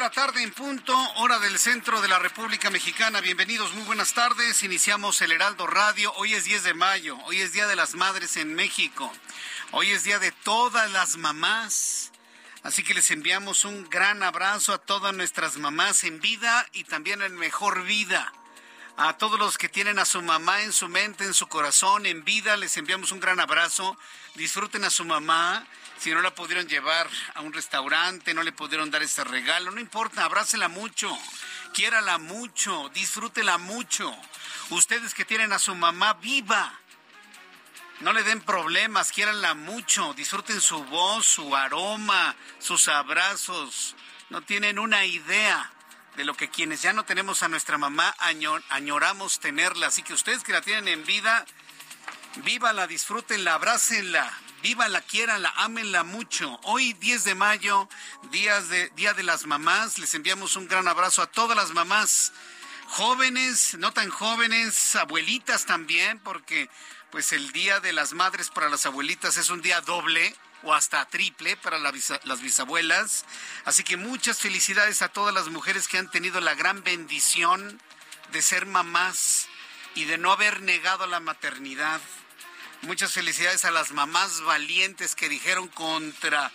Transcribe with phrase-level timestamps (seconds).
[0.00, 3.20] De la tarde en punto, hora del centro de la República Mexicana.
[3.20, 4.62] Bienvenidos, muy buenas tardes.
[4.62, 6.10] Iniciamos el Heraldo Radio.
[6.14, 9.12] Hoy es 10 de mayo, hoy es Día de las Madres en México.
[9.72, 12.12] Hoy es Día de todas las mamás.
[12.62, 17.20] Así que les enviamos un gran abrazo a todas nuestras mamás en vida y también
[17.20, 18.32] en mejor vida.
[18.96, 22.24] A todos los que tienen a su mamá en su mente, en su corazón, en
[22.24, 23.98] vida, les enviamos un gran abrazo.
[24.34, 25.66] Disfruten a su mamá.
[26.00, 29.80] Si no la pudieron llevar a un restaurante, no le pudieron dar ese regalo, no
[29.80, 31.14] importa, abrácela mucho,
[31.74, 34.10] quiérala mucho, disfrútela mucho.
[34.70, 36.72] Ustedes que tienen a su mamá viva,
[38.00, 43.94] no le den problemas, quiéranla mucho, disfruten su voz, su aroma, sus abrazos.
[44.30, 45.70] No tienen una idea
[46.16, 49.88] de lo que quienes ya no tenemos a nuestra mamá añor- añoramos tenerla.
[49.88, 51.44] Así que ustedes que la tienen en vida,
[52.36, 54.32] vívala, disfrútenla, abrácenla,
[54.62, 56.58] vívala, quiéranla, ámenla mucho.
[56.64, 57.88] Hoy 10 de mayo,
[58.30, 62.32] días de, Día de las Mamás, les enviamos un gran abrazo a todas las mamás
[62.88, 66.68] jóvenes, no tan jóvenes, abuelitas también, porque
[67.10, 71.06] pues el Día de las Madres para las abuelitas es un día doble o hasta
[71.06, 73.24] triple para las bisabuelas.
[73.64, 77.80] Así que muchas felicidades a todas las mujeres que han tenido la gran bendición
[78.32, 79.48] de ser mamás
[79.94, 82.00] y de no haber negado la maternidad.
[82.82, 86.50] Muchas felicidades a las mamás valientes que dijeron contra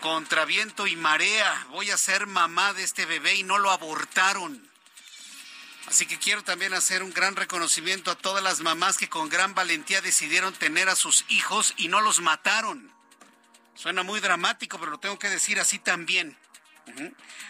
[0.00, 4.68] contra viento y marea, voy a ser mamá de este bebé y no lo abortaron.
[5.86, 9.54] Así que quiero también hacer un gran reconocimiento a todas las mamás que con gran
[9.54, 12.92] valentía decidieron tener a sus hijos y no los mataron.
[13.74, 16.36] Suena muy dramático, pero lo tengo que decir así también.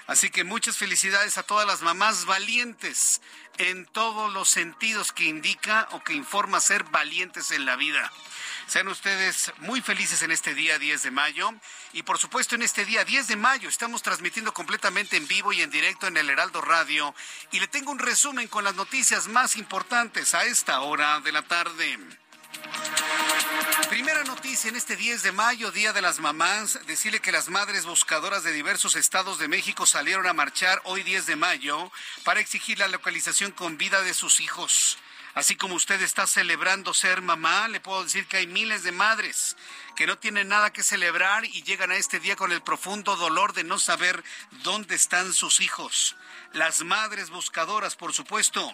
[0.06, 3.21] Así que muchas felicidades a todas las mamás valientes
[3.59, 8.10] en todos los sentidos que indica o que informa ser valientes en la vida.
[8.69, 11.53] Sean ustedes muy felices en este día 10 de mayo
[11.94, 15.62] y por supuesto en este día 10 de mayo estamos transmitiendo completamente en vivo y
[15.62, 17.15] en directo en el Heraldo Radio
[17.50, 21.43] y le tengo un resumen con las noticias más importantes a esta hora de la
[21.43, 21.98] tarde.
[23.88, 27.86] Primera noticia en este 10 de mayo, Día de las Mamás, decirle que las madres
[27.86, 31.91] buscadoras de diversos estados de México salieron a marchar hoy 10 de mayo
[32.25, 34.98] para exigir la localización con vida de sus hijos.
[35.34, 39.56] Así como usted está celebrando ser mamá, le puedo decir que hay miles de madres
[39.99, 43.53] que no tienen nada que celebrar y llegan a este día con el profundo dolor
[43.53, 44.22] de no saber
[44.62, 46.15] dónde están sus hijos.
[46.53, 48.72] Las madres buscadoras, por supuesto,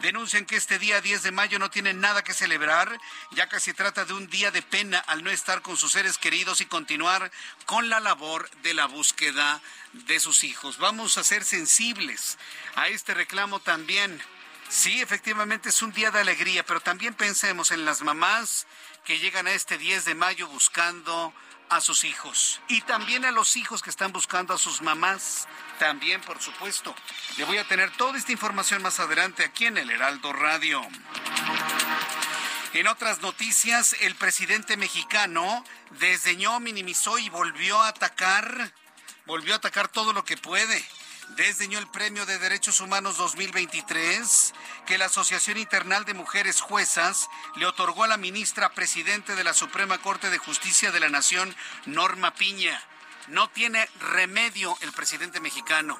[0.00, 3.00] denuncian que este día 10 de mayo no tienen nada que celebrar,
[3.32, 6.18] ya que se trata de un día de pena al no estar con sus seres
[6.18, 7.32] queridos y continuar
[7.64, 9.62] con la labor de la búsqueda
[9.92, 10.76] de sus hijos.
[10.76, 12.36] Vamos a ser sensibles
[12.74, 14.22] a este reclamo también.
[14.68, 18.66] Sí, efectivamente es un día de alegría, pero también pensemos en las mamás
[19.04, 21.32] que llegan a este 10 de mayo buscando
[21.68, 25.46] a sus hijos y también a los hijos que están buscando a sus mamás,
[25.78, 26.94] también por supuesto.
[27.36, 30.82] Le voy a tener toda esta información más adelante aquí en el Heraldo Radio.
[32.72, 35.64] En otras noticias, el presidente mexicano
[35.98, 38.72] desdeñó, minimizó y volvió a atacar,
[39.24, 40.84] volvió a atacar todo lo que puede.
[41.30, 44.54] Desdeñó el Premio de Derechos Humanos 2023
[44.86, 49.52] que la Asociación Internal de Mujeres Juezas le otorgó a la ministra presidente de la
[49.52, 52.80] Suprema Corte de Justicia de la Nación, Norma Piña.
[53.28, 55.98] No tiene remedio el presidente mexicano.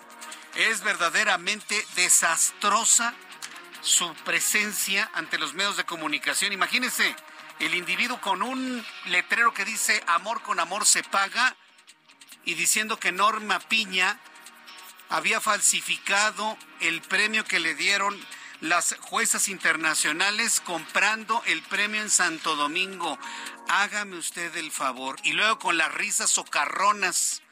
[0.55, 3.13] Es verdaderamente desastrosa
[3.83, 6.53] su presencia ante los medios de comunicación.
[6.53, 7.15] Imagínense,
[7.59, 11.57] el individuo con un letrero que dice amor con amor se paga
[12.45, 14.21] y diciendo que Norma Piña
[15.09, 18.19] había falsificado el premio que le dieron
[18.61, 23.19] las juezas internacionales comprando el premio en Santo Domingo.
[23.69, 25.17] Hágame usted el favor.
[25.25, 27.43] Y luego con las risas socarronas,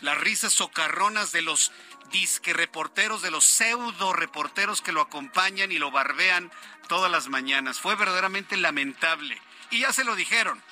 [0.00, 1.72] las risas socarronas de los
[2.10, 6.50] disque reporteros, de los pseudo reporteros que lo acompañan y lo barbean
[6.88, 7.78] todas las mañanas.
[7.78, 9.40] Fue verdaderamente lamentable.
[9.70, 10.62] Y ya se lo dijeron.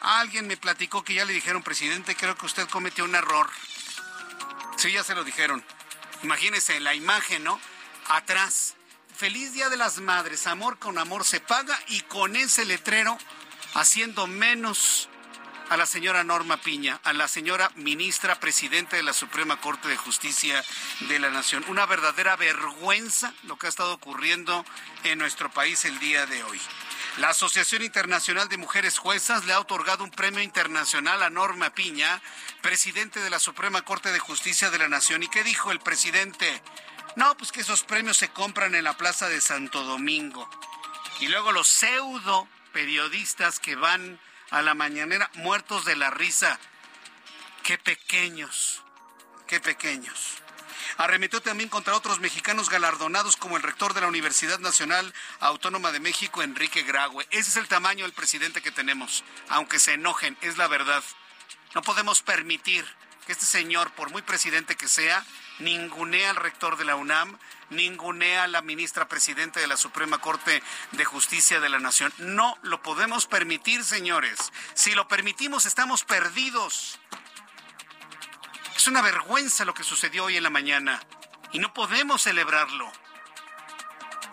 [0.00, 3.50] Alguien me platicó que ya le dijeron, presidente, creo que usted cometió un error.
[4.76, 5.64] Sí, ya se lo dijeron.
[6.22, 7.60] Imagínese la imagen, ¿no?
[8.08, 8.74] Atrás.
[9.16, 13.16] Feliz Día de las Madres, amor con amor se paga y con ese letrero
[13.72, 15.08] haciendo menos
[15.70, 19.96] a la señora Norma Piña, a la señora ministra presidenta de la Suprema Corte de
[19.96, 20.62] Justicia
[21.08, 21.64] de la Nación.
[21.68, 24.64] Una verdadera vergüenza lo que ha estado ocurriendo
[25.04, 26.60] en nuestro país el día de hoy.
[27.18, 32.20] La Asociación Internacional de Mujeres Juezas le ha otorgado un premio internacional a Norma Piña,
[32.60, 35.22] presidente de la Suprema Corte de Justicia de la Nación.
[35.22, 36.60] ¿Y qué dijo el presidente?
[37.16, 40.46] No, pues que esos premios se compran en la Plaza de Santo Domingo.
[41.18, 44.20] Y luego los pseudo periodistas que van
[44.50, 46.60] a la mañanera muertos de la risa.
[47.62, 48.82] Qué pequeños,
[49.46, 50.42] qué pequeños.
[50.98, 56.00] Arremetió también contra otros mexicanos galardonados como el rector de la Universidad Nacional Autónoma de
[56.00, 57.26] México, Enrique Graue.
[57.30, 61.04] Ese es el tamaño del presidente que tenemos, aunque se enojen, es la verdad.
[61.74, 62.86] No podemos permitir
[63.26, 65.24] que este señor, por muy presidente que sea,
[65.58, 67.38] ningunea al rector de la UNAM,
[67.70, 70.62] ningunea a la ministra presidente de la Suprema Corte
[70.92, 72.12] de Justicia de la Nación.
[72.18, 74.52] No lo podemos permitir, señores.
[74.74, 77.00] Si lo permitimos, estamos perdidos.
[78.86, 81.02] Es una vergüenza lo que sucedió hoy en la mañana
[81.50, 82.88] y no podemos celebrarlo.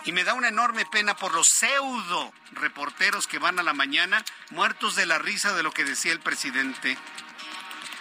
[0.06, 4.24] Y me da una enorme pena por los pseudo reporteros que van a la mañana
[4.52, 7.00] muertos de la risa de lo que decía el presidente.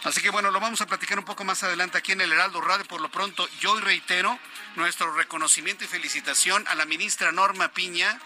[0.04, 2.60] Así que bueno, lo vamos a platicar un poco más adelante aquí en el Heraldo
[2.60, 2.84] Radio.
[2.84, 4.38] Por lo pronto, yo reitero
[4.76, 8.20] nuestro reconocimiento y felicitación a la ministra Norma Piña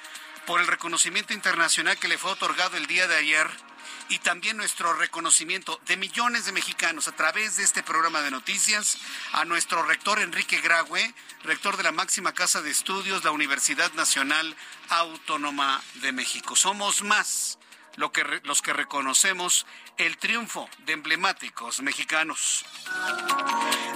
[0.46, 3.48] por el reconocimiento internacional que le fue otorgado el día de ayer
[4.08, 8.98] y también nuestro reconocimiento de millones de mexicanos a través de este programa de noticias
[9.32, 11.14] a nuestro rector Enrique Graue,
[11.44, 14.54] rector de la máxima casa de estudios, la Universidad Nacional
[14.90, 16.54] Autónoma de México.
[16.56, 17.58] Somos más
[17.96, 19.66] los que reconocemos
[19.96, 22.64] el triunfo de emblemáticos mexicanos.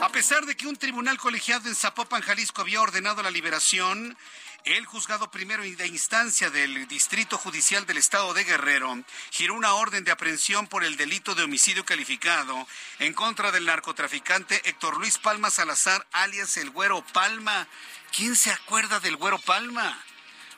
[0.01, 4.17] A pesar de que un tribunal colegiado en Zapopan, Jalisco, había ordenado la liberación,
[4.65, 10.05] el juzgado primero de instancia del Distrito Judicial del Estado de Guerrero giró una orden
[10.05, 12.67] de aprehensión por el delito de homicidio calificado
[12.99, 17.69] en contra del narcotraficante Héctor Luis Palma Salazar, alias el Güero Palma.
[18.13, 20.03] ¿Quién se acuerda del Güero Palma?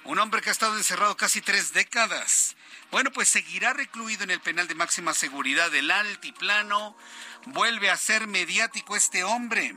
[0.04, 2.56] Un hombre que ha estado encerrado casi tres décadas
[2.92, 6.94] bueno, pues seguirá recluido en el penal de máxima seguridad del altiplano.
[7.46, 9.74] Vuelve a ser mediático este hombre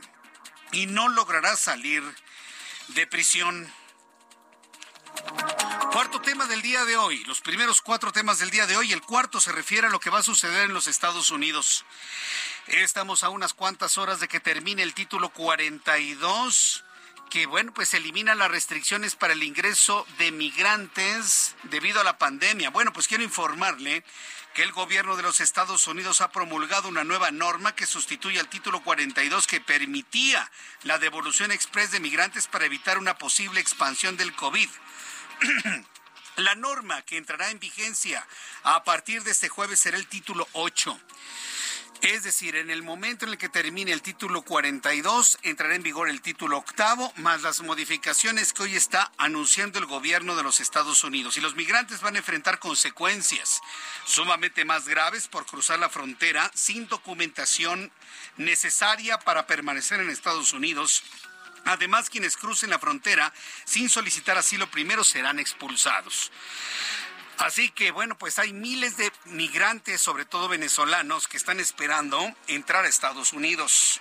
[0.70, 2.02] y no logrará salir
[2.88, 3.72] de prisión.
[5.92, 9.00] Cuarto tema del día de hoy, los primeros cuatro temas del día de hoy, el
[9.00, 11.84] cuarto se refiere a lo que va a suceder en los Estados Unidos.
[12.66, 16.84] Estamos a unas cuantas horas de que termine el título 42
[17.30, 22.70] que bueno, pues elimina las restricciones para el ingreso de migrantes debido a la pandemia.
[22.70, 24.04] Bueno, pues quiero informarle
[24.54, 28.48] que el gobierno de los Estados Unidos ha promulgado una nueva norma que sustituye al
[28.48, 30.50] título 42 que permitía
[30.82, 34.70] la devolución express de migrantes para evitar una posible expansión del COVID.
[36.36, 38.26] La norma que entrará en vigencia
[38.62, 40.98] a partir de este jueves será el título 8.
[42.02, 46.10] Es decir, en el momento en el que termine el título 42, entrará en vigor
[46.10, 51.04] el título octavo, más las modificaciones que hoy está anunciando el gobierno de los Estados
[51.04, 51.38] Unidos.
[51.38, 53.62] Y los migrantes van a enfrentar consecuencias
[54.04, 57.90] sumamente más graves por cruzar la frontera sin documentación
[58.36, 61.02] necesaria para permanecer en Estados Unidos.
[61.66, 63.32] Además, quienes crucen la frontera
[63.64, 66.30] sin solicitar asilo primero serán expulsados.
[67.38, 72.84] Así que bueno, pues hay miles de migrantes, sobre todo venezolanos, que están esperando entrar
[72.84, 74.00] a Estados Unidos.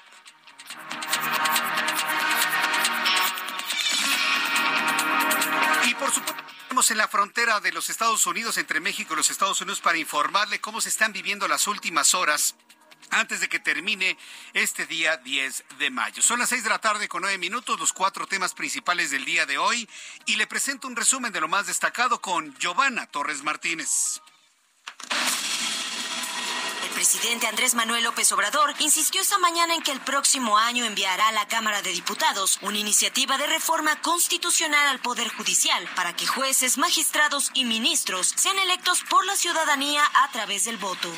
[5.86, 9.30] Y por supuesto, estamos en la frontera de los Estados Unidos, entre México y los
[9.30, 12.56] Estados Unidos, para informarle cómo se están viviendo las últimas horas
[13.12, 14.18] antes de que termine
[14.54, 16.22] este día 10 de mayo.
[16.22, 19.46] Son las 6 de la tarde con 9 minutos, los cuatro temas principales del día
[19.46, 19.88] de hoy
[20.26, 24.22] y le presento un resumen de lo más destacado con Giovanna Torres Martínez.
[26.96, 31.34] presidente Andrés Manuel López Obrador insistió esta mañana en que el próximo año enviará a
[31.34, 36.78] la Cámara de Diputados una iniciativa de reforma constitucional al Poder Judicial para que jueces,
[36.78, 41.12] magistrados y ministros sean electos por la ciudadanía a través del voto.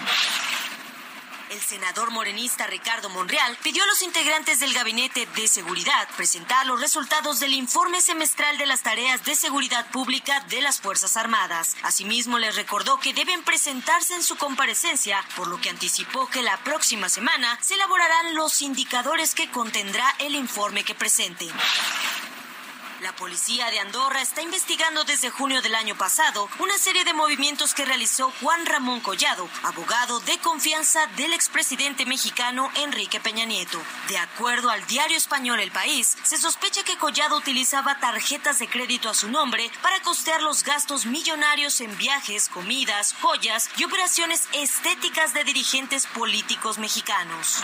[1.50, 6.82] El senador morenista Ricardo Monreal pidió a los integrantes del Gabinete de Seguridad presentar los
[6.82, 11.78] resultados del informe semestral de las tareas de seguridad pública de las Fuerzas Armadas.
[11.84, 16.58] Asimismo, les recordó que deben presentarse en su comparecencia, por lo que anticipó que la
[16.66, 21.52] próxima semana se elaborarán los indicadores que contendrá el informe que presenten.
[23.08, 27.74] La policía de Andorra está investigando desde junio del año pasado una serie de movimientos
[27.74, 33.82] que realizó Juan Ramón Collado, abogado de confianza del expresidente mexicano Enrique Peña Nieto.
[34.10, 39.08] De acuerdo al diario español El País, se sospecha que Collado utilizaba tarjetas de crédito
[39.08, 45.34] a su nombre para costear los gastos millonarios en viajes, comidas, joyas y operaciones estéticas
[45.34, 47.64] de dirigentes políticos mexicanos.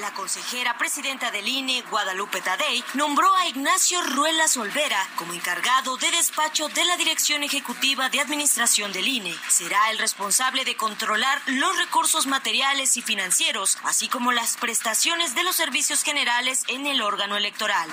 [0.00, 6.08] La consejera presidenta del INE, Guadalupe Tadei, nombró a Ignacio Ruelas Olvera como encargado de
[6.12, 9.34] despacho de la Dirección Ejecutiva de Administración del INE.
[9.48, 15.42] Será el responsable de controlar los recursos materiales y financieros, así como las prestaciones de
[15.42, 17.90] los servicios generales en el órgano electoral.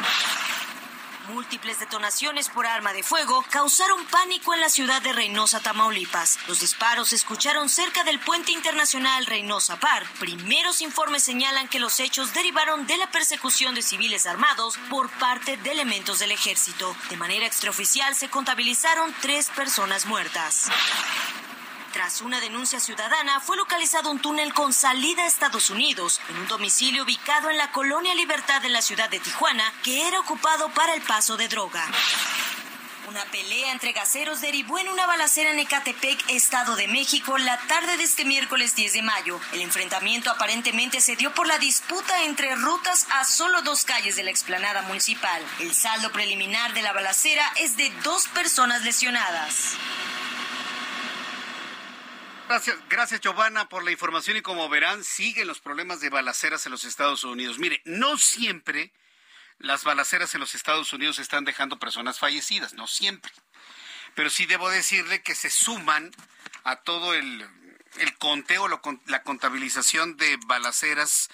[1.30, 6.38] Múltiples detonaciones por arma de fuego causaron pánico en la ciudad de Reynosa, Tamaulipas.
[6.48, 10.04] Los disparos se escucharon cerca del puente internacional Reynosa Par.
[10.20, 15.58] Primeros informes señalan que los hechos derivaron de la persecución de civiles armados por parte
[15.58, 16.96] de elementos del ejército.
[17.10, 20.70] De manera extraoficial se contabilizaron tres personas muertas.
[21.96, 26.48] Tras una denuncia ciudadana, fue localizado un túnel con salida a Estados Unidos en un
[26.50, 30.94] domicilio ubicado en la colonia Libertad de la ciudad de Tijuana, que era ocupado para
[30.94, 31.88] el paso de droga.
[33.08, 37.96] Una pelea entre gaseros derivó en una balacera en Ecatepec, Estado de México, la tarde
[37.96, 39.40] de este miércoles 10 de mayo.
[39.54, 44.24] El enfrentamiento aparentemente se dio por la disputa entre rutas a solo dos calles de
[44.24, 45.42] la explanada municipal.
[45.62, 49.78] El saldo preliminar de la balacera es de dos personas lesionadas.
[52.48, 56.72] Gracias, gracias Giovanna por la información y como verán siguen los problemas de balaceras en
[56.72, 57.58] los Estados Unidos.
[57.58, 58.94] Mire, no siempre
[59.58, 63.32] las balaceras en los Estados Unidos están dejando personas fallecidas, no siempre.
[64.14, 66.12] Pero sí debo decirle que se suman
[66.64, 67.50] a todo el,
[68.20, 68.68] conteo,
[69.08, 71.30] la contabilización de balaceras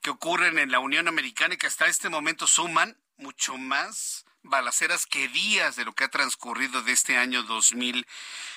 [0.00, 5.06] que ocurren en la Unión Americana y que hasta este momento suman mucho más balaceras
[5.06, 7.42] que días de lo que ha transcurrido de este año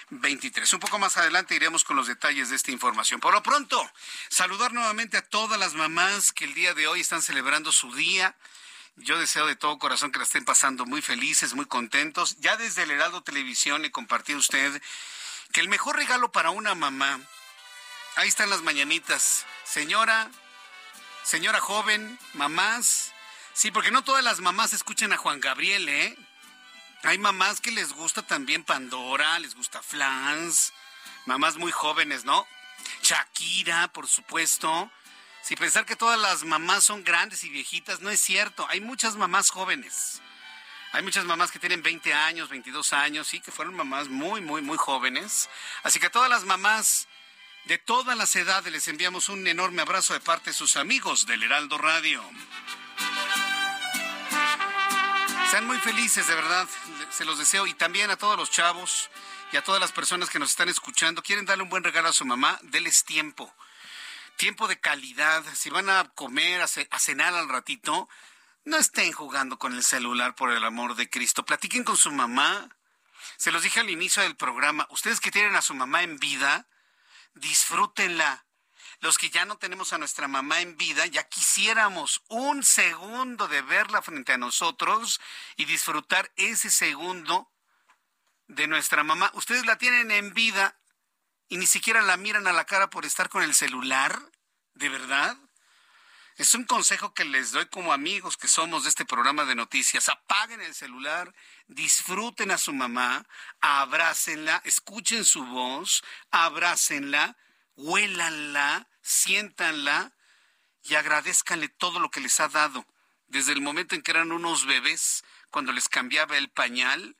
[0.09, 0.73] 2023.
[0.73, 3.19] Un poco más adelante iremos con los detalles de esta información.
[3.19, 3.89] Por lo pronto,
[4.29, 8.35] saludar nuevamente a todas las mamás que el día de hoy están celebrando su día.
[8.95, 12.37] Yo deseo de todo corazón que la estén pasando muy felices, muy contentos.
[12.39, 14.81] Ya desde el Heraldo Televisión le compartí a usted
[15.51, 17.19] que el mejor regalo para una mamá,
[18.15, 19.45] ahí están las mañanitas.
[19.63, 20.29] Señora,
[21.23, 23.13] señora joven, mamás,
[23.59, 26.15] Sí, porque no todas las mamás escuchan a Juan Gabriel, ¿eh?
[27.03, 30.73] Hay mamás que les gusta también Pandora, les gusta Flans,
[31.25, 32.45] mamás muy jóvenes, ¿no?
[33.01, 34.91] Shakira, por supuesto.
[35.41, 38.67] Si pensar que todas las mamás son grandes y viejitas, no es cierto.
[38.69, 40.21] Hay muchas mamás jóvenes.
[40.91, 44.61] Hay muchas mamás que tienen 20 años, 22 años, sí, que fueron mamás muy, muy,
[44.61, 45.49] muy jóvenes.
[45.83, 47.07] Así que a todas las mamás
[47.65, 51.43] de todas las edades les enviamos un enorme abrazo de parte de sus amigos del
[51.43, 52.23] Heraldo Radio.
[55.49, 56.67] Sean muy felices, de verdad,
[57.09, 57.65] se los deseo.
[57.65, 59.09] Y también a todos los chavos
[59.51, 62.13] y a todas las personas que nos están escuchando, quieren darle un buen regalo a
[62.13, 63.51] su mamá, déles tiempo.
[64.35, 65.43] Tiempo de calidad.
[65.55, 68.07] Si van a comer, a cenar al ratito,
[68.63, 71.43] no estén jugando con el celular por el amor de Cristo.
[71.43, 72.69] Platiquen con su mamá.
[73.37, 74.85] Se los dije al inicio del programa.
[74.91, 76.67] Ustedes que tienen a su mamá en vida,
[77.33, 78.45] disfrútenla
[79.01, 83.61] los que ya no tenemos a nuestra mamá en vida, ya quisiéramos un segundo de
[83.61, 85.21] verla frente a nosotros
[85.55, 87.49] y disfrutar ese segundo
[88.47, 89.31] de nuestra mamá.
[89.35, 90.77] Ustedes la tienen en vida
[91.47, 94.19] y ni siquiera la miran a la cara por estar con el celular,
[94.73, 95.37] ¿de verdad?
[96.35, 100.07] Es un consejo que les doy como amigos que somos de este programa de noticias.
[100.07, 101.33] Apaguen el celular,
[101.67, 103.25] disfruten a su mamá,
[103.59, 106.01] abrácenla, escuchen su voz,
[106.31, 107.35] abrácenla,
[107.79, 110.11] huélanla, siéntanla
[110.83, 112.85] y agradezcanle todo lo que les ha dado,
[113.27, 117.15] desde el momento en que eran unos bebés, cuando les cambiaba el pañal,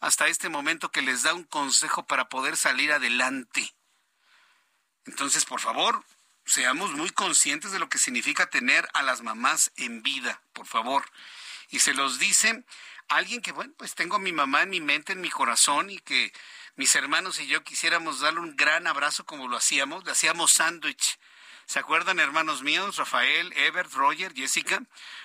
[0.00, 3.74] hasta este momento que les da un consejo para poder salir adelante.
[5.04, 6.04] Entonces, por favor,
[6.46, 11.04] seamos muy conscientes de lo que significa tener a las mamás en vida, por favor.
[11.70, 12.64] Y se los dice
[13.08, 15.98] alguien que, bueno, pues tengo a mi mamá en mi mente, en mi corazón y
[15.98, 16.32] que
[16.78, 21.18] mis hermanos y yo quisiéramos darle un gran abrazo como lo hacíamos, le hacíamos sándwich.
[21.66, 24.80] ¿Se acuerdan, hermanos míos, Rafael, Ebert, Roger, Jessica?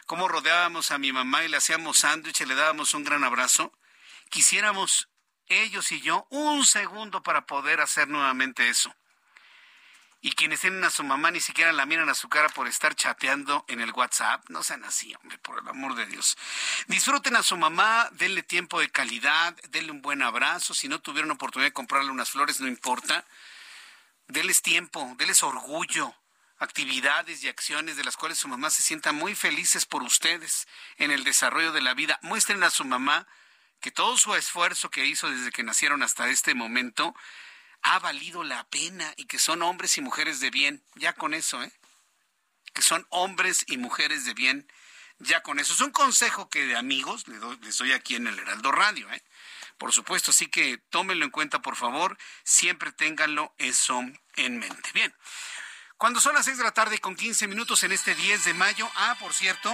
[0.08, 3.72] Cómo rodeábamos a mi mamá y le hacíamos sándwich y le dábamos un gran abrazo.
[4.32, 5.10] Quisiéramos
[5.46, 8.92] ellos y yo un segundo para poder hacer nuevamente eso.
[10.26, 12.96] Y quienes tienen a su mamá ni siquiera la miran a su cara por estar
[12.96, 14.50] chateando en el WhatsApp.
[14.50, 16.38] No sean así, hombre, por el amor de Dios.
[16.88, 20.74] Disfruten a su mamá, denle tiempo de calidad, denle un buen abrazo.
[20.74, 23.26] Si no tuvieron oportunidad de comprarle unas flores, no importa.
[24.30, 26.16] Denles tiempo, denles orgullo,
[26.58, 31.12] actividades y acciones de las cuales su mamá se sienta muy felices por ustedes en
[31.12, 32.18] el desarrollo de la vida.
[32.22, 33.28] Muestren a su mamá
[33.82, 37.14] que todo su esfuerzo que hizo desde que nacieron hasta este momento
[37.84, 40.84] ha valido la pena y que son hombres y mujeres de bien.
[40.96, 41.72] Ya con eso, ¿eh?
[42.74, 44.68] Que son hombres y mujeres de bien.
[45.20, 45.74] Ya con eso.
[45.74, 49.22] Es un consejo que de amigos les doy, aquí en el Heraldo Radio, ¿eh?
[49.78, 52.18] Por supuesto, así que tómenlo en cuenta, por favor.
[52.44, 54.02] Siempre ténganlo eso
[54.36, 54.90] en mente.
[54.94, 55.14] Bien.
[55.98, 58.90] Cuando son las seis de la tarde con 15 minutos en este 10 de mayo.
[58.96, 59.74] Ah, por cierto,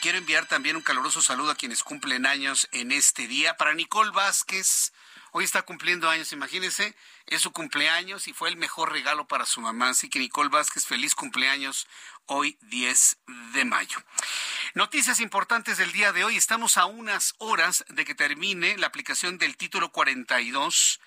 [0.00, 3.56] quiero enviar también un caluroso saludo a quienes cumplen años en este día.
[3.56, 4.92] Para Nicole Vázquez,
[5.32, 6.96] Hoy está cumpliendo años, imagínense,
[7.26, 9.90] es su cumpleaños y fue el mejor regalo para su mamá.
[9.90, 11.86] Así que Nicole Vázquez, feliz cumpleaños
[12.26, 13.18] hoy 10
[13.54, 14.02] de mayo.
[14.74, 16.36] Noticias importantes del día de hoy.
[16.36, 21.00] Estamos a unas horas de que termine la aplicación del título 42.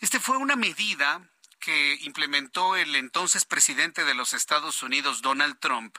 [0.00, 1.28] Este fue una medida
[1.60, 5.98] que implementó el entonces presidente de los Estados Unidos, Donald Trump,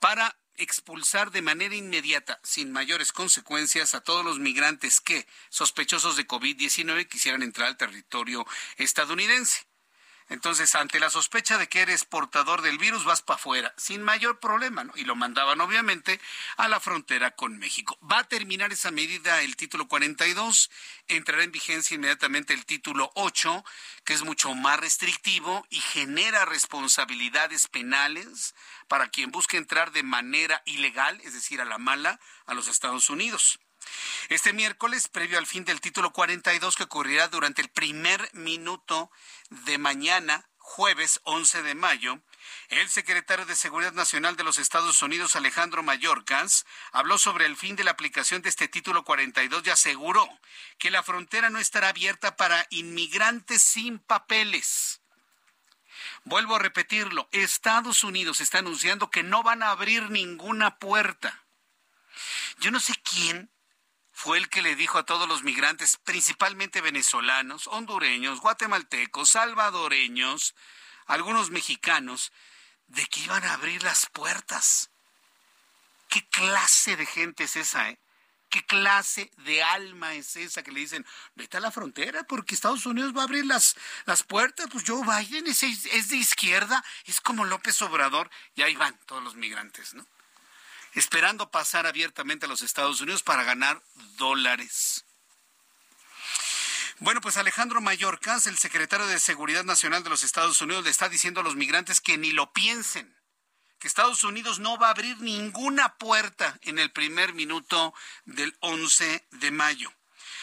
[0.00, 6.26] para expulsar de manera inmediata, sin mayores consecuencias, a todos los migrantes que, sospechosos de
[6.26, 8.46] COVID-19, quisieran entrar al territorio
[8.76, 9.66] estadounidense.
[10.28, 14.40] Entonces, ante la sospecha de que eres portador del virus, vas para afuera, sin mayor
[14.40, 14.92] problema, ¿no?
[14.96, 16.18] Y lo mandaban, obviamente,
[16.56, 17.98] a la frontera con México.
[18.10, 20.70] Va a terminar esa medida el título 42,
[21.08, 23.64] entrará en vigencia inmediatamente el título 8,
[24.04, 28.54] que es mucho más restrictivo y genera responsabilidades penales
[28.88, 33.10] para quien busque entrar de manera ilegal, es decir, a la mala, a los Estados
[33.10, 33.58] Unidos.
[34.28, 39.10] Este miércoles, previo al fin del título 42 que ocurrirá durante el primer minuto
[39.50, 42.20] de mañana, jueves 11 de mayo,
[42.68, 47.76] el secretario de Seguridad Nacional de los Estados Unidos, Alejandro Mayorkas, habló sobre el fin
[47.76, 50.26] de la aplicación de este título 42 y aseguró
[50.78, 55.02] que la frontera no estará abierta para inmigrantes sin papeles.
[56.24, 61.44] Vuelvo a repetirlo, Estados Unidos está anunciando que no van a abrir ninguna puerta.
[62.58, 63.50] Yo no sé quién
[64.14, 70.54] fue el que le dijo a todos los migrantes, principalmente venezolanos, hondureños, guatemaltecos, salvadoreños,
[71.06, 72.32] algunos mexicanos,
[72.86, 74.90] de que iban a abrir las puertas.
[76.08, 77.98] ¿Qué clase de gente es esa, eh?
[78.50, 82.86] ¿Qué clase de alma es esa que le dicen, vete a la frontera porque Estados
[82.86, 83.74] Unidos va a abrir las,
[84.06, 84.68] las puertas?
[84.70, 89.24] Pues Joe Biden es, es de izquierda, es como López Obrador, y ahí van todos
[89.24, 90.06] los migrantes, ¿no?
[90.94, 93.82] Esperando pasar abiertamente a los Estados Unidos para ganar
[94.16, 95.04] dólares.
[97.00, 101.08] Bueno, pues Alejandro Mayorkas, el secretario de Seguridad Nacional de los Estados Unidos, le está
[101.08, 103.14] diciendo a los migrantes que ni lo piensen,
[103.80, 107.92] que Estados Unidos no va a abrir ninguna puerta en el primer minuto
[108.24, 109.92] del 11 de mayo.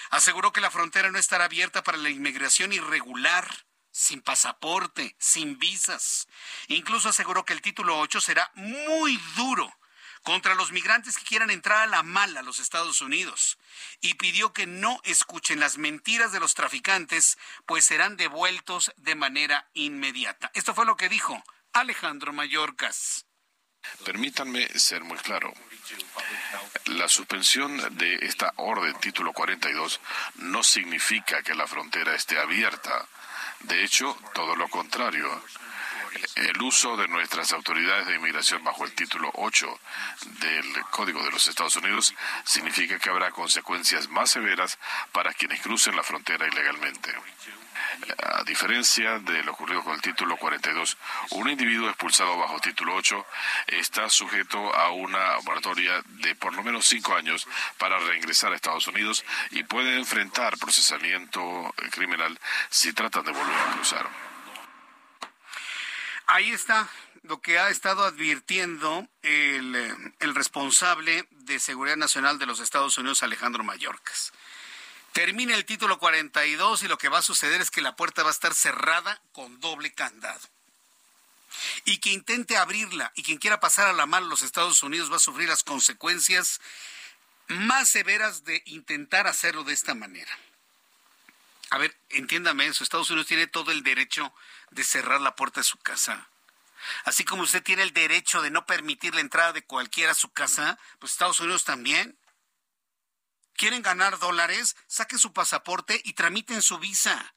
[0.10, 3.48] Aseguró que la frontera no estará abierta para la inmigración irregular,
[3.90, 6.28] sin pasaporte, sin visas.
[6.68, 9.74] Incluso aseguró que el título 8 será muy duro
[10.24, 13.58] contra los migrantes que quieran entrar a la mala a los Estados Unidos
[14.02, 19.70] y pidió que no escuchen las mentiras de los traficantes, pues serán devueltos de manera
[19.74, 20.52] inmediata.
[20.54, 23.26] Esto fue lo que dijo Alejandro Mayorkas.
[24.06, 25.54] Permítanme ser muy claro.
[26.86, 30.00] La suspensión de esta orden título 42
[30.36, 33.08] no significa que la frontera esté abierta.
[33.62, 35.44] De hecho, todo lo contrario
[36.36, 39.80] el uso de nuestras autoridades de inmigración bajo el título 8
[40.40, 44.78] del Código de los Estados Unidos significa que habrá consecuencias más severas
[45.12, 47.14] para quienes crucen la frontera ilegalmente.
[48.24, 50.98] A diferencia de lo ocurrido con el título 42,
[51.32, 53.26] un individuo expulsado bajo título 8
[53.68, 57.48] está sujeto a una moratoria de por lo menos cinco años
[57.78, 63.74] para reingresar a Estados Unidos y puede enfrentar procesamiento criminal si tratan de volver a
[63.74, 64.31] cruzar.
[66.34, 66.88] Ahí está
[67.24, 72.98] lo que ha estado advirtiendo el, eh, el, responsable de Seguridad Nacional de los Estados
[72.98, 74.32] Unidos, Alejandro Mayorkas.
[75.12, 78.30] Termina el título 42 y lo que va a suceder es que la puerta va
[78.30, 80.40] a estar cerrada con doble candado.
[81.84, 85.18] Y quien intente abrirla y quien quiera pasar a la mano los Estados Unidos va
[85.18, 86.62] a sufrir las consecuencias
[87.50, 90.32] más severas de intentar hacerlo de esta manera.
[91.72, 92.86] A ver, entiéndame eso.
[92.86, 94.34] Estados Unidos tiene todo el derecho
[94.72, 96.30] de cerrar la puerta de su casa.
[97.04, 100.32] Así como usted tiene el derecho de no permitir la entrada de cualquiera a su
[100.32, 102.18] casa, pues Estados Unidos también.
[103.54, 104.76] ¿Quieren ganar dólares?
[104.88, 107.36] Saquen su pasaporte y tramiten su visa.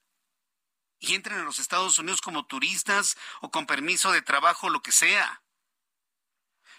[0.99, 4.93] Y entren a los Estados Unidos como turistas o con permiso de trabajo, lo que
[4.93, 5.43] sea.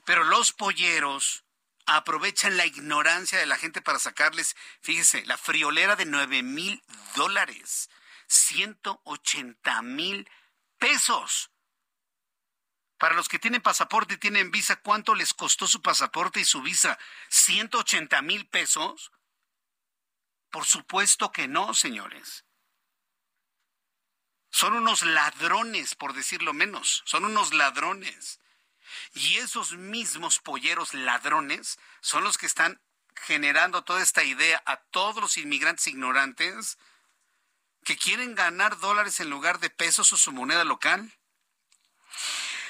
[0.04, 1.44] Pero los polleros
[1.86, 6.84] aprovechan la ignorancia de la gente para sacarles, fíjese, la friolera de nueve mil
[7.16, 7.90] dólares,
[8.28, 10.28] 180 mil
[10.78, 11.52] pesos.
[12.98, 16.62] Para los que tienen pasaporte y tienen visa, ¿cuánto les costó su pasaporte y su
[16.62, 16.98] visa?
[17.30, 19.12] ¿180 mil pesos?
[20.50, 22.46] Por supuesto que no, señores.
[24.50, 27.04] Son unos ladrones, por decirlo menos.
[27.06, 28.40] Son unos ladrones.
[29.14, 32.82] Y esos mismos polleros ladrones son los que están
[33.16, 36.78] generando toda esta idea a todos los inmigrantes ignorantes
[37.86, 41.14] que quieren ganar dólares en lugar de pesos o su moneda local.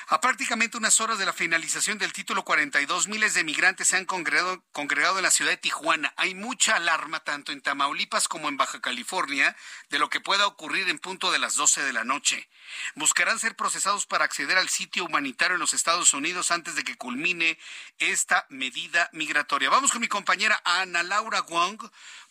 [0.07, 4.05] A prácticamente unas horas de la finalización del título 42, miles de migrantes se han
[4.05, 6.13] congregado, congregado, en la ciudad de Tijuana.
[6.15, 9.55] Hay mucha alarma tanto en Tamaulipas como en Baja California
[9.89, 12.47] de lo que pueda ocurrir en punto de las 12 de la noche.
[12.93, 16.97] Buscarán ser procesados para acceder al sitio humanitario en los Estados Unidos antes de que
[16.97, 17.57] culmine
[17.97, 19.71] esta medida migratoria.
[19.71, 21.81] Vamos con mi compañera Ana Laura Wong,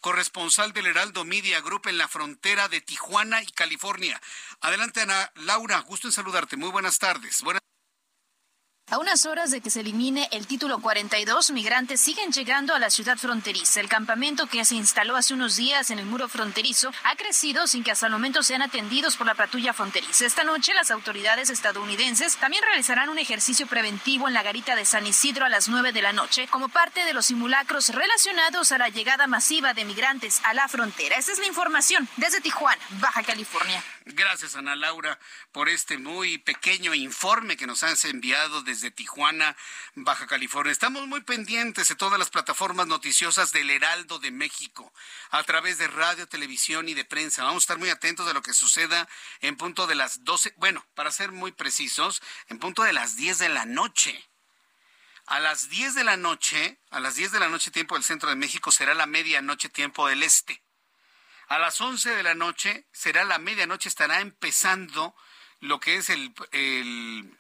[0.05, 4.21] corresponsal del Heraldo Media Group en la frontera de Tijuana y California.
[4.61, 6.59] Adelante, Ana Laura, gusto en saludarte.
[6.59, 7.43] Muy buenas tardes.
[8.91, 12.91] A unas horas de que se elimine el título 42, migrantes siguen llegando a la
[12.91, 13.81] ciudad fronteriza.
[13.81, 17.83] El campamento que se instaló hace unos días en el muro fronterizo ha crecido sin
[17.83, 20.27] que hasta el momento sean atendidos por la patrulla fronteriza.
[20.27, 25.07] Esta noche las autoridades estadounidenses también realizarán un ejercicio preventivo en la garita de San
[25.07, 28.91] Isidro a las 9 de la noche como parte de los simulacros relacionados a la
[28.91, 31.17] llegada masiva de migrantes a la frontera.
[31.17, 33.83] Esta es la información desde Tijuana, Baja California.
[34.07, 35.19] Gracias, Ana Laura,
[35.51, 39.57] por este muy pequeño informe que nos has enviado desde Tijuana,
[39.95, 40.73] Baja California.
[40.73, 44.93] Estamos muy pendientes de todas las plataformas noticiosas del Heraldo de México,
[45.31, 47.45] a través de radio, televisión y de prensa.
[47.45, 49.09] Vamos a estar muy atentos de lo que suceda
[49.41, 53.39] en punto de las 12, bueno, para ser muy precisos, en punto de las 10
[53.39, 54.29] de la noche.
[55.27, 58.29] A las 10 de la noche, a las 10 de la noche tiempo del centro
[58.29, 60.63] de México será la medianoche tiempo del este.
[61.49, 65.15] A las 11 de la noche, será la medianoche, estará empezando
[65.61, 67.39] lo que es el, el,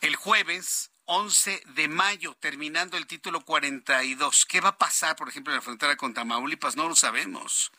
[0.00, 4.46] el jueves 11 de mayo, terminando el título 42.
[4.46, 6.76] ¿Qué va a pasar, por ejemplo, en la frontera con Tamaulipas?
[6.76, 7.72] No lo sabemos.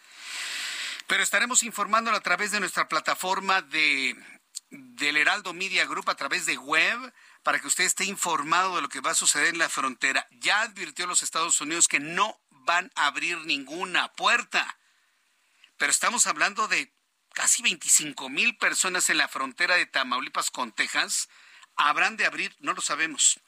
[1.08, 4.15] Pero estaremos informándolo a través de nuestra plataforma de,
[4.69, 8.89] del Heraldo Media Group, a través de web, para que usted esté informado de lo
[8.89, 10.27] que va a suceder en la frontera.
[10.32, 14.77] Ya advirtió los Estados Unidos que no van a abrir ninguna puerta
[15.77, 16.91] pero estamos hablando de
[17.34, 21.30] casi 25 mil personas en la frontera de Tamaulipas con Texas.
[21.79, 22.55] ¿Habrán de abrir?
[22.59, 23.39] No lo sabemos.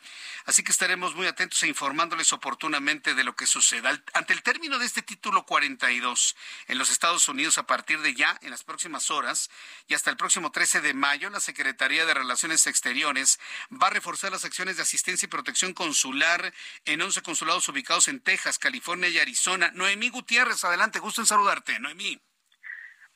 [0.45, 3.99] Así que estaremos muy atentos e informándoles oportunamente de lo que suceda.
[4.13, 6.35] Ante el término de este título 42
[6.67, 9.49] en los Estados Unidos, a partir de ya, en las próximas horas
[9.87, 13.39] y hasta el próximo 13 de mayo, la Secretaría de Relaciones Exteriores
[13.71, 16.53] va a reforzar las acciones de asistencia y protección consular
[16.85, 19.71] en 11 consulados ubicados en Texas, California y Arizona.
[19.73, 21.79] Noemí Gutiérrez, adelante, gusto en saludarte.
[21.79, 22.21] Noemí.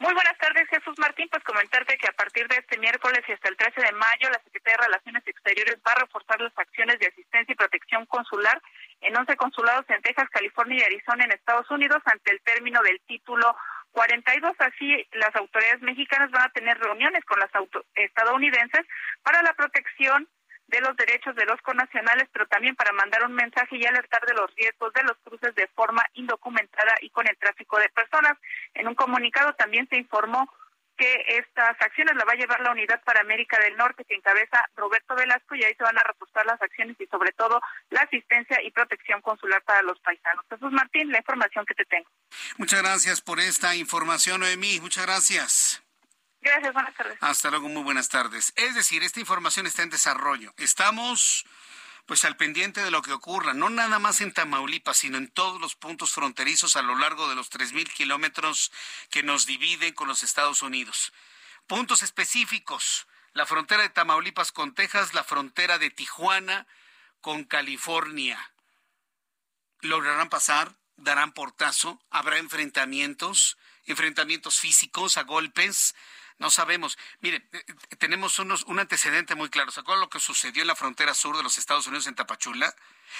[0.03, 1.29] Muy buenas tardes, Jesús Martín.
[1.31, 4.43] Pues comentarte que a partir de este miércoles y hasta el 13 de mayo, la
[4.43, 8.61] Secretaría de Relaciones Exteriores va a reforzar las acciones de asistencia y protección consular
[8.99, 12.99] en 11 consulados en Texas, California y Arizona en Estados Unidos ante el término del
[13.07, 13.55] título
[13.93, 14.51] 42.
[14.59, 17.51] Así, las autoridades mexicanas van a tener reuniones con las
[17.95, 18.85] estadounidenses
[19.23, 20.27] para la protección
[20.73, 24.33] de los derechos de los connacionales, pero también para mandar un mensaje y alertar de
[24.33, 28.33] los riesgos de los cruces de forma indocumentada y con el tráfico de personas.
[28.73, 30.49] En un comunicado también se informó
[30.97, 34.65] que estas acciones la va a llevar la Unidad para América del Norte que encabeza
[34.75, 38.61] Roberto Velasco y ahí se van a reforzar las acciones y sobre todo la asistencia
[38.63, 40.43] y protección consular para los paisanos.
[40.49, 42.09] Jesús Martín, la información que te tengo.
[42.57, 44.79] Muchas gracias por esta información, Noemí.
[44.81, 45.82] Muchas gracias.
[46.43, 47.17] Gracias, buenas tardes.
[47.21, 48.51] Hasta luego, muy buenas tardes.
[48.57, 50.53] Es decir, esta información está en desarrollo.
[50.57, 51.45] Estamos
[52.05, 55.61] pues al pendiente de lo que ocurra, no nada más en Tamaulipas, sino en todos
[55.61, 58.73] los puntos fronterizos a lo largo de los 3.000 kilómetros
[59.09, 61.13] que nos dividen con los Estados Unidos.
[61.65, 66.67] Puntos específicos, la frontera de Tamaulipas con Texas, la frontera de Tijuana
[67.21, 68.51] con California.
[69.79, 70.75] ¿Lograrán pasar?
[70.97, 72.01] ¿Darán portazo?
[72.09, 73.57] ¿Habrá enfrentamientos?
[73.85, 75.95] ¿Enfrentamientos físicos a golpes?
[76.39, 76.97] No sabemos.
[77.21, 79.71] Mire, eh, eh, tenemos unos, un antecedente muy claro.
[79.71, 82.75] ¿Se acuerda lo que sucedió en la frontera sur de los Estados Unidos en Tapachula?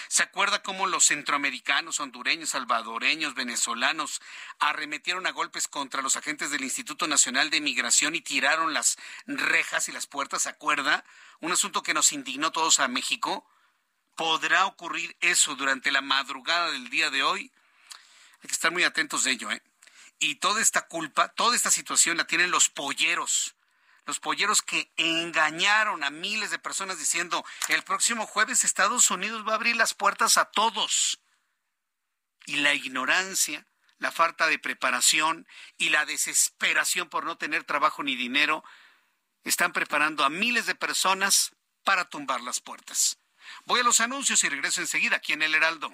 [0.07, 4.21] ¿Se acuerda cómo los centroamericanos, hondureños, salvadoreños, venezolanos
[4.59, 9.89] arremetieron a golpes contra los agentes del Instituto Nacional de Migración y tiraron las rejas
[9.89, 10.43] y las puertas?
[10.43, 11.03] ¿Se acuerda?
[11.39, 13.47] Un asunto que nos indignó todos a México.
[14.15, 17.51] ¿Podrá ocurrir eso durante la madrugada del día de hoy?
[18.41, 19.61] Hay que estar muy atentos de ello, ¿eh?
[20.19, 23.55] Y toda esta culpa, toda esta situación la tienen los polleros.
[24.05, 29.53] Los polleros que engañaron a miles de personas diciendo, el próximo jueves Estados Unidos va
[29.53, 31.19] a abrir las puertas a todos.
[32.45, 33.65] Y la ignorancia,
[33.99, 35.47] la falta de preparación
[35.77, 38.63] y la desesperación por no tener trabajo ni dinero
[39.45, 43.17] están preparando a miles de personas para tumbar las puertas.
[43.65, 45.93] Voy a los anuncios y regreso enseguida aquí en el Heraldo.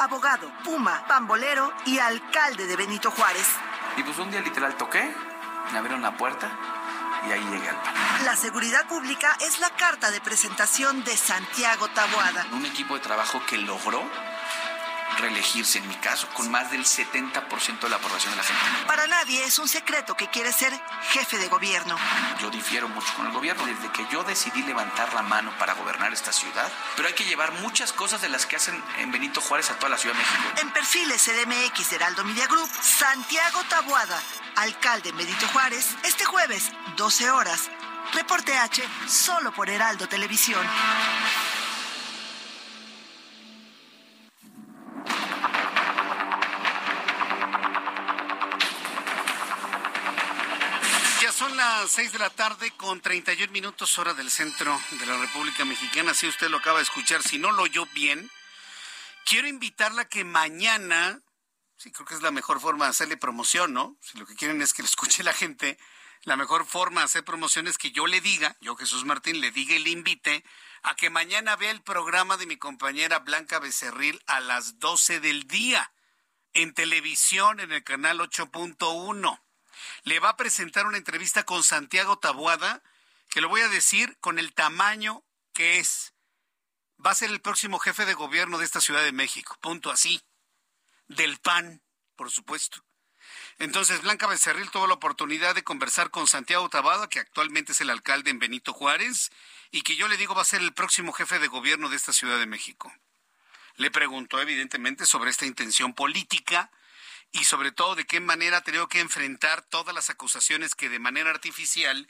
[0.00, 3.46] abogado, puma, pambolero y alcalde de Benito Juárez.
[3.96, 5.14] Y pues un día literal toqué,
[5.72, 6.50] me abrieron la puerta
[7.28, 7.94] y ahí llegué al pan.
[8.24, 12.46] La seguridad pública es la carta de presentación de Santiago Taboada.
[12.52, 14.02] Un equipo de trabajo que logró
[15.20, 18.62] reelegirse en mi caso, con más del 70% de la aprobación de la gente.
[18.86, 20.72] Para nadie es un secreto que quiere ser
[21.10, 21.96] jefe de gobierno.
[22.40, 26.12] Yo difiero mucho con el gobierno desde que yo decidí levantar la mano para gobernar
[26.12, 29.70] esta ciudad, pero hay que llevar muchas cosas de las que hacen en Benito Juárez
[29.70, 30.60] a toda la Ciudad de México.
[30.60, 34.20] En perfiles CDMX de Heraldo Media Group, Santiago Tabuada,
[34.56, 37.70] alcalde Benito Juárez, este jueves, 12 horas.
[38.12, 40.66] Reporte H, solo por Heraldo Televisión.
[51.60, 56.14] Las seis de la tarde con 31 minutos hora del centro de la República Mexicana.
[56.14, 58.30] Si usted lo acaba de escuchar, si no lo oyó bien,
[59.26, 61.20] quiero invitarla a que mañana,
[61.76, 63.98] sí, creo que es la mejor forma de hacerle promoción, ¿no?
[64.00, 65.76] Si lo que quieren es que lo escuche la gente,
[66.22, 69.50] la mejor forma de hacer promoción es que yo le diga, yo Jesús Martín, le
[69.50, 70.42] diga y le invite
[70.82, 75.46] a que mañana vea el programa de mi compañera Blanca Becerril a las 12 del
[75.46, 75.92] día
[76.54, 79.42] en televisión en el canal 8.1
[80.02, 82.82] le va a presentar una entrevista con Santiago Tabuada,
[83.28, 86.14] que lo voy a decir con el tamaño que es.
[87.04, 90.22] Va a ser el próximo jefe de gobierno de esta Ciudad de México, punto así.
[91.08, 91.82] Del PAN,
[92.16, 92.84] por supuesto.
[93.58, 97.90] Entonces, Blanca Becerril tuvo la oportunidad de conversar con Santiago Tabuada, que actualmente es el
[97.90, 99.30] alcalde en Benito Juárez,
[99.70, 102.12] y que yo le digo va a ser el próximo jefe de gobierno de esta
[102.12, 102.92] Ciudad de México.
[103.76, 106.70] Le preguntó, evidentemente, sobre esta intención política
[107.32, 110.98] y sobre todo de qué manera ha tenido que enfrentar todas las acusaciones que de
[110.98, 112.08] manera artificial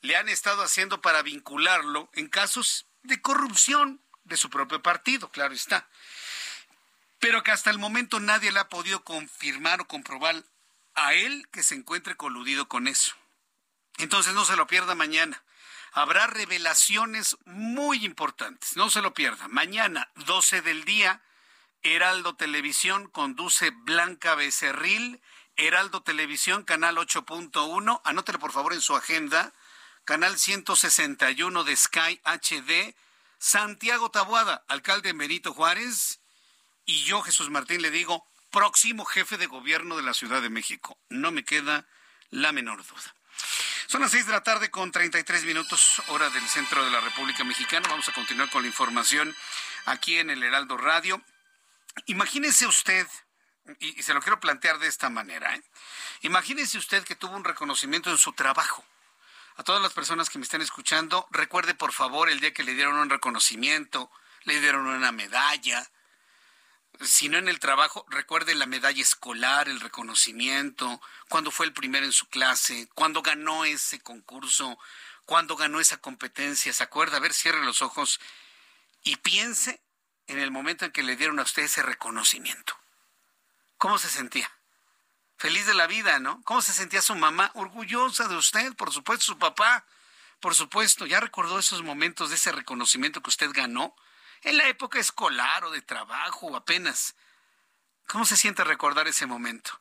[0.00, 5.54] le han estado haciendo para vincularlo en casos de corrupción de su propio partido, claro
[5.54, 5.88] está.
[7.18, 10.44] Pero que hasta el momento nadie le ha podido confirmar o comprobar
[10.94, 13.14] a él que se encuentre coludido con eso.
[13.98, 15.42] Entonces no se lo pierda mañana.
[15.92, 18.76] Habrá revelaciones muy importantes.
[18.76, 19.48] No se lo pierda.
[19.48, 21.22] Mañana, 12 del día,
[21.82, 25.20] Heraldo Televisión conduce Blanca Becerril.
[25.56, 28.00] Heraldo Televisión, canal 8.1.
[28.04, 29.52] Anótelo por favor en su agenda.
[30.04, 32.94] Canal 161 de Sky HD.
[33.38, 36.20] Santiago Tabuada, alcalde Benito Juárez.
[36.86, 40.96] Y yo, Jesús Martín, le digo, próximo jefe de gobierno de la Ciudad de México.
[41.08, 41.86] No me queda
[42.30, 43.14] la menor duda.
[43.88, 47.42] Son las seis de la tarde con 33 minutos, hora del centro de la República
[47.44, 47.88] Mexicana.
[47.88, 49.34] Vamos a continuar con la información
[49.86, 51.20] aquí en el Heraldo Radio.
[52.06, 53.06] Imagínese usted,
[53.78, 55.62] y, se lo quiero plantear de esta manera, ¿eh?
[56.22, 58.84] imagínese usted que tuvo un reconocimiento en su trabajo.
[59.56, 62.74] A todas las personas que me están escuchando, recuerde por favor el día que le
[62.74, 64.10] dieron un reconocimiento,
[64.44, 65.90] le dieron una medalla,
[67.00, 72.04] si no en el trabajo, recuerde la medalla escolar, el reconocimiento, cuando fue el primero
[72.04, 74.78] en su clase, cuando ganó ese concurso,
[75.24, 76.72] cuando ganó esa competencia.
[76.72, 77.16] ¿Se acuerda?
[77.16, 78.20] A ver, cierre los ojos
[79.02, 79.80] y piense
[80.26, 82.76] en el momento en que le dieron a usted ese reconocimiento.
[83.78, 84.50] ¿Cómo se sentía?
[85.36, 86.40] Feliz de la vida, ¿no?
[86.44, 87.50] ¿Cómo se sentía su mamá?
[87.54, 89.84] Orgullosa de usted, por supuesto, su papá,
[90.40, 91.04] por supuesto.
[91.04, 93.96] ¿Ya recordó esos momentos de ese reconocimiento que usted ganó?
[94.42, 97.16] En la época escolar o de trabajo apenas.
[98.06, 99.80] ¿Cómo se siente recordar ese momento?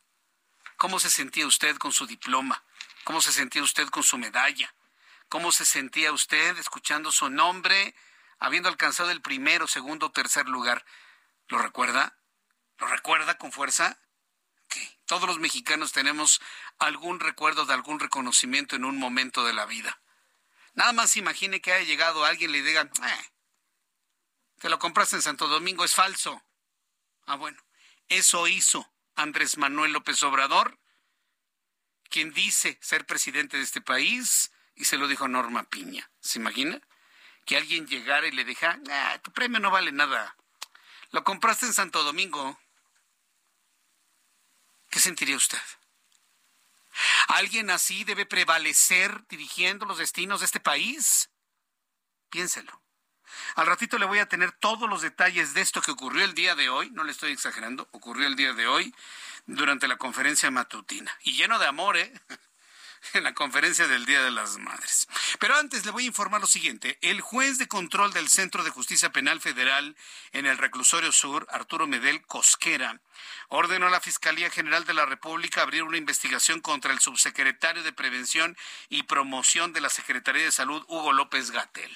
[0.77, 2.63] ¿Cómo se sentía usted con su diploma?
[3.03, 4.73] ¿Cómo se sentía usted con su medalla?
[5.29, 7.95] ¿Cómo se sentía usted escuchando su nombre,
[8.41, 10.83] habiendo alcanzado el primero, segundo tercer lugar?
[11.47, 12.17] ¿Lo recuerda?
[12.79, 13.99] ¿Lo recuerda con fuerza?
[15.05, 16.41] Todos los mexicanos tenemos
[16.79, 20.01] algún recuerdo de algún reconocimiento en un momento de la vida.
[20.73, 23.31] Nada más imagine que haya llegado alguien y le diga, eh,
[24.59, 26.41] te lo compraste en Santo Domingo, es falso.
[27.25, 27.61] Ah, bueno,
[28.07, 30.79] eso hizo Andrés Manuel López Obrador,
[32.09, 36.09] quien dice ser presidente de este país, y se lo dijo Norma Piña.
[36.21, 36.81] ¿Se imagina?
[37.45, 40.35] Que alguien llegara y le dijera, ah, tu premio no vale nada.
[41.11, 42.59] Lo compraste en Santo Domingo.
[44.89, 45.61] ¿Qué sentiría usted?
[47.27, 51.29] ¿Alguien así debe prevalecer dirigiendo los destinos de este país?
[52.29, 52.81] Piénselo.
[53.55, 56.55] Al ratito le voy a tener todos los detalles de esto que ocurrió el día
[56.55, 58.93] de hoy, no le estoy exagerando, ocurrió el día de hoy
[59.45, 61.17] durante la conferencia matutina.
[61.23, 62.13] Y lleno de amor, ¿eh?
[63.13, 65.07] en la conferencia del Día de las Madres.
[65.39, 66.97] Pero antes le voy a informar lo siguiente.
[67.01, 69.95] El juez de control del Centro de Justicia Penal Federal
[70.31, 73.01] en el Reclusorio Sur, Arturo Medel Cosquera,
[73.49, 77.93] ordenó a la Fiscalía General de la República abrir una investigación contra el subsecretario de
[77.93, 78.57] Prevención
[78.89, 81.95] y Promoción de la Secretaría de Salud, Hugo López Gatel.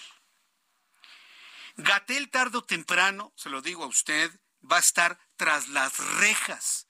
[1.77, 4.31] Gatel tarde o temprano, se lo digo a usted,
[4.69, 6.87] va a estar tras las rejas.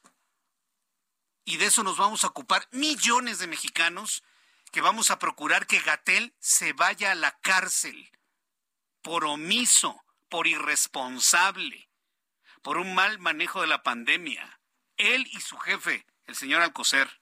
[1.46, 4.24] Y de eso nos vamos a ocupar millones de mexicanos
[4.72, 8.12] que vamos a procurar que Gatel se vaya a la cárcel
[9.04, 11.88] por omiso, por irresponsable,
[12.64, 14.60] por un mal manejo de la pandemia.
[14.98, 17.22] Él y su jefe, el señor Alcocer.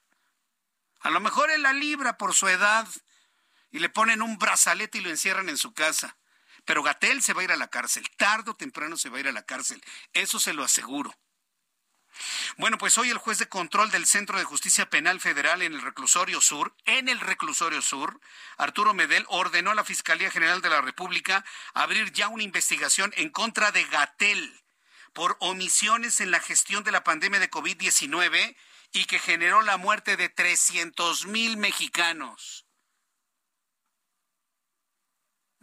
[1.01, 2.87] A lo mejor él la libra por su edad
[3.71, 6.17] y le ponen un brazalete y lo encierran en su casa.
[6.63, 9.19] Pero Gatel se va a ir a la cárcel, tarde o temprano se va a
[9.19, 9.83] ir a la cárcel,
[10.13, 11.13] eso se lo aseguro.
[12.57, 15.81] Bueno, pues hoy el juez de control del Centro de Justicia Penal Federal en el
[15.81, 18.19] Reclusorio Sur, en el Reclusorio Sur,
[18.57, 23.29] Arturo Medel, ordenó a la Fiscalía General de la República abrir ya una investigación en
[23.29, 24.63] contra de Gatel
[25.13, 28.55] por omisiones en la gestión de la pandemia de COVID-19
[28.91, 32.65] y que generó la muerte de 300 mil mexicanos.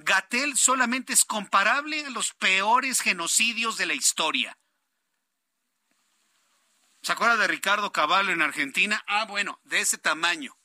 [0.03, 4.57] Gatel solamente es comparable a los peores genocidios de la historia.
[7.03, 9.03] ¿Se acuerda de Ricardo Cavallo en Argentina?
[9.07, 10.57] Ah, bueno, de ese tamaño.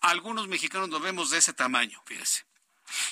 [0.00, 2.46] Algunos mexicanos lo vemos de ese tamaño, fíjese.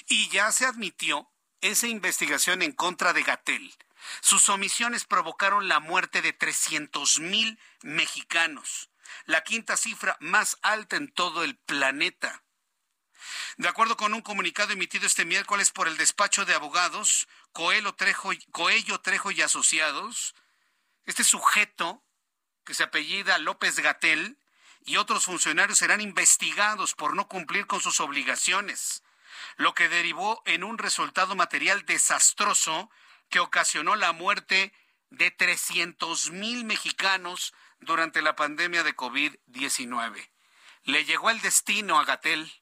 [0.06, 3.74] Y ya se admitió esa investigación en contra de Gatel.
[4.20, 8.90] Sus omisiones provocaron la muerte de 300 mil mexicanos,
[9.24, 12.44] la quinta cifra más alta en todo el planeta.
[13.56, 18.30] De acuerdo con un comunicado emitido este miércoles por el despacho de abogados Coelho Trejo,
[18.52, 20.34] Coello Trejo y Asociados,
[21.06, 22.02] este sujeto,
[22.64, 24.38] que se apellida López Gatel,
[24.86, 29.02] y otros funcionarios serán investigados por no cumplir con sus obligaciones,
[29.56, 32.90] lo que derivó en un resultado material desastroso
[33.30, 34.72] que ocasionó la muerte
[35.10, 40.30] de 300 mil mexicanos durante la pandemia de COVID-19.
[40.84, 42.52] Le llegó el destino a Gatel.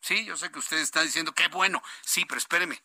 [0.00, 1.82] Sí, yo sé que ustedes están diciendo, qué bueno.
[2.02, 2.82] Sí, pero espéreme.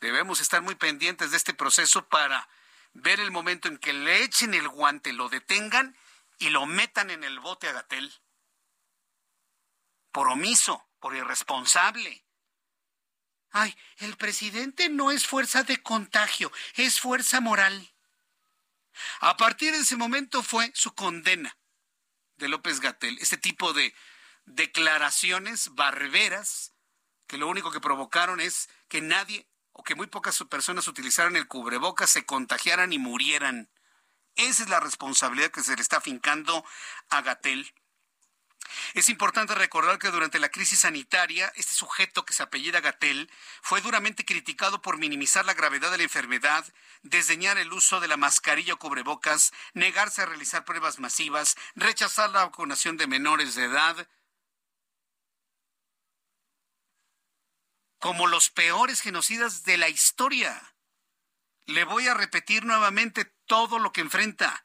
[0.00, 2.48] Debemos estar muy pendientes de este proceso para
[2.92, 5.96] ver el momento en que le echen el guante, lo detengan
[6.38, 8.12] y lo metan en el bote a Gatel.
[10.12, 12.24] Por omiso, por irresponsable.
[13.50, 17.92] Ay, el presidente no es fuerza de contagio, es fuerza moral.
[19.20, 21.56] A partir de ese momento fue su condena
[22.36, 23.94] de López Gatel, este tipo de
[24.46, 26.72] declaraciones barberas
[27.26, 29.46] que lo único que provocaron es que nadie
[29.82, 33.70] que muy pocas personas utilizaran el cubrebocas, se contagiaran y murieran.
[34.36, 36.64] Esa es la responsabilidad que se le está afincando
[37.08, 37.72] a Gatel.
[38.94, 43.30] Es importante recordar que durante la crisis sanitaria, este sujeto que se apellida Gatel
[43.62, 46.64] fue duramente criticado por minimizar la gravedad de la enfermedad,
[47.02, 52.44] desdeñar el uso de la mascarilla o cubrebocas, negarse a realizar pruebas masivas, rechazar la
[52.44, 54.08] vacunación de menores de edad,
[58.00, 60.74] como los peores genocidas de la historia.
[61.66, 64.64] Le voy a repetir nuevamente todo lo que enfrenta.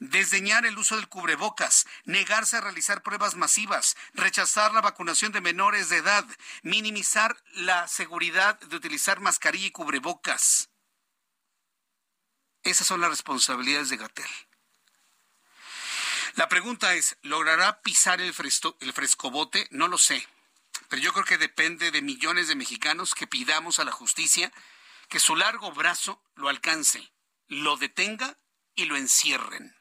[0.00, 5.88] Desdeñar el uso del cubrebocas, negarse a realizar pruebas masivas, rechazar la vacunación de menores
[5.88, 6.24] de edad,
[6.62, 10.70] minimizar la seguridad de utilizar mascarilla y cubrebocas.
[12.62, 14.30] Esas son las responsabilidades de Gatel.
[16.34, 18.34] La pregunta es, ¿logrará pisar el,
[18.80, 19.66] el frescobote?
[19.70, 20.26] No lo sé.
[20.88, 24.52] Pero yo creo que depende de millones de mexicanos que pidamos a la justicia
[25.08, 27.12] que su largo brazo lo alcance,
[27.46, 28.38] lo detenga
[28.74, 29.74] y lo encierren.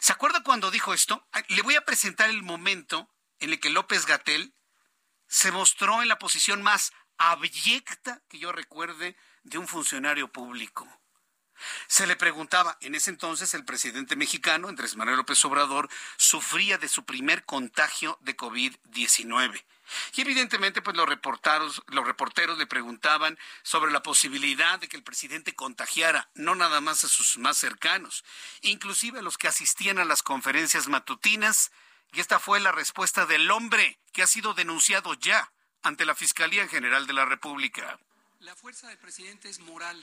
[0.00, 1.26] ¿Se acuerda cuando dijo esto?
[1.48, 4.54] Le voy a presentar el momento en el que López Gatel
[5.26, 10.99] se mostró en la posición más abyecta que yo recuerde de un funcionario público.
[11.86, 16.88] Se le preguntaba, en ese entonces el presidente mexicano, Andrés Manuel López Obrador, sufría de
[16.88, 19.64] su primer contagio de COVID-19.
[20.14, 25.02] Y evidentemente, pues los reporteros, los reporteros le preguntaban sobre la posibilidad de que el
[25.02, 28.24] presidente contagiara no nada más a sus más cercanos,
[28.62, 31.72] inclusive a los que asistían a las conferencias matutinas.
[32.12, 35.52] Y esta fue la respuesta del hombre que ha sido denunciado ya
[35.82, 37.98] ante la Fiscalía General de la República.
[38.40, 40.02] La fuerza del presidente es moral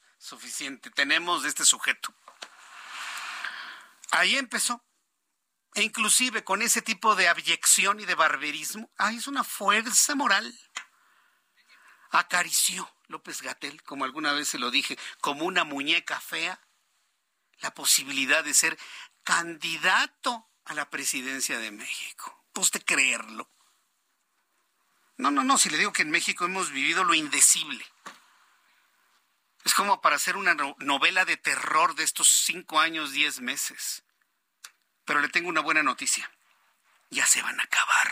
[0.21, 2.13] suficiente tenemos de este sujeto.
[4.11, 4.83] Ahí empezó.
[5.73, 10.53] E inclusive con ese tipo de abyección y de barberismo, ahí es una fuerza moral.
[12.11, 16.59] Acarició López Gatel, como alguna vez se lo dije, como una muñeca fea,
[17.59, 18.77] la posibilidad de ser
[19.23, 22.45] candidato a la presidencia de México.
[22.51, 23.49] Pues de creerlo.
[25.17, 27.85] No, no, no, si le digo que en México hemos vivido lo indecible.
[29.63, 34.03] Es como para hacer una novela de terror de estos cinco años, diez meses.
[35.05, 36.31] Pero le tengo una buena noticia.
[37.09, 38.11] Ya se van a acabar.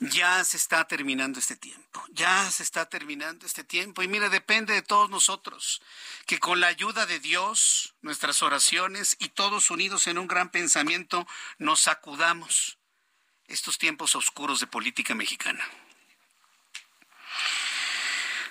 [0.00, 2.02] Ya se está terminando este tiempo.
[2.10, 4.02] Ya se está terminando este tiempo.
[4.02, 5.82] Y mira, depende de todos nosotros.
[6.26, 11.26] Que con la ayuda de Dios, nuestras oraciones y todos unidos en un gran pensamiento,
[11.58, 12.78] nos sacudamos
[13.46, 15.68] estos tiempos oscuros de política mexicana.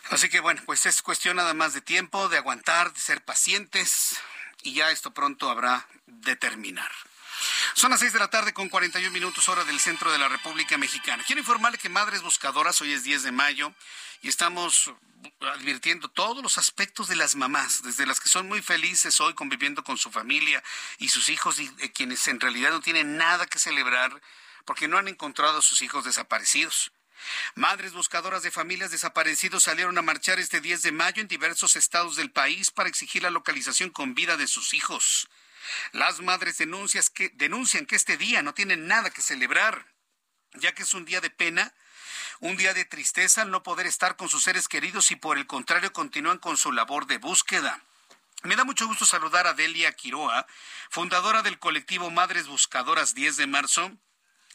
[0.10, 4.18] Así que bueno, pues es cuestión nada más de tiempo, de aguantar, de ser pacientes
[4.64, 6.92] y ya esto pronto habrá de terminar.
[7.76, 10.78] Son las seis de la tarde con 41 minutos hora del centro de la República
[10.78, 11.24] Mexicana.
[11.26, 13.72] Quiero informarle que Madres Buscadoras, hoy es 10 de mayo,
[14.22, 14.92] y estamos
[15.42, 19.84] advirtiendo todos los aspectos de las mamás, desde las que son muy felices hoy conviviendo
[19.84, 20.62] con su familia
[20.98, 24.20] y sus hijos, y quienes en realidad no tienen nada que celebrar
[24.66, 26.92] porque no han encontrado a sus hijos desaparecidos.
[27.56, 32.16] Madres buscadoras de familias desaparecidos salieron a marchar este 10 de mayo en diversos estados
[32.16, 35.30] del país para exigir la localización con vida de sus hijos.
[35.92, 36.58] Las madres
[37.14, 39.86] que, denuncian que este día no tienen nada que celebrar,
[40.54, 41.74] ya que es un día de pena,
[42.40, 45.48] un día de tristeza al no poder estar con sus seres queridos y por el
[45.48, 47.84] contrario continúan con su labor de búsqueda.
[48.44, 50.48] Me da mucho gusto saludar a Delia Quiroa,
[50.90, 53.92] fundadora del colectivo Madres Buscadoras 10 de marzo,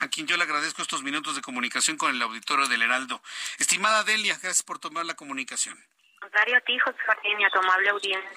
[0.04, 3.20] a quien yo le agradezco estos minutos de comunicación con el auditorio del Heraldo.
[3.58, 5.82] Estimada Delia, gracias por tomar la comunicación.
[6.20, 8.30] Contrario a ti, José Martín, a tu amable audiencia.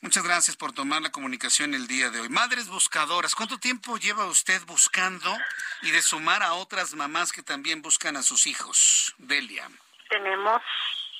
[0.00, 2.28] Muchas gracias por tomar la comunicación el día de hoy.
[2.30, 5.36] Madres buscadoras, ¿cuánto tiempo lleva usted buscando
[5.82, 9.14] y de sumar a otras mamás que también buscan a sus hijos?
[9.18, 9.68] Delia.
[10.08, 10.62] Tenemos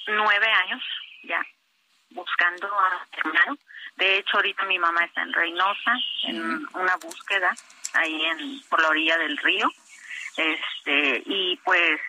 [0.07, 0.82] nueve años
[1.24, 1.44] ya
[2.11, 3.59] buscando a hermano.
[3.96, 5.92] De hecho, ahorita mi mamá está en Reynosa,
[6.24, 7.55] en una búsqueda
[7.94, 9.68] ahí en por la orilla del río.
[10.37, 12.01] Este, y pues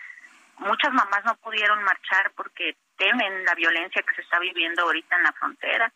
[0.58, 5.22] muchas mamás no pudieron marchar porque temen la violencia que se está viviendo ahorita en
[5.24, 5.92] la frontera,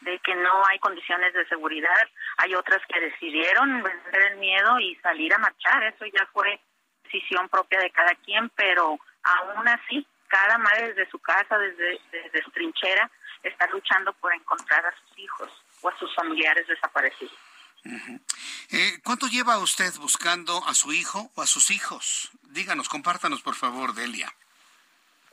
[0.00, 2.08] de que no hay condiciones de seguridad.
[2.36, 5.82] Hay otras que decidieron vencer el miedo y salir a marchar.
[5.84, 6.60] Eso ya fue
[7.04, 12.42] decisión propia de cada quien, pero aún así, cada madre desde su casa, desde, desde
[12.52, 13.10] trinchera,
[13.42, 15.50] está luchando por encontrar a sus hijos
[15.82, 17.47] o a sus familiares desaparecidos.
[17.84, 22.30] Eh, ¿Cuánto lleva usted buscando a su hijo o a sus hijos?
[22.42, 24.32] Díganos, compártanos por favor, Delia.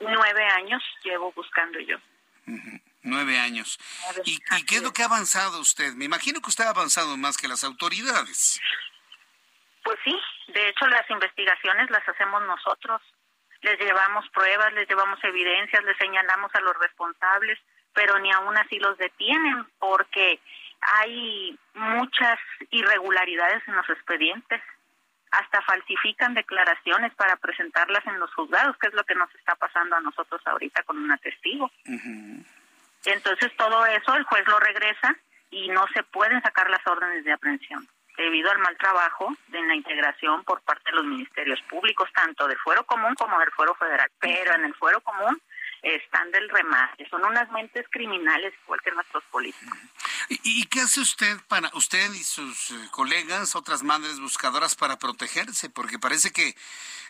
[0.00, 1.96] Nueve años llevo buscando yo.
[3.02, 3.78] Nueve años.
[4.24, 5.92] ¿Y, qué es lo que ha avanzado usted?
[5.94, 8.60] Me imagino que usted ha avanzado más que las autoridades.
[9.82, 10.18] Pues sí,
[10.48, 13.00] de hecho las investigaciones las hacemos nosotros.
[13.62, 17.58] Les llevamos pruebas, les llevamos evidencias, les señalamos a los responsables,
[17.94, 20.40] pero ni aún así los detienen porque
[20.94, 22.38] hay muchas
[22.70, 24.60] irregularidades en los expedientes.
[25.30, 29.96] Hasta falsifican declaraciones para presentarlas en los juzgados, que es lo que nos está pasando
[29.96, 31.70] a nosotros ahorita con un testigo.
[33.04, 35.16] Entonces todo eso el juez lo regresa
[35.50, 39.74] y no se pueden sacar las órdenes de aprehensión debido al mal trabajo de la
[39.74, 44.10] integración por parte de los ministerios públicos, tanto del fuero común como del fuero federal.
[44.20, 45.40] Pero en el fuero común
[45.82, 49.78] están del remate, son unas mentes criminales igual que nuestros políticos.
[50.28, 55.70] ¿Y, qué hace usted para usted y sus eh, colegas, otras madres buscadoras para protegerse?
[55.70, 56.56] Porque parece que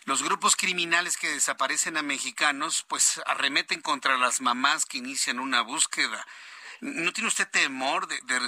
[0.05, 5.61] los grupos criminales que desaparecen a mexicanos, pues arremeten contra las mamás que inician una
[5.61, 6.27] búsqueda.
[6.81, 8.41] ¿No tiene usted temor de,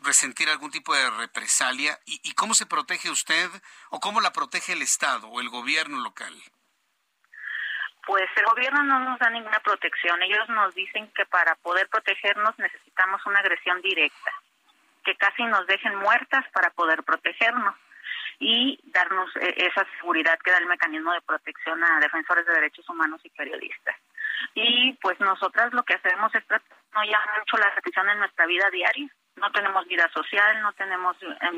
[0.00, 2.00] resentir algún tipo de represalia?
[2.04, 3.48] ¿Y, cómo se protege usted
[3.90, 6.34] o cómo la protege el Estado o el gobierno local?
[8.08, 10.22] Pues el gobierno no nos da ninguna protección.
[10.22, 14.32] Ellos nos dicen que para poder protegernos necesitamos una agresión directa,
[15.04, 17.74] que casi nos dejen muertas para poder protegernos
[18.38, 22.88] y darnos eh, esa seguridad que da el mecanismo de protección a defensores de derechos
[22.88, 23.96] humanos y periodistas.
[24.54, 26.44] Y pues nosotras lo que hacemos es
[26.94, 29.06] no llama mucho la atención en nuestra vida diaria
[29.36, 31.16] no tenemos vida social, no tenemos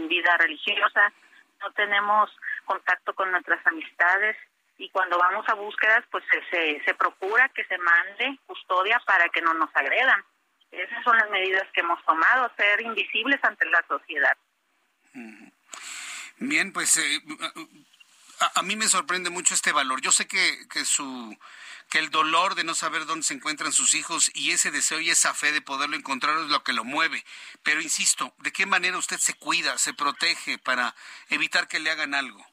[0.09, 1.13] vida religiosa,
[1.61, 2.31] no tenemos
[2.67, 4.37] contacto con nuestras amistades
[4.81, 9.43] y cuando vamos a búsquedas pues se, se, procura que se mande custodia para que
[9.43, 10.25] no nos agredan.
[10.71, 14.37] Esas son las medidas que hemos tomado, ser invisibles ante la sociedad.
[16.39, 17.21] Bien, pues eh,
[18.41, 20.01] a, a, mí me sorprende mucho este valor.
[20.01, 21.37] Yo sé que, que su
[21.91, 25.11] que el dolor de no saber dónde se encuentran sus hijos y ese deseo y
[25.11, 27.25] esa fe de poderlo encontrar es lo que lo mueve.
[27.65, 30.95] Pero insisto, ¿de qué manera usted se cuida, se protege para
[31.29, 32.47] evitar que le hagan algo?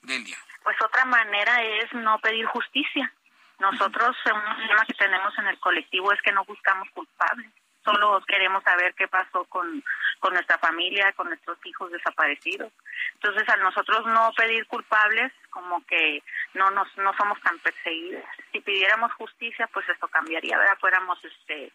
[0.00, 0.38] Delia.
[0.62, 3.12] Pues otra manera es no pedir justicia.
[3.58, 7.50] Nosotros, un problema que tenemos en el colectivo es que no buscamos culpables
[7.84, 9.82] solo queremos saber qué pasó con,
[10.18, 12.72] con nuestra familia, con nuestros hijos desaparecidos.
[13.14, 16.22] Entonces, a nosotros no pedir culpables, como que
[16.54, 18.24] no nos no somos tan perseguidas.
[18.52, 20.78] Si pidiéramos justicia, pues esto cambiaría, ¿verdad?
[20.78, 21.72] Fuéramos este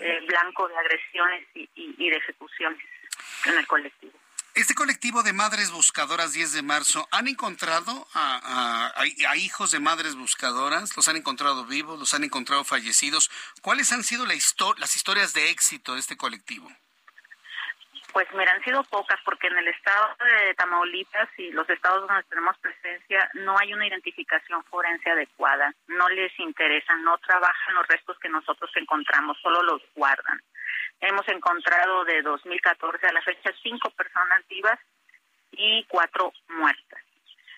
[0.00, 2.82] eh, blanco de agresiones y, y de ejecuciones
[3.46, 4.21] en el colectivo.
[4.54, 8.92] Este colectivo de madres buscadoras 10 de marzo, ¿han encontrado a,
[9.36, 10.94] hijos de madres buscadoras?
[10.94, 11.98] ¿Los han encontrado vivos?
[11.98, 13.30] ¿Los han encontrado fallecidos?
[13.62, 16.68] ¿Cuáles han sido las historias de éxito de este colectivo?
[18.12, 22.22] Pues mira, han sido pocas porque en el estado de Tamaulipas y los estados donde
[22.24, 28.18] tenemos presencia no hay una identificación forense adecuada, no les interesa, no trabajan los restos
[28.18, 30.42] que nosotros encontramos, solo los guardan.
[31.02, 34.78] Hemos encontrado de 2014 a la fecha cinco personas vivas
[35.50, 37.02] y cuatro muertas,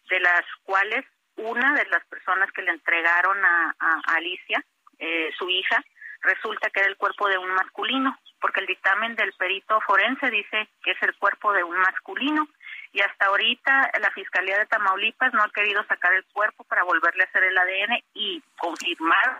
[0.08, 1.04] de las cuales
[1.36, 3.74] una de las personas que le entregaron a,
[4.16, 4.64] Alicia,
[4.98, 5.84] eh, su hija,
[6.22, 10.66] resulta que era el cuerpo de un masculino, porque el dictamen del perito forense dice
[10.82, 12.48] que es el cuerpo de un masculino
[12.92, 17.24] y hasta ahorita la Fiscalía de Tamaulipas no ha querido sacar el cuerpo para volverle
[17.24, 19.38] a hacer el ADN y confirmar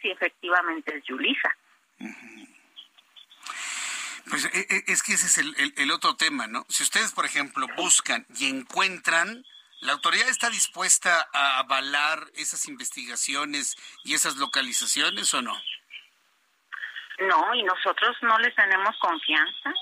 [0.00, 1.56] si efectivamente es Yulisa.
[1.98, 2.39] Pues e,
[4.36, 5.38] e, es que ese es
[5.76, 6.64] el, otro tema, ¿no?
[6.68, 9.44] Si ustedes, por ejemplo, buscan y encuentran,
[9.80, 15.60] ¿la autoridad está dispuesta a avalar esas investigaciones y esas localizaciones o no?
[17.20, 19.74] No, y nosotros no les tenemos confianza.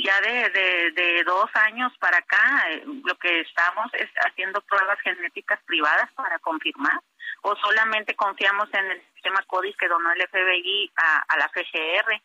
[0.00, 0.50] Ya de,
[0.94, 6.38] de, dos años para acá, eh, lo que estamos es haciendo pruebas genéticas privadas para
[6.38, 7.00] confirmar,
[7.42, 12.22] o solamente confiamos en el sistema CODIS que donó el FBI a, a la FGR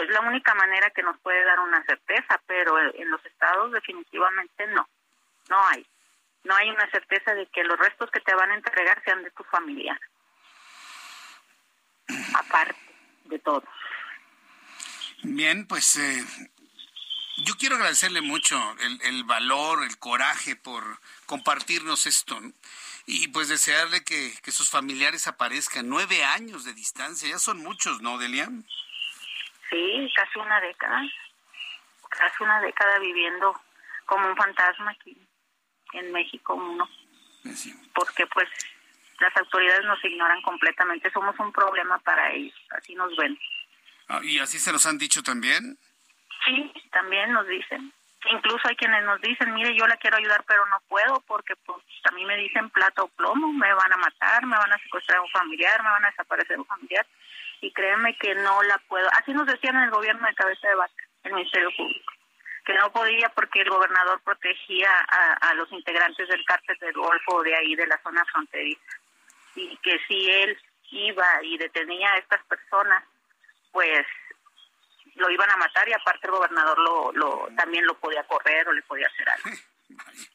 [0.00, 4.66] es la única manera que nos puede dar una certeza, pero en los estados definitivamente
[4.68, 4.88] no,
[5.48, 5.86] no hay.
[6.44, 9.30] No hay una certeza de que los restos que te van a entregar sean de
[9.30, 9.98] tu familia.
[12.34, 12.76] Aparte
[13.24, 13.64] de todo.
[15.22, 16.24] Bien, pues eh,
[17.46, 18.58] yo quiero agradecerle mucho
[19.02, 20.84] el, valor, el coraje por
[21.26, 22.38] compartirnos esto.
[23.06, 25.88] Y pues desearle que, que sus familiares aparezcan.
[25.88, 28.50] Nueve años de distancia, ya son muchos, ¿no, Delia?
[29.74, 31.02] Sí, casi una década,
[32.08, 33.60] casi una década viviendo
[34.06, 35.16] como un fantasma aquí
[35.94, 36.88] en México uno.
[37.92, 38.48] Porque pues
[39.18, 43.36] las autoridades nos ignoran completamente, somos un problema para ellos, así nos ven.
[44.08, 45.76] Ah, ¿Y así se los han dicho también?
[46.44, 47.92] Sí, también nos dicen.
[48.30, 51.82] Incluso hay quienes nos dicen, mire, yo la quiero ayudar, pero no puedo porque pues
[52.08, 55.18] a mí me dicen plata o plomo, me van a matar, me van a secuestrar
[55.18, 57.04] a un familiar, me van a desaparecer un familiar
[57.64, 59.08] y créeme que no la puedo.
[59.12, 62.12] Así nos decían en el gobierno de cabeza de vaca, el Ministerio Público,
[62.66, 64.90] que no podía porque el gobernador protegía
[65.40, 69.00] a, los integrantes del cártel del Golfo de ahí, de la zona fronteriza,
[69.54, 70.58] y que si él
[70.90, 73.02] iba y detenía a estas personas
[73.72, 74.06] pues
[75.16, 78.72] lo iban a matar y aparte el gobernador lo, lo también lo podía correr o
[78.72, 79.50] le podía hacer algo.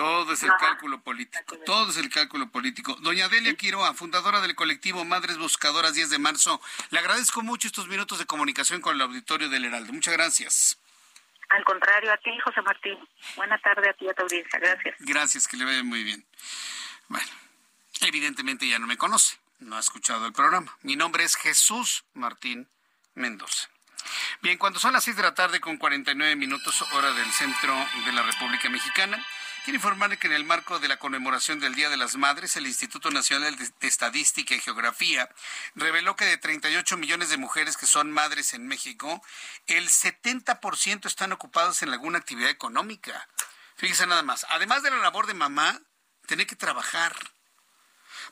[0.00, 2.96] Todo es el cálculo político, todo es el cálculo político.
[3.00, 7.86] Doña Delia Quiroa, fundadora del colectivo Madres Buscadoras 10 de marzo, le agradezco mucho estos
[7.86, 9.92] minutos de comunicación con el auditorio del Heraldo.
[9.92, 10.78] Muchas gracias.
[11.50, 12.98] Al contrario, a ti, José Martín.
[13.36, 14.58] Buena tarde a ti y a tu audiencia.
[14.58, 14.96] Gracias.
[15.00, 16.24] Gracias, que le vaya muy bien.
[17.08, 17.28] Bueno,
[18.00, 20.78] evidentemente ya no me conoce, no ha escuchado el programa.
[20.80, 22.70] Mi nombre es Jesús Martín
[23.14, 23.68] Mendoza.
[24.40, 27.76] Bien, cuando son las 6 de la tarde con 49 minutos hora del centro
[28.06, 29.22] de la República Mexicana,
[29.70, 32.66] quiero informarle que en el marco de la conmemoración del Día de las Madres, el
[32.66, 35.30] Instituto Nacional de Estadística y Geografía
[35.76, 39.22] reveló que de 38 millones de mujeres que son madres en México,
[39.68, 43.28] el 70% están ocupados en alguna actividad económica.
[43.76, 45.80] Fíjese nada más, además de la labor de mamá,
[46.26, 47.14] tiene que trabajar.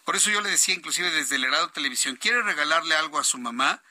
[0.04, 3.38] Por eso yo le decía, inclusive desde el Herado Televisión, ¿quiere regalarle algo a su
[3.38, 3.84] mamá?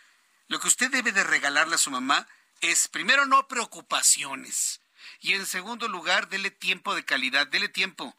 [0.50, 2.28] Lo que usted debe de regalarle a su mamá
[2.60, 4.82] es, primero, no preocupaciones.
[5.20, 8.16] Y en segundo lugar, dele tiempo de calidad, dele tiempo.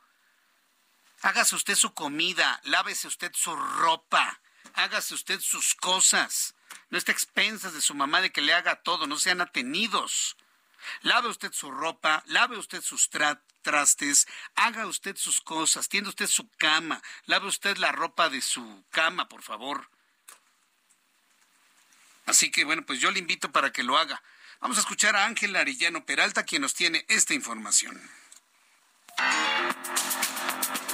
[1.22, 4.40] Hágase usted su comida, lávese usted su ropa,
[4.74, 6.54] hágase usted sus cosas.
[6.90, 10.36] No esté expensas de su mamá de que le haga todo, no sean atenidos.
[11.02, 13.10] Lave usted su ropa, lave usted sus
[13.62, 18.84] trastes, haga usted sus cosas, tienda usted su cama, lave usted la ropa de su
[18.90, 19.88] cama, por favor.
[22.26, 24.22] Así que bueno, pues yo le invito para que lo haga.
[24.60, 28.00] Vamos a escuchar a Ángel Arellano Peralta, quien nos tiene esta información.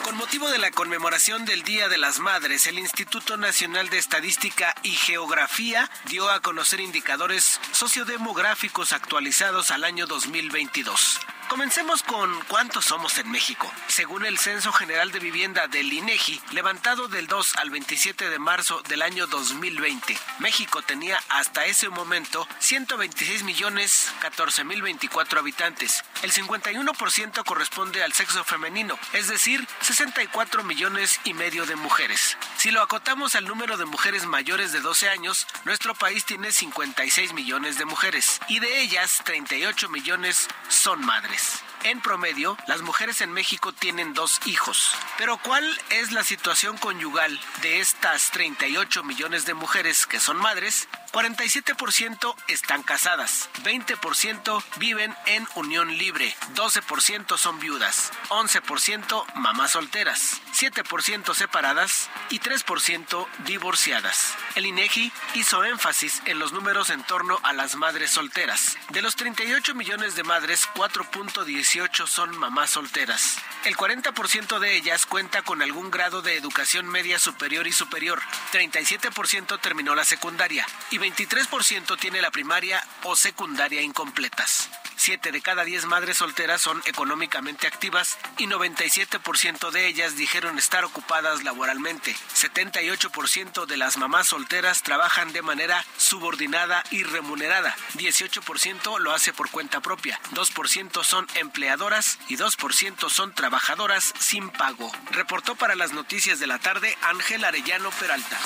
[0.04, 4.74] Con motivo de la conmemoración del Día de las Madres, el Instituto Nacional de Estadística
[4.82, 11.20] y Geografía dio a conocer indicadores sociodemográficos actualizados al año 2022.
[11.48, 13.70] Comencemos con cuántos somos en México.
[13.86, 18.80] Según el Censo General de Vivienda del INEGI, levantado del 2 al 27 de marzo
[18.88, 26.02] del año 2020, México tenía hasta ese momento 126 millones 14 mil 24 habitantes.
[26.22, 32.36] El 51% corresponde al sexo femenino, es decir, 64 millones y medio de mujeres.
[32.56, 37.34] Si lo acotamos al número de mujeres mayores de 12 años, nuestro país tiene 56
[37.34, 41.33] millones de mujeres y de ellas 38 millones son madres.
[41.84, 44.94] En promedio, las mujeres en México tienen dos hijos.
[45.18, 50.88] Pero ¿cuál es la situación conyugal de estas 38 millones de mujeres que son madres?
[51.12, 61.34] 47% están casadas, 20% viven en unión libre, 12% son viudas, 11% mamás solteras, 7%
[61.34, 64.34] separadas y 3% divorciadas.
[64.56, 68.76] El INEGI hizo énfasis en los números en torno a las madres solteras.
[68.88, 70.66] De los 38 millones de madres,
[71.24, 73.38] 4.18 son mamás solteras.
[73.64, 78.20] El 40% de ellas cuenta con algún grado de educación media superior y superior.
[78.52, 84.68] 37% terminó la secundaria y 23% tiene la primaria o secundaria incompletas.
[84.96, 90.84] 7 de cada 10 madres solteras son económicamente activas y 97% de ellas dijeron estar
[90.84, 92.14] ocupadas laboralmente.
[92.34, 97.76] 78% de las mamás solteras trabajan de manera subordinada y remunerada.
[97.94, 100.18] 18% lo hace por cuenta propia.
[100.32, 104.90] 2% son empleadoras y 2% son trabajadoras sin pago.
[105.12, 108.36] Reportó para las noticias de la tarde Ángel Arellano Peralta.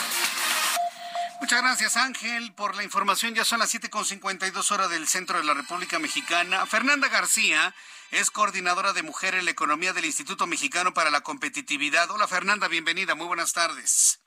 [1.40, 3.34] Muchas gracias Ángel por la información.
[3.34, 6.66] Ya son las 7.52 horas del centro de la República Mexicana.
[6.66, 7.74] Fernanda García
[8.10, 12.10] es coordinadora de Mujer en la Economía del Instituto Mexicano para la Competitividad.
[12.10, 13.14] Hola Fernanda, bienvenida.
[13.14, 14.20] Muy buenas tardes.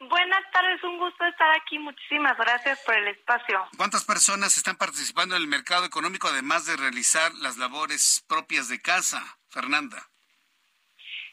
[0.00, 1.78] Buenas tardes, un gusto estar aquí.
[1.78, 3.66] Muchísimas gracias por el espacio.
[3.76, 8.80] ¿Cuántas personas están participando en el mercado económico además de realizar las labores propias de
[8.82, 10.10] casa, Fernanda?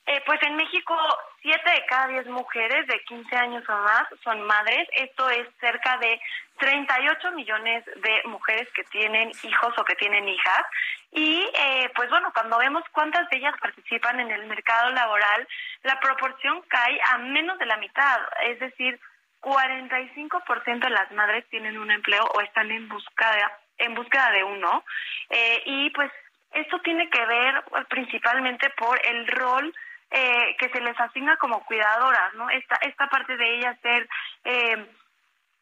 [0.07, 0.95] Eh, pues en México,
[1.41, 4.87] siete de cada diez mujeres de 15 años o más son madres.
[4.93, 6.19] Esto es cerca de
[6.59, 10.63] 38 millones de mujeres que tienen hijos o que tienen hijas.
[11.11, 15.47] Y eh, pues bueno, cuando vemos cuántas de ellas participan en el mercado laboral,
[15.83, 18.21] la proporción cae a menos de la mitad.
[18.43, 18.99] Es decir,
[19.41, 24.83] 45% de las madres tienen un empleo o están en búsqueda, en búsqueda de uno.
[25.29, 26.11] Eh, y pues
[26.53, 29.73] esto tiene que ver pues, principalmente por el rol
[30.11, 32.49] eh, que se les asigna como cuidadoras, ¿no?
[32.49, 34.09] Esta, esta parte de ellas ser,
[34.43, 34.85] eh,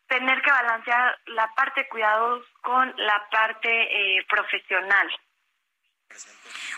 [0.07, 5.07] tener que balancear la parte cuidados con la parte eh, profesional.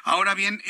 [0.04, 0.62] Ahora bien,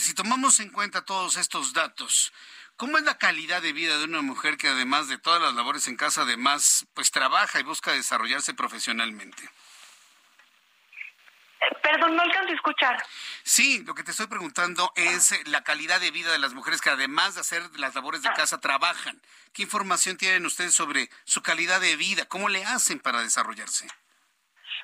[0.00, 2.32] si tomamos en cuenta todos estos datos,
[2.78, 5.88] ¿Cómo es la calidad de vida de una mujer que además de todas las labores
[5.88, 9.42] en casa, además, pues trabaja y busca desarrollarse profesionalmente?
[9.42, 13.04] Eh, perdón, no alcanzo a escuchar.
[13.42, 16.80] Sí, lo que te estoy preguntando es eh, la calidad de vida de las mujeres
[16.80, 18.34] que además de hacer las labores de ah.
[18.34, 19.20] casa trabajan.
[19.52, 22.26] ¿Qué información tienen ustedes sobre su calidad de vida?
[22.26, 23.88] ¿Cómo le hacen para desarrollarse?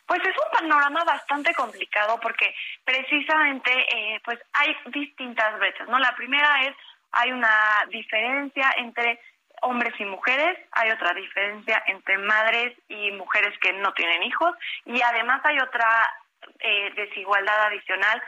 [0.07, 5.99] Pues es un panorama bastante complicado porque precisamente eh, pues hay distintas brechas, ¿no?
[5.99, 6.77] La primera es
[7.13, 9.21] hay una diferencia entre
[9.63, 15.01] hombres y mujeres, hay otra diferencia entre madres y mujeres que no tienen hijos y
[15.01, 15.89] además hay otra
[16.61, 18.23] eh, desigualdad adicional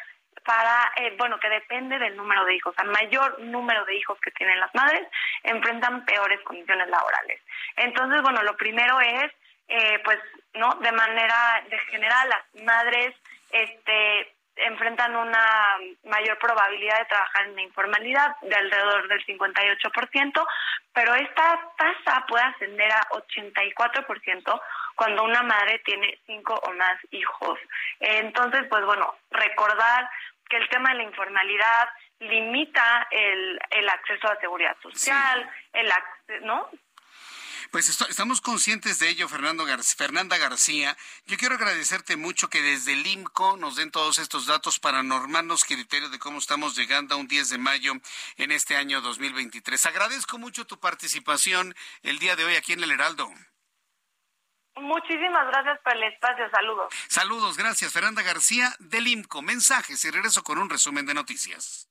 [0.44, 2.74] para, eh, bueno, que depende del número de hijos.
[2.78, 5.06] A mayor número de hijos que tienen las madres,
[5.42, 7.40] enfrentan peores condiciones laborales.
[7.76, 9.32] Entonces, bueno, lo primero es,
[9.68, 10.18] eh, pues,
[10.56, 10.74] ¿no?
[10.74, 13.14] De manera de general, las madres,
[13.50, 20.46] este, enfrentan una mayor probabilidad de trabajar en la informalidad de alrededor del 58%,
[20.92, 24.60] pero esta tasa puede ascender a 84%
[24.94, 27.58] cuando una madre tiene cinco o más hijos.
[28.00, 30.08] Entonces, pues bueno, recordar
[30.48, 31.88] que el tema de la informalidad
[32.20, 35.92] limita el, el acceso a seguridad social, el
[36.42, 36.70] ¿no?
[37.76, 39.66] Pues estamos conscientes de ello, Fernando
[39.98, 40.96] Fernanda García.
[41.26, 45.62] Yo quiero agradecerte mucho que desde el IMCO nos den todos estos datos para normarnos
[45.66, 47.92] criterios de cómo estamos llegando a un 10 de mayo
[48.38, 49.84] en este año 2023.
[49.84, 53.28] Agradezco mucho tu participación el día de hoy aquí en el Heraldo.
[54.76, 56.48] Muchísimas gracias por el espacio.
[56.50, 56.94] Saludos.
[57.08, 57.92] Saludos, gracias.
[57.92, 59.42] Fernanda García del IMCO.
[59.42, 61.90] Mensajes y regreso con un resumen de noticias.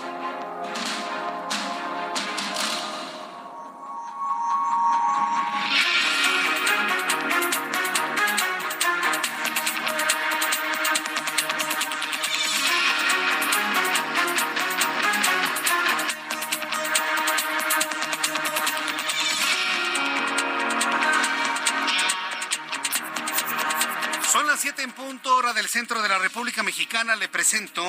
[26.81, 27.85] Mexicana, le presento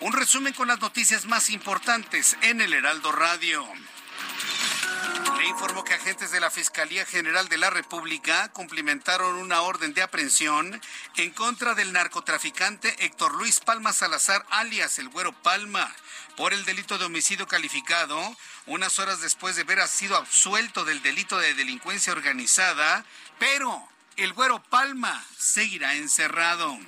[0.00, 3.62] un resumen con las noticias más importantes en el Heraldo Radio.
[5.36, 10.00] Le informo que agentes de la Fiscalía General de la República cumplimentaron una orden de
[10.00, 10.80] aprehensión
[11.16, 15.94] en contra del narcotraficante Héctor Luis Palma Salazar, alias el Güero Palma,
[16.34, 18.18] por el delito de homicidio calificado,
[18.64, 23.04] unas horas después de haber sido absuelto del delito de delincuencia organizada,
[23.38, 23.86] pero
[24.16, 26.78] el güero Palma seguirá encerrado.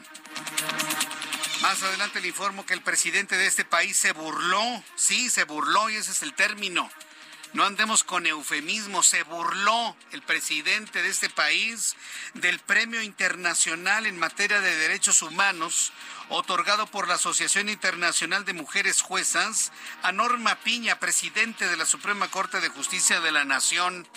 [1.63, 5.89] Más adelante le informo que el presidente de este país se burló, sí, se burló
[5.91, 6.91] y ese es el término.
[7.53, 11.95] No andemos con eufemismo, se burló el presidente de este país
[12.35, 15.93] del Premio Internacional en materia de derechos humanos
[16.31, 19.71] otorgado por la Asociación Internacional de Mujeres Juezas
[20.03, 24.09] a Norma Piña, presidente de la Suprema Corte de Justicia de la Nación.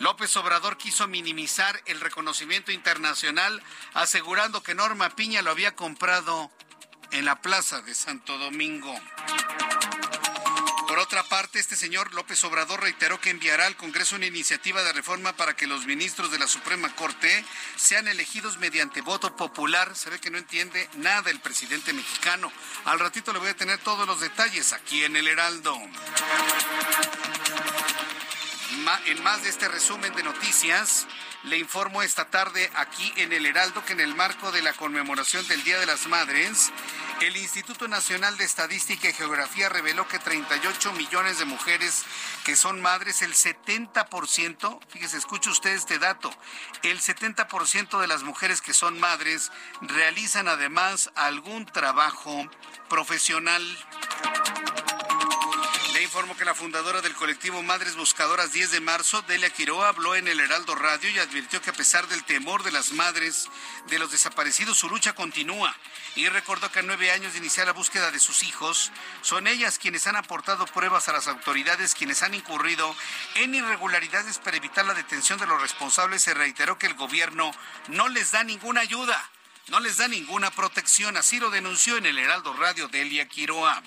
[0.00, 3.62] López Obrador quiso minimizar el reconocimiento internacional,
[3.94, 6.50] asegurando que Norma Piña lo había comprado
[7.12, 8.94] en la Plaza de Santo Domingo.
[10.86, 14.92] Por otra parte, este señor López Obrador reiteró que enviará al Congreso una iniciativa de
[14.92, 17.44] reforma para que los ministros de la Suprema Corte
[17.76, 19.94] sean elegidos mediante voto popular.
[19.94, 22.50] Se ve que no entiende nada el presidente mexicano.
[22.86, 25.78] Al ratito le voy a tener todos los detalles aquí en el Heraldo
[29.06, 31.06] en más de este resumen de noticias,
[31.44, 35.46] le informo esta tarde aquí en el Heraldo que en el marco de la conmemoración
[35.48, 36.70] del Día de las Madres,
[37.20, 42.04] el Instituto Nacional de Estadística y Geografía reveló que 38 millones de mujeres
[42.44, 46.30] que son madres, el 70%, fíjese, escuche usted este dato,
[46.82, 49.50] el 70% de las mujeres que son madres
[49.80, 52.48] realizan además algún trabajo
[52.88, 53.62] profesional
[56.10, 60.26] informo que la fundadora del colectivo Madres Buscadoras 10 de marzo, Delia Quiroa, habló en
[60.26, 63.48] el Heraldo Radio y advirtió que a pesar del temor de las madres
[63.88, 65.72] de los desaparecidos, su lucha continúa.
[66.16, 68.90] Y recordó que a nueve años de iniciar la búsqueda de sus hijos,
[69.22, 72.92] son ellas quienes han aportado pruebas a las autoridades, quienes han incurrido
[73.36, 76.24] en irregularidades para evitar la detención de los responsables.
[76.24, 77.52] Se reiteró que el gobierno
[77.86, 79.30] no les da ninguna ayuda,
[79.68, 81.16] no les da ninguna protección.
[81.16, 83.80] Así lo denunció en el Heraldo Radio Delia Quiroa.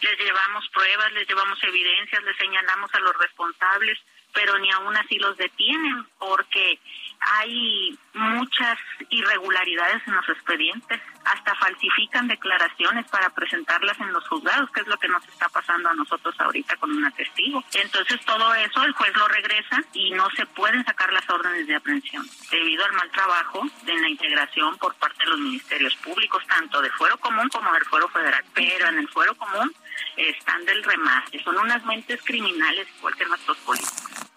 [0.00, 3.98] Les llevamos pruebas, les llevamos evidencias, les señalamos a los responsables,
[4.32, 6.78] pero ni aún así los detienen porque
[7.20, 8.78] hay muchas
[9.10, 14.96] irregularidades en los expedientes, hasta falsifican declaraciones para presentarlas en los juzgados, que es lo
[14.98, 17.62] que nos está pasando a nosotros ahorita con un testigo.
[17.74, 21.74] Entonces todo eso el juez lo regresa y no se pueden sacar las órdenes de
[21.74, 26.80] aprehensión debido al mal trabajo de la integración por parte de los ministerios públicos, tanto
[26.80, 28.44] de fuero común como del fuero federal.
[28.54, 29.74] Pero en el fuero común
[30.16, 34.28] están del remate, son unas mentes criminales igual que nuestros políticos.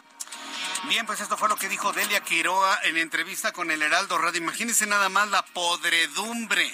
[0.88, 4.42] Bien, pues esto fue lo que dijo Delia Quiroa en entrevista con el Heraldo Radio.
[4.42, 6.70] Imagínense nada más la podredumbre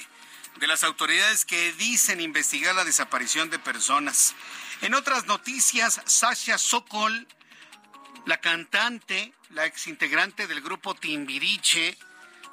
[0.60, 4.34] de las autoridades que dicen investigar la desaparición de personas.
[4.82, 7.28] En otras noticias, Sasha Sokol,
[8.26, 11.98] la cantante, la exintegrante del grupo Timbiriche,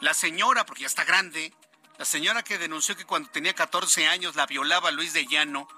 [0.01, 1.53] la señora, porque ya está grande,
[1.99, 5.69] la señora que denunció que cuando tenía 14 años la violaba Luis de Llano,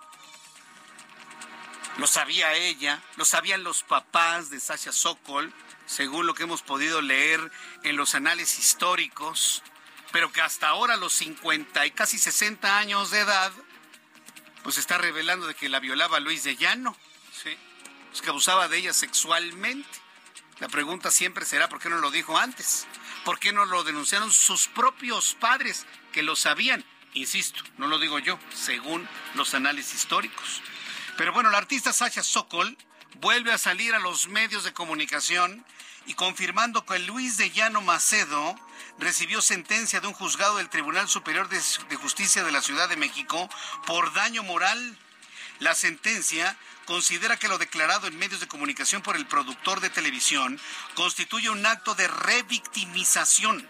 [1.98, 5.52] lo sabía ella, lo sabían los papás de Sasha Sokol,
[5.86, 7.50] según lo que hemos podido leer
[7.84, 9.62] en los análisis históricos,
[10.12, 13.52] pero que hasta ahora, a los 50 y casi 60 años de edad,
[14.62, 16.96] pues está revelando de que la violaba Luis de Llano,
[17.32, 17.56] ¿sí?
[18.10, 19.88] Pues que abusaba de ella sexualmente.
[20.58, 22.86] La pregunta siempre será, ¿por qué no lo dijo antes?
[23.24, 26.84] ¿Por qué no lo denunciaron sus propios padres que lo sabían?
[27.12, 30.62] Insisto, no lo digo yo, según los análisis históricos.
[31.16, 32.76] Pero bueno, la artista Sasha Sokol
[33.20, 35.64] vuelve a salir a los medios de comunicación
[36.06, 38.54] y confirmando que Luis de Llano Macedo
[38.98, 43.48] recibió sentencia de un juzgado del Tribunal Superior de, Justicia de la Ciudad de México
[43.86, 44.98] por daño moral.
[45.58, 50.60] La sentencia considera que lo declarado en medios de comunicación por el productor de televisión
[50.94, 53.66] constituye un acto de revictimización.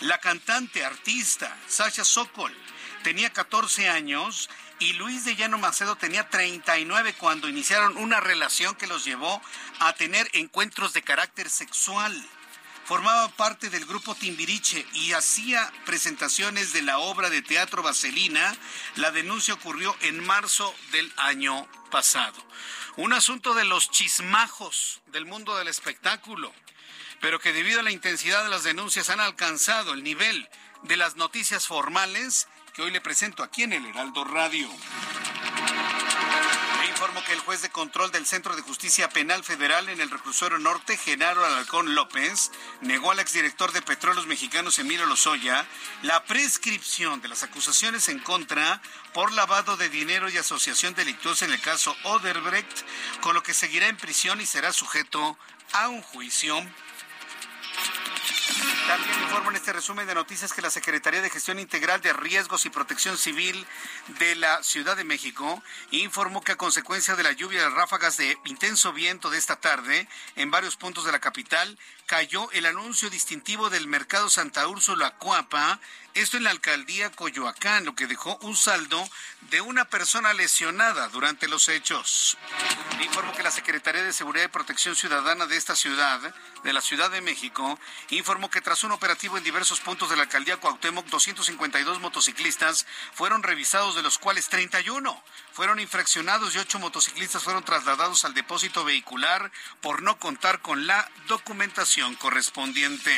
[0.00, 2.52] La cantante artista Sasha Sokol
[3.04, 4.50] tenía 14 años
[4.82, 9.40] y Luis de Llano Macedo tenía 39 cuando iniciaron una relación que los llevó
[9.78, 12.12] a tener encuentros de carácter sexual.
[12.84, 18.56] Formaba parte del grupo Timbiriche y hacía presentaciones de la obra de teatro Vaselina.
[18.96, 22.44] La denuncia ocurrió en marzo del año pasado.
[22.96, 26.52] Un asunto de los chismajos del mundo del espectáculo,
[27.20, 30.48] pero que debido a la intensidad de las denuncias han alcanzado el nivel
[30.82, 34.68] de las noticias formales que hoy le presento aquí en el Heraldo Radio.
[36.80, 40.10] Le informo que el juez de control del Centro de Justicia Penal Federal en el
[40.10, 42.50] Reclusorio Norte, Genaro Alarcón López,
[42.80, 45.66] negó al exdirector de Petróleos Mexicanos, Emilio Lozoya,
[46.02, 48.80] la prescripción de las acusaciones en contra
[49.12, 52.84] por lavado de dinero y asociación delictuosa en el caso Oderbrecht,
[53.20, 55.36] con lo que seguirá en prisión y será sujeto
[55.72, 56.64] a un juicio
[58.86, 62.66] también informo en este resumen de noticias que la Secretaría de Gestión Integral de Riesgos
[62.66, 63.66] y Protección Civil
[64.18, 68.36] de la Ciudad de México informó que a consecuencia de la lluvia de ráfagas de
[68.44, 73.70] intenso viento de esta tarde en varios puntos de la capital, cayó el anuncio distintivo
[73.70, 75.80] del mercado Santa Úrsula Cuapa,
[76.14, 79.02] esto en la alcaldía Coyoacán, lo que dejó un saldo
[79.50, 82.36] de una persona lesionada durante los hechos.
[83.00, 87.10] Informo que la Secretaría de Seguridad y Protección Ciudadana de esta ciudad, de la Ciudad
[87.10, 87.78] de México,
[88.10, 93.42] informó que tras un operativo en diversos puntos de la alcaldía Cuauhtémoc, 252 motociclistas fueron
[93.42, 95.22] revisados, de los cuales 31
[95.52, 101.10] fueron infraccionados y 8 motociclistas fueron trasladados al depósito vehicular por no contar con la
[101.28, 103.14] documentación correspondiente.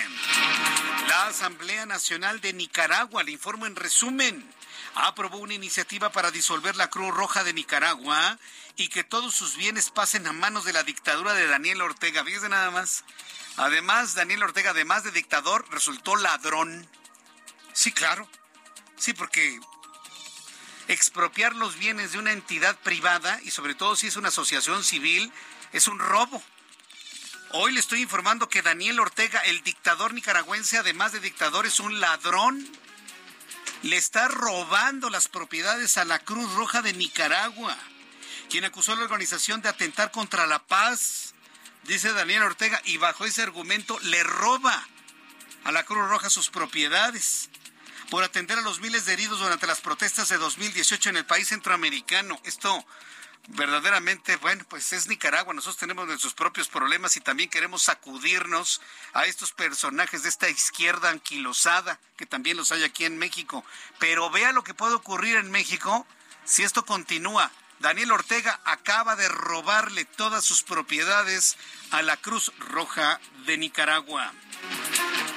[1.09, 4.53] La Asamblea Nacional de Nicaragua, le informo en resumen,
[4.95, 8.39] aprobó una iniciativa para disolver la Cruz Roja de Nicaragua
[8.77, 12.25] y que todos sus bienes pasen a manos de la dictadura de Daniel Ortega.
[12.25, 13.05] Fíjense nada más.
[13.57, 16.89] Además, Daniel Ortega, además de dictador, resultó ladrón.
[17.73, 18.29] Sí, claro.
[18.97, 19.61] Sí, porque
[20.89, 25.33] expropiar los bienes de una entidad privada, y sobre todo si es una asociación civil,
[25.73, 26.43] es un robo.
[27.51, 32.01] Hoy le estoy informando que Daniel Ortega, el dictador nicaragüense, además de dictador, es un
[32.01, 32.69] ladrón.
[33.83, 37.77] Le está robando las propiedades a la Cruz Roja de Nicaragua,
[38.51, 41.35] quien acusó a la organización de atentar contra la paz,
[41.85, 44.87] dice Daniel Ortega, y bajo ese argumento le roba
[45.65, 47.51] a la Cruz Roja sus propiedades
[48.11, 51.49] por atender a los miles de heridos durante las protestas de 2018 en el país
[51.49, 52.41] centroamericano.
[52.45, 52.85] Esto
[53.49, 58.81] verdaderamente, bueno, pues es Nicaragua, nosotros tenemos nuestros propios problemas y también queremos sacudirnos
[59.13, 63.65] a estos personajes de esta izquierda anquilosada, que también los hay aquí en México.
[63.99, 66.07] Pero vea lo que puede ocurrir en México
[66.45, 67.51] si esto continúa.
[67.81, 71.57] Daniel Ortega acaba de robarle todas sus propiedades
[71.91, 74.33] a la Cruz Roja de Nicaragua.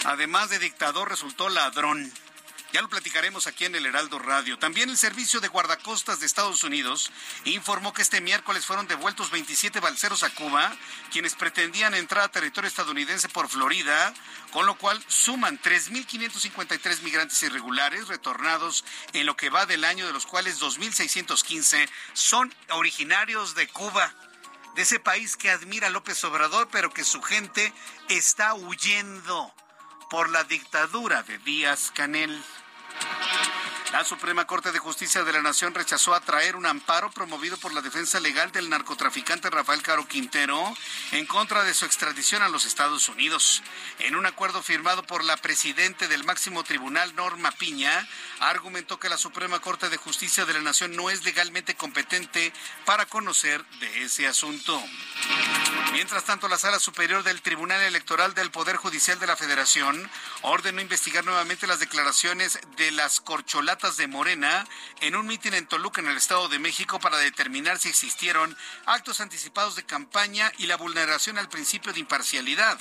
[0.05, 2.11] Además de dictador, resultó ladrón.
[2.73, 4.59] Ya lo platicaremos aquí en el Heraldo Radio.
[4.59, 7.11] También el Servicio de Guardacostas de Estados Unidos
[7.45, 10.75] informó que este miércoles fueron devueltos 27 balseros a Cuba,
[11.09, 14.13] quienes pretendían entrar a territorio estadounidense por Florida,
[14.51, 20.13] con lo cual suman 3.553 migrantes irregulares retornados en lo que va del año, de
[20.13, 24.13] los cuales 2.615 son originarios de Cuba
[24.75, 27.73] de ese país que admira López Obrador, pero que su gente
[28.09, 29.53] está huyendo
[30.09, 32.43] por la dictadura de Díaz Canel.
[33.93, 37.81] La Suprema Corte de Justicia de la Nación rechazó atraer un amparo promovido por la
[37.81, 40.61] defensa legal del narcotraficante Rafael Caro Quintero
[41.13, 43.63] en contra de su extradición a los Estados Unidos.
[43.99, 48.05] En un acuerdo firmado por la presidente del máximo tribunal, Norma Piña,
[48.41, 52.51] argumentó que la Suprema Corte de Justicia de la Nación no es legalmente competente
[52.83, 54.83] para conocer de ese asunto.
[55.93, 60.09] Mientras tanto, la Sala Superior del Tribunal Electoral del Poder Judicial de la Federación
[60.41, 64.65] ordenó investigar nuevamente las declaraciones de las corcholatas de Morena
[65.01, 68.57] en un mitin en Toluca, en el Estado de México, para determinar si existieron
[68.87, 72.79] actos anticipados de campaña y la vulneración al principio de imparcialidad.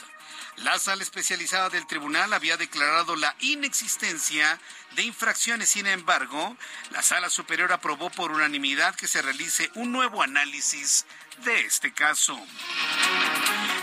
[0.59, 4.59] La sala especializada del tribunal había declarado la inexistencia
[4.95, 5.69] de infracciones.
[5.69, 6.57] Sin embargo,
[6.91, 11.05] la sala superior aprobó por unanimidad que se realice un nuevo análisis
[11.45, 12.39] de este caso.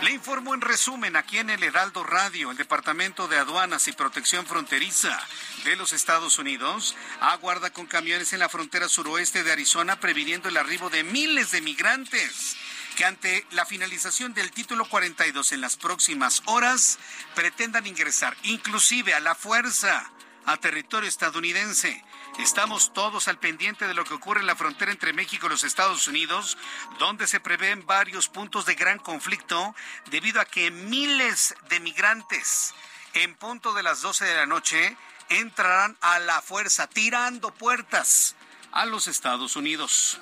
[0.02, 4.46] Le informo en resumen aquí en el Heraldo Radio, el Departamento de Aduanas y Protección
[4.46, 5.18] Fronteriza
[5.64, 10.58] de los Estados Unidos aguarda con camiones en la frontera suroeste de Arizona previniendo el
[10.58, 12.58] arribo de miles de migrantes
[12.94, 17.00] que ante la finalización del título 42 en las próximas horas
[17.36, 20.12] pretendan ingresar inclusive a la fuerza
[20.46, 22.04] a territorio estadounidense.
[22.40, 25.64] Estamos todos al pendiente de lo que ocurre en la frontera entre México y los
[25.64, 26.58] Estados Unidos,
[27.00, 29.76] donde se prevén varios puntos de gran conflicto
[30.10, 32.74] debido a que miles de migrantes
[33.14, 34.98] en punto de las 12 de la noche
[35.30, 38.36] entrarán a la fuerza tirando puertas
[38.74, 40.20] a los Estados Unidos.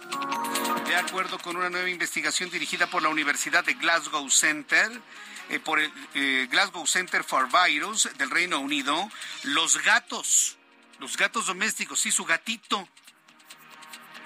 [0.85, 5.01] De acuerdo con una nueva investigación dirigida por la Universidad de Glasgow Center,
[5.49, 9.09] eh, por el eh, Glasgow Center for Virus del Reino Unido,
[9.43, 10.57] los gatos,
[10.99, 12.87] los gatos domésticos, y su gatito,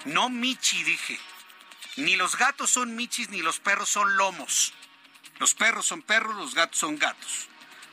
[0.06, 1.18] no Michi, dije,
[1.96, 4.74] ni los gatos son michis ni los perros son lomos.
[5.38, 7.45] Los perros son perros, los gatos son gatos.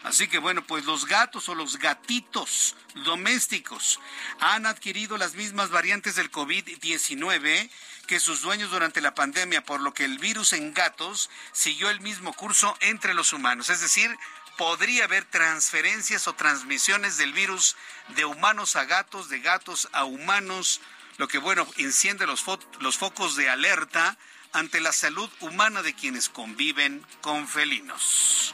[0.03, 2.75] Así que bueno, pues los gatos o los gatitos
[3.05, 3.99] domésticos
[4.39, 7.69] han adquirido las mismas variantes del COVID-19
[8.05, 12.01] que sus dueños durante la pandemia, por lo que el virus en gatos siguió el
[12.01, 13.69] mismo curso entre los humanos.
[13.69, 14.13] Es decir,
[14.57, 17.77] podría haber transferencias o transmisiones del virus
[18.09, 20.81] de humanos a gatos, de gatos a humanos,
[21.17, 22.43] lo que bueno, enciende los,
[22.79, 24.17] los focos de alerta
[24.51, 28.53] ante la salud humana de quienes conviven con felinos.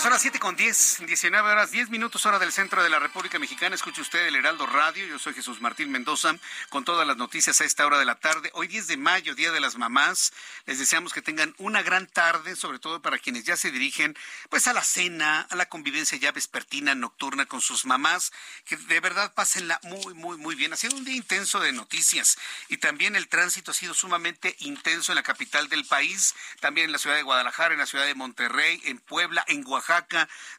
[0.00, 3.40] Son las 7 con 10, 19 horas, 10 minutos hora del centro de la República
[3.40, 3.74] Mexicana.
[3.74, 5.04] Escuche usted el Heraldo Radio.
[5.06, 6.36] Yo soy Jesús Martín Mendoza
[6.68, 8.52] con todas las noticias a esta hora de la tarde.
[8.54, 10.32] Hoy 10 de mayo, Día de las Mamás.
[10.66, 14.16] Les deseamos que tengan una gran tarde, sobre todo para quienes ya se dirigen
[14.50, 18.32] pues a la cena, a la convivencia ya vespertina, nocturna con sus mamás.
[18.66, 20.72] Que de verdad pásenla muy, muy, muy bien.
[20.72, 22.38] Ha sido un día intenso de noticias
[22.68, 26.92] y también el tránsito ha sido sumamente intenso en la capital del país, también en
[26.92, 29.87] la ciudad de Guadalajara, en la ciudad de Monterrey, en Puebla, en Oaxaca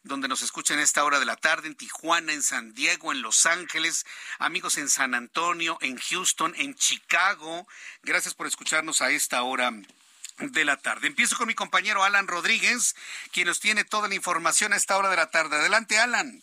[0.04, 3.22] donde nos escuchan a esta hora de la tarde, en Tijuana, en San Diego, en
[3.22, 4.06] Los Ángeles,
[4.40, 7.68] amigos en San Antonio, en Houston, en Chicago.
[8.04, 9.72] Gracias por escucharnos a esta hora
[10.40, 11.08] de la tarde.
[11.08, 12.96] Empiezo con mi compañero Alan Rodríguez,
[13.32, 15.58] quien nos tiene toda la información a esta hora de la tarde.
[15.58, 16.42] Adelante, Alan.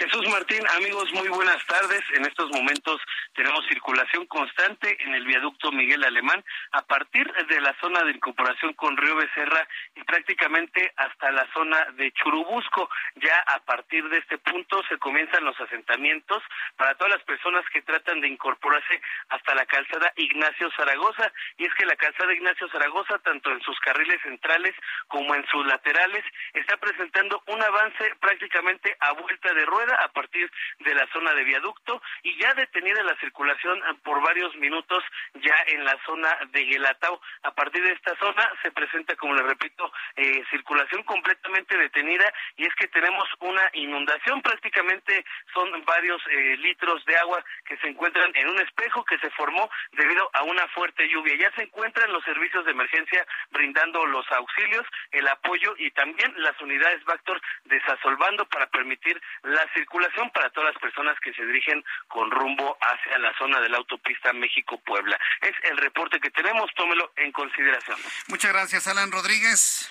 [0.00, 2.00] Jesús Martín, amigos, muy buenas tardes.
[2.14, 3.02] En estos momentos
[3.34, 6.42] tenemos circulación constante en el viaducto Miguel Alemán
[6.72, 11.84] a partir de la zona de incorporación con Río Becerra y prácticamente hasta la zona
[11.98, 12.88] de Churubusco.
[13.16, 16.42] Ya a partir de este punto se comienzan los asentamientos
[16.76, 21.30] para todas las personas que tratan de incorporarse hasta la calzada Ignacio Zaragoza.
[21.58, 24.74] Y es que la calzada Ignacio Zaragoza, tanto en sus carriles centrales
[25.08, 26.24] como en sus laterales,
[26.54, 31.44] está presentando un avance prácticamente a vuelta de rueda a partir de la zona de
[31.44, 35.02] viaducto y ya detenida la circulación eh, por varios minutos
[35.34, 37.20] ya en la zona de Guelatao.
[37.42, 42.66] A partir de esta zona se presenta, como le repito, eh, circulación completamente detenida y
[42.66, 48.30] es que tenemos una inundación, prácticamente son varios eh, litros de agua que se encuentran
[48.34, 51.36] en un espejo que se formó debido a una fuerte lluvia.
[51.36, 56.60] Ya se encuentran los servicios de emergencia brindando los auxilios, el apoyo y también las
[56.60, 62.30] unidades Bactor desasolvando para permitir la circulación para todas las personas que se dirigen con
[62.30, 65.18] rumbo hacia la zona de la autopista México-Puebla.
[65.42, 67.98] Es el reporte que tenemos, tómelo en consideración.
[68.28, 69.90] Muchas gracias, Alan Rodríguez.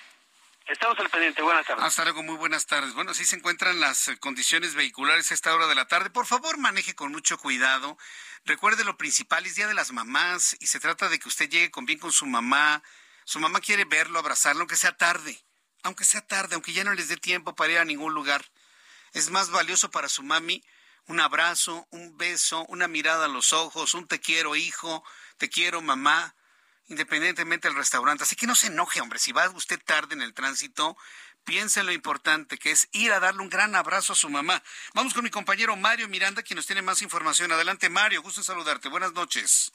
[0.69, 1.41] Estamos al pendiente.
[1.41, 1.83] Buenas tardes.
[1.83, 2.93] Hasta luego, muy buenas tardes.
[2.93, 6.11] Bueno, así se encuentran las eh, condiciones vehiculares a esta hora de la tarde.
[6.11, 7.97] Por favor, maneje con mucho cuidado.
[8.45, 11.71] Recuerde lo principal, es Día de las Mamás y se trata de que usted llegue
[11.71, 12.83] con bien con su mamá.
[13.25, 15.39] Su mamá quiere verlo, abrazarlo, aunque sea tarde.
[15.81, 18.45] Aunque sea tarde, aunque ya no les dé tiempo para ir a ningún lugar.
[19.13, 20.63] Es más valioso para su mami
[21.09, 25.03] un abrazo, un beso, una mirada a los ojos, un te quiero hijo,
[25.37, 26.35] te quiero mamá
[26.87, 28.23] independientemente del restaurante.
[28.23, 29.19] Así que no se enoje, hombre.
[29.19, 30.97] Si va usted tarde en el tránsito,
[31.43, 34.61] piense en lo importante que es ir a darle un gran abrazo a su mamá.
[34.93, 37.51] Vamos con mi compañero Mario Miranda, quien nos tiene más información.
[37.51, 38.21] Adelante, Mario.
[38.21, 38.89] Gusto en saludarte.
[38.89, 39.71] Buenas noches.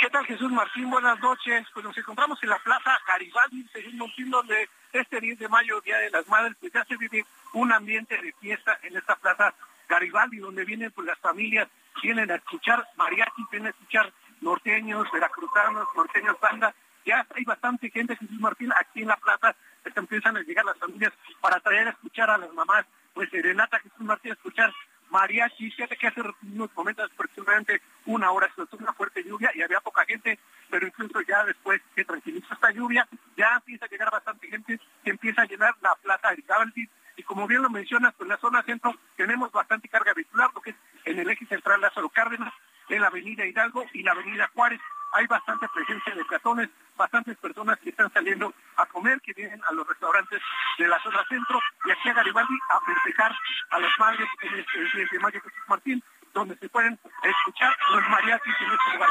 [0.00, 0.88] ¿Qué tal, Jesús Martín?
[0.88, 1.66] Buenas noches.
[1.74, 5.98] Pues nos encontramos en la Plaza Garibaldi, segundo fin donde este 10 de mayo, Día
[5.98, 9.54] de las Madres, pues ya se vive un ambiente de fiesta en esta Plaza
[9.88, 11.68] Garibaldi, donde vienen pues las familias,
[12.02, 16.74] vienen a escuchar mariachi, vienen a escuchar norteños, veracruzanos, norteños banda.
[17.04, 20.78] Ya hay bastante gente, Jesús Martín, aquí en la plaza, se empiezan a llegar las
[20.78, 22.84] familias para traer a escuchar a las mamás,
[23.14, 24.72] pues Serenata Jesús Martín, a escuchar
[25.10, 29.80] mariachi, fíjate que hace unos momentos aproximadamente una hora se una fuerte lluvia y había
[29.80, 30.38] poca gente,
[30.70, 35.10] pero incluso ya después que tranquilizó esta lluvia, ya empieza a llegar bastante gente, que
[35.10, 36.88] empieza a llenar la plaza de Cabaldi,
[37.18, 40.70] y como bien lo mencionas, pues en la zona centro tenemos bastante carga vehicular, porque
[40.70, 42.54] es en el eje central Lázaro Cárdenas,
[42.88, 44.80] en la avenida Hidalgo y la avenida Juárez.
[45.14, 49.72] Hay bastante presencia de peatones, bastantes personas que están saliendo a comer, que vienen a
[49.72, 50.40] los restaurantes
[50.78, 53.34] de la zona centro y aquí a Garibaldi a festejar
[53.70, 58.08] a las madres en este 10 de mayo Jesús Martín, donde se pueden escuchar los
[58.10, 59.10] mariachis en este lugar.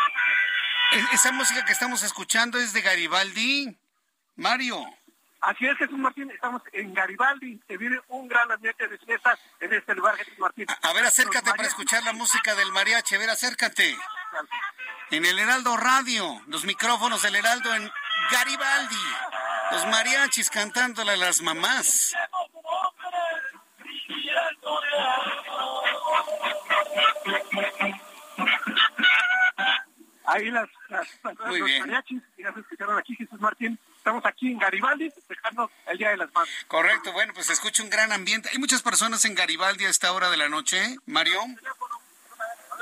[1.12, 3.78] Esa música que estamos escuchando es de Garibaldi.
[4.38, 4.78] Mario.
[5.48, 9.72] Así es, Jesús Martín, estamos en Garibaldi, se viene un gran ambiente de fiesta en
[9.72, 10.66] este lugar, Jesús Martín.
[10.82, 13.96] A ver, acércate para escuchar la música del mariachi, a ver, acércate.
[15.10, 17.90] En el Heraldo Radio, los micrófonos del Heraldo en
[18.30, 19.06] Garibaldi,
[19.72, 22.14] los mariachis cantándole a las mamás.
[30.26, 31.08] Ahí las, las,
[31.48, 35.98] Muy los mariachis, ya se escucharon aquí, Jesús Martín, Estamos aquí en Garibaldi festejando el
[35.98, 36.54] Día de las Madres.
[36.70, 38.48] Correcto, bueno, pues se escucha un gran ambiente.
[38.54, 41.38] ¿Hay muchas personas en Garibaldi a esta hora de la noche, Mario?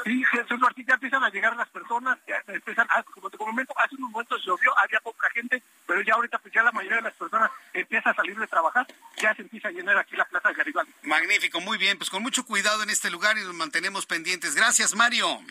[0.03, 3.73] Sí, Jesús Martín, ya empiezan a llegar las personas, ya empiezan, ah, como te comento,
[3.75, 7.01] hace unos momentos llovió, había poca gente, pero ya ahorita pues ya la mayoría de
[7.09, 8.85] las personas empieza a salir de trabajar,
[9.17, 10.93] ya se empieza a llenar aquí la plaza de Garibaldi.
[11.01, 14.53] Magnífico, muy bien, pues con mucho cuidado en este lugar y nos mantenemos pendientes.
[14.53, 15.41] Gracias, Mario.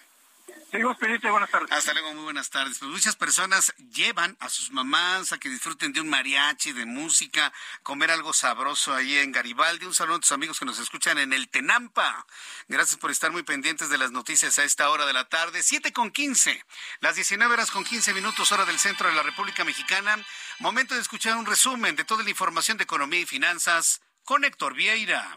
[0.74, 1.70] Seguimos pendientes, buenas tardes.
[1.70, 2.80] Hasta luego, muy buenas tardes.
[2.80, 7.52] Pues muchas personas llevan a sus mamás a que disfruten de un mariachi, de música,
[7.84, 9.86] comer algo sabroso ahí en Garibaldi.
[9.86, 12.26] Un saludo a tus amigos que nos escuchan en el Tenampa.
[12.66, 15.62] Gracias por estar muy pendientes de las noticias a esta hora de la tarde.
[15.62, 16.64] 7 con 15,
[16.98, 20.18] las 19 horas con 15 minutos hora del centro de la República Mexicana.
[20.58, 24.74] Momento de escuchar un resumen de toda la información de economía y finanzas con Héctor
[24.74, 25.36] Vieira.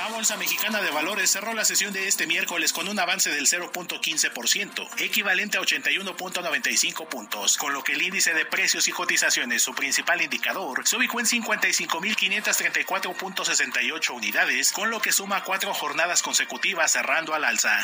[0.00, 3.46] La Bolsa Mexicana de Valores cerró la sesión de este miércoles con un avance del
[3.46, 9.74] 0.15%, equivalente a 81.95 puntos, con lo que el índice de precios y cotizaciones, su
[9.74, 17.34] principal indicador, se ubicó en 55.534.68 unidades, con lo que suma cuatro jornadas consecutivas cerrando
[17.34, 17.78] al alza.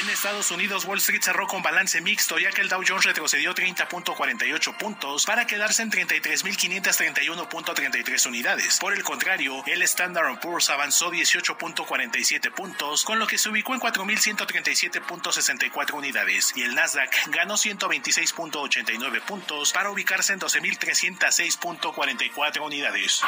[0.00, 3.54] En Estados Unidos, Wall Street cerró con balance mixto ya que el Dow Jones retrocedió
[3.54, 8.78] 30.48 puntos para quedarse en 33.531.33 unidades.
[8.80, 13.80] Por el contrario, el Standard Poor's avanzó 18.47 puntos, con lo que se ubicó en
[13.80, 23.20] 4.137.64 unidades, y el Nasdaq ganó 126.89 puntos para ubicarse en 12.306.44 unidades.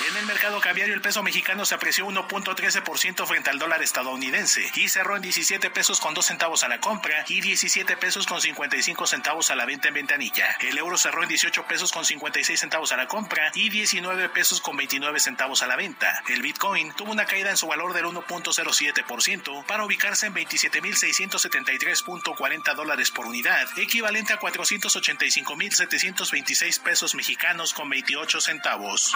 [0.00, 4.88] En el mercado cambiario el peso mexicano se apreció 1.13% frente al dólar estadounidense y
[4.88, 9.06] cerró en 17 pesos con 2 centavos a la compra y 17 pesos con 55
[9.06, 10.56] centavos a la venta en ventanilla.
[10.60, 14.60] El euro cerró en 18 pesos con 56 centavos a la compra y 19 pesos
[14.60, 16.24] con 29 centavos a la venta.
[16.28, 23.12] El Bitcoin tuvo una caída en su valor del 1.07% para ubicarse en 27.673.40 dólares
[23.12, 29.14] por unidad, equivalente a 485.726 pesos mexicanos con 28 centavos.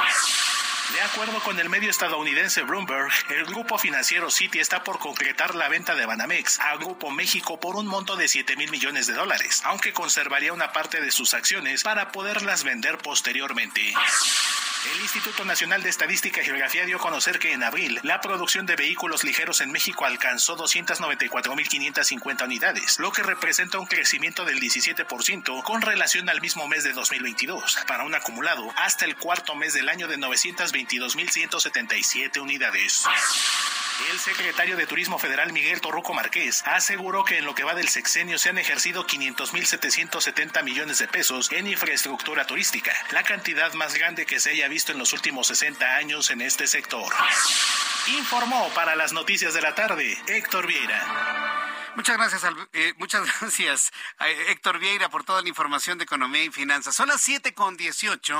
[0.92, 5.68] De acuerdo con el medio estadounidense Bloomberg, el grupo financiero Citi está por concretar la
[5.68, 9.60] venta de Banamex a Grupo México por un monto de 7 mil millones de dólares,
[9.64, 13.92] aunque conservaría una parte de sus acciones para poderlas vender posteriormente.
[14.94, 18.64] El Instituto Nacional de Estadística y Geografía dio a conocer que en abril la producción
[18.64, 25.64] de vehículos ligeros en México alcanzó 294.550 unidades, lo que representa un crecimiento del 17%
[25.64, 29.88] con relación al mismo mes de 2022, para un acumulado hasta el cuarto mes del
[29.88, 30.16] año de
[30.58, 33.04] 922.177 unidades.
[34.10, 37.88] El secretario de Turismo Federal Miguel Torruco Márquez aseguró que en lo que va del
[37.88, 44.26] sexenio se han ejercido 500.770 millones de pesos en infraestructura turística, la cantidad más grande
[44.26, 47.12] que se haya visto en los últimos 60 años en este sector.
[48.18, 51.77] Informó para las noticias de la tarde Héctor Vieira.
[51.98, 52.44] Muchas gracias,
[52.74, 56.94] eh, muchas gracias a Héctor Vieira por toda la información de economía y finanzas.
[56.94, 58.38] Son las siete con dieciocho,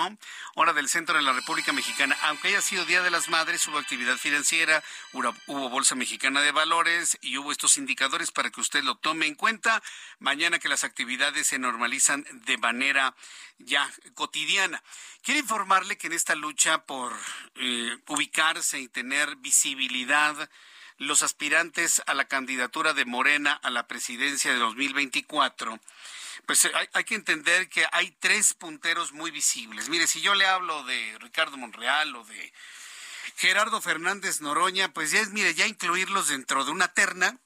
[0.54, 2.16] hora del centro de la República Mexicana.
[2.22, 6.52] Aunque haya sido Día de las Madres, hubo actividad financiera, hubo, hubo Bolsa Mexicana de
[6.52, 9.82] Valores y hubo estos indicadores para que usted lo tome en cuenta.
[10.20, 13.16] Mañana que las actividades se normalizan de manera
[13.58, 14.80] ya cotidiana.
[15.22, 17.12] Quiero informarle que en esta lucha por
[17.56, 20.48] eh, ubicarse y tener visibilidad,
[20.98, 25.78] los aspirantes a la candidatura de Morena a la presidencia de 2024,
[26.46, 29.88] pues eh, hay, que entender que hay tres punteros muy visibles.
[29.88, 32.52] Mire, si yo le hablo de Ricardo Monreal o de
[33.36, 37.38] Gerardo Fernández Noroña, pues ya es, mire, ya incluirlos dentro de una terna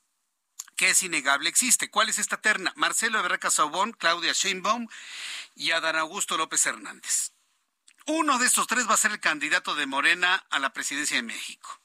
[0.76, 1.90] que es innegable existe.
[1.90, 2.72] ¿Cuál es esta terna?
[2.76, 4.88] Marcelo Ebrard Casaubon, Claudia Sheinbaum
[5.54, 7.32] y Adán Augusto López Hernández.
[8.06, 11.22] Uno de estos tres va a ser el candidato de Morena a la presidencia de
[11.22, 11.81] México.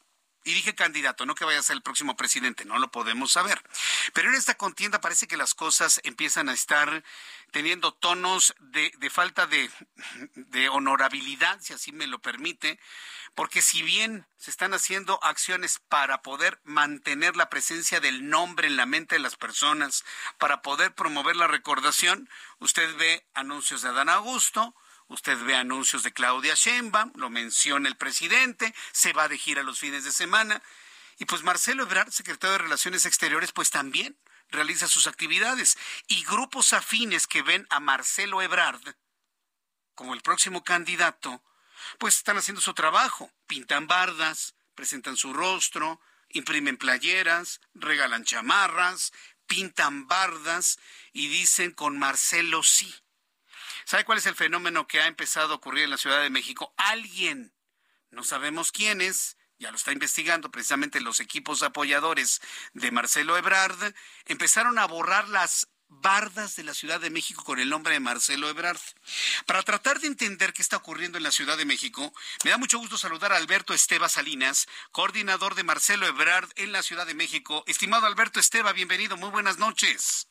[0.48, 3.61] Y dije candidato, no que vaya a ser el próximo presidente, no lo podemos saber.
[4.14, 7.03] Pero en esta contienda parece que las cosas empiezan a estar
[7.52, 9.69] teniendo tonos de, falta de,
[10.36, 12.80] de honorabilidad, si así me lo permite,
[13.36, 18.78] porque si bien se están haciendo acciones para poder mantener la presencia del nombre en
[18.78, 20.06] la mente de las personas,
[20.38, 22.30] para poder promover la recordación,
[22.60, 24.74] usted ve anuncios de Adán Augusto,
[25.08, 29.80] Usted ve anuncios de Claudia Sheinbaum, lo menciona el presidente, se va de gira los
[29.80, 30.62] fines de semana.
[31.18, 34.18] Y pues Marcelo Ebrard, secretario de Relaciones Exteriores, pues también
[34.50, 35.78] realiza sus actividades.
[36.08, 38.96] Y grupos afines que ven a Marcelo Ebrard
[39.98, 41.42] como el próximo candidato,
[41.98, 43.32] pues están haciendo su trabajo.
[43.48, 49.12] Pintan bardas, presentan su rostro, imprimen playeras, regalan chamarras,
[49.48, 50.78] pintan bardas
[51.14, 52.94] y dicen con Marcelo sí.
[53.88, 56.74] ¿Sabe cuál es el fenómeno que ha empezado a ocurrir en la Ciudad de México?
[56.76, 57.54] Alguien,
[58.12, 62.42] no sabemos quién es, ya lo está investigando precisamente los equipos apoyadores
[62.74, 63.94] de Marcelo Ebrard,
[64.26, 68.50] empezaron a borrar las bardas de la Ciudad de México con el nombre de Marcelo
[68.50, 68.82] Ebrard.
[69.46, 72.80] Para tratar de entender qué está ocurriendo en la Ciudad de México, me da mucho
[72.80, 77.64] gusto saludar a Alberto Esteba Salinas, coordinador de Marcelo Ebrard en la Ciudad de México.
[77.68, 80.28] Estimado Alberto Esteba, bienvenido, muy buenas noches.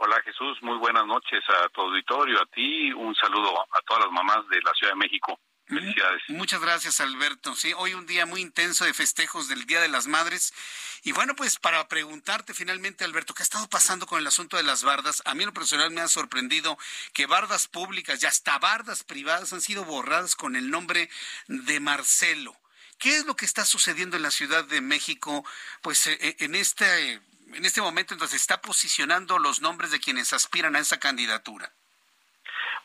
[0.00, 4.12] Hola Jesús, muy buenas noches a tu auditorio, a ti, un saludo a todas las
[4.12, 5.40] mamás de la Ciudad de México.
[5.66, 6.22] Felicidades.
[6.28, 7.56] Muchas gracias, Alberto.
[7.56, 10.54] Sí, hoy un día muy intenso de festejos del Día de las Madres.
[11.02, 14.62] Y bueno, pues para preguntarte finalmente, Alberto, ¿qué ha estado pasando con el asunto de
[14.62, 15.20] las bardas?
[15.26, 16.78] A mí en lo personal me ha sorprendido
[17.12, 21.10] que bardas públicas y hasta bardas privadas han sido borradas con el nombre
[21.48, 22.56] de Marcelo.
[23.00, 25.44] ¿Qué es lo que está sucediendo en la Ciudad de México?
[25.82, 27.20] Pues eh, eh, en este
[27.52, 31.70] en este momento entonces está posicionando los nombres de quienes aspiran a esa candidatura?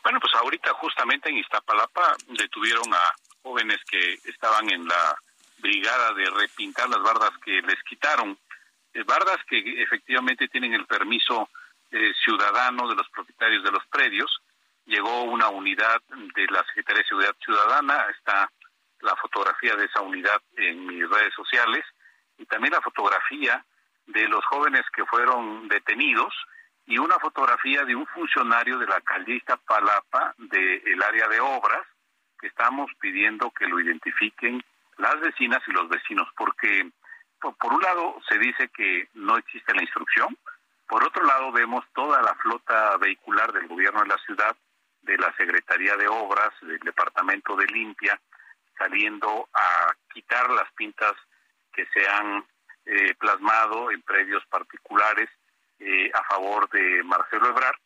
[0.02, 5.16] Bueno, pues ahorita justamente en Iztapalapa detuvieron a jóvenes que estaban en la
[5.58, 8.36] brigada de repintar las bardas que les quitaron,
[8.92, 11.48] eh, bardas que efectivamente tienen el permiso
[11.90, 14.42] eh, ciudadano de los propietarios de los predios.
[14.86, 18.50] Llegó una unidad de la Secretaría de Seguridad Ciudadana, está
[19.00, 21.84] la fotografía de esa unidad en mis redes sociales
[22.38, 23.64] y también la fotografía
[24.06, 26.34] de los jóvenes que fueron detenidos
[26.86, 31.82] y una fotografía de un funcionario de la alcaldía Palapa del área de obras
[32.38, 34.62] que estamos pidiendo que lo identifiquen
[34.98, 36.90] las vecinas y los vecinos porque
[37.40, 40.36] por, un lado se dice que no existe la instrucción,
[40.86, 44.56] por otro lado vemos toda la flota vehicular del gobierno de la ciudad,
[45.02, 48.18] de la Secretaría de Obras, del Departamento de Limpia,
[48.78, 51.12] saliendo a quitar las pintas
[51.72, 52.44] que se han
[52.86, 55.28] eh, plasmado en predios particulares
[55.78, 57.76] eh, a favor de Marcelo Ebrard.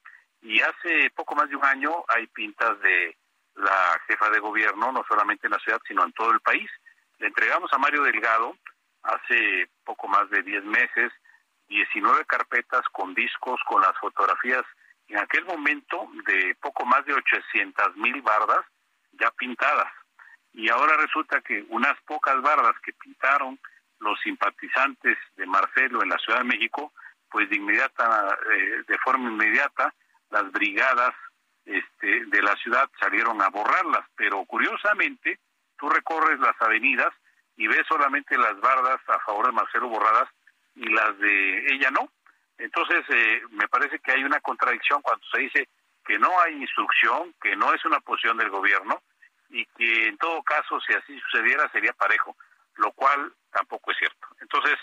[0.42, 3.16] Y hace poco más de un año hay pintas de
[3.54, 6.70] la jefa de gobierno, no solamente en la ciudad, sino en todo el país.
[7.18, 8.56] Le entregamos a Mario Delgado
[9.02, 11.12] hace poco más de 10 meses
[11.68, 14.64] 19 carpetas con discos, con las fotografías
[15.08, 18.64] en aquel momento de poco más de 800 mil bardas
[19.12, 19.92] ya pintadas.
[20.52, 23.58] Y ahora resulta que unas pocas bardas que pintaron
[24.00, 26.92] los simpatizantes de Marcelo en la Ciudad de México,
[27.30, 29.92] pues de inmediata, eh, de forma inmediata,
[30.30, 31.14] las brigadas
[31.64, 35.38] este, de la ciudad salieron a borrarlas, pero curiosamente
[35.78, 37.12] tú recorres las avenidas
[37.56, 40.28] y ves solamente las bardas a favor de Marcelo borradas
[40.74, 42.10] y las de ella no.
[42.56, 45.68] Entonces, eh, me parece que hay una contradicción cuando se dice
[46.06, 49.02] que no hay instrucción, que no es una posición del gobierno
[49.50, 52.36] y que en todo caso, si así sucediera, sería parejo,
[52.78, 54.26] lo cual tampoco es cierto.
[54.40, 54.78] Entonces,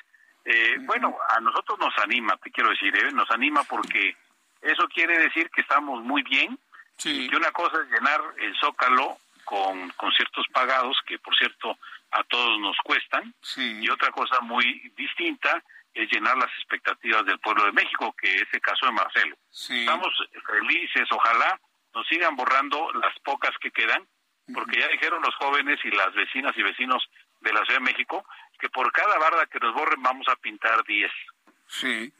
[0.45, 3.11] eh, bueno, a nosotros nos anima, te quiero decir, ¿eh?
[3.11, 4.15] nos anima porque
[4.61, 6.57] eso quiere decir que estamos muy bien.
[7.03, 11.77] Y que una cosa es llenar el zócalo con conciertos pagados, que por cierto
[12.11, 15.61] a todos nos cuestan, y otra cosa muy distinta
[15.93, 19.35] es llenar las expectativas del pueblo de México, que es el caso de Marcelo.
[19.51, 20.07] Estamos
[20.45, 21.59] felices, ojalá
[21.93, 24.05] nos sigan borrando las pocas que quedan,
[24.53, 27.03] porque ya dijeron los jóvenes y las vecinas y vecinos
[27.45, 28.25] de la Ciudad de México
[28.59, 31.11] que por cada barda que nos borren vamos a pintar 10.
[31.67, 32.13] Sí,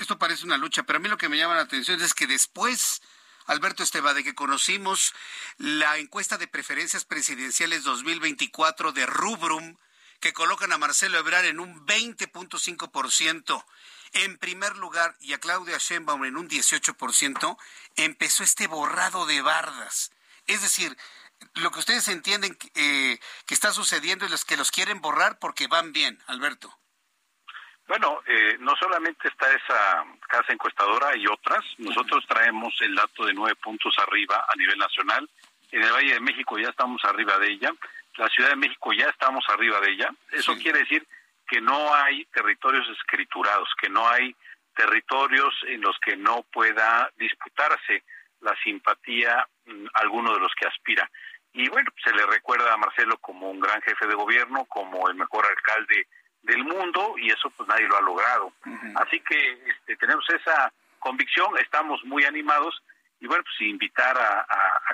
[0.00, 2.26] esto parece una lucha, pero a mí lo que me llama la atención es que
[2.26, 3.02] después,
[3.46, 5.14] Alberto Esteba, de que conocimos
[5.58, 9.76] la encuesta de preferencias presidenciales 2024 de Rubrum,
[10.20, 13.64] que colocan a Marcelo Ebrard en un 20.5%
[14.12, 17.58] en primer lugar y a Claudia Sheinbaum en un 18%,
[17.96, 20.10] empezó este borrado de bardas.
[20.46, 20.96] Es decir,
[21.56, 25.66] lo que ustedes entienden eh, que está sucediendo es los que los quieren borrar porque
[25.66, 26.72] van bien, Alberto.
[27.86, 33.32] Bueno, eh, no solamente está esa casa encuestadora y otras, nosotros traemos el dato de
[33.32, 35.28] nueve puntos arriba a nivel nacional.
[35.70, 37.72] En el Valle de México ya estamos arriba de ella
[38.16, 40.10] la Ciudad de México ya estamos arriba de ella.
[40.32, 41.06] Eso quiere decir
[41.46, 44.34] que no hay territorios escriturados, que no hay
[44.74, 48.04] territorios en los que no pueda disputarse
[48.40, 51.10] la simpatía mm, alguno de los que aspira.
[51.56, 55.14] Y bueno, se le recuerda a Marcelo como un gran jefe de gobierno, como el
[55.14, 56.06] mejor alcalde
[56.42, 58.52] del mundo, y eso pues nadie lo ha logrado.
[58.96, 62.82] Así que este, tenemos esa convicción, estamos muy animados,
[63.20, 64.46] y bueno, pues invitar a,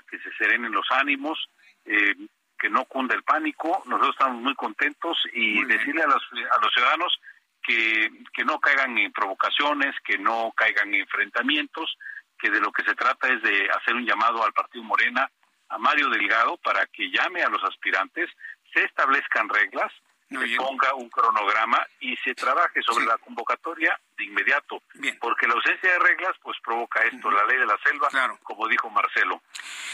[0.09, 1.49] que se serenen los ánimos,
[1.85, 2.15] eh,
[2.57, 3.83] que no cunda el pánico.
[3.87, 7.21] Nosotros estamos muy contentos y decirle a los, a los ciudadanos
[7.61, 11.99] que, que no caigan en provocaciones, que no caigan en enfrentamientos,
[12.39, 15.29] que de lo que se trata es de hacer un llamado al Partido Morena,
[15.73, 18.31] a Mario Delgado, para que llame a los aspirantes,
[18.73, 19.91] se establezcan reglas,
[20.29, 24.83] se ponga un cronograma y se trabaje sobre la convocatoria de inmediato.
[25.21, 28.09] Porque la ausencia de reglas pues provoca esto, la ley de la selva,
[28.43, 29.43] como dijo Marcelo.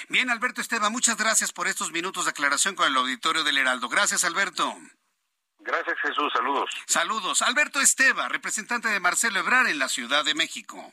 [0.08, 3.88] Bien, Alberto Esteban, muchas gracias por estos minutos de aclaración con el auditorio del Heraldo.
[3.88, 4.76] Gracias, Alberto.
[5.60, 6.32] Gracias, Jesús.
[6.32, 6.70] Saludos.
[6.86, 7.42] Saludos.
[7.42, 10.92] Alberto Esteba, representante de Marcelo Ebrar en la Ciudad de México.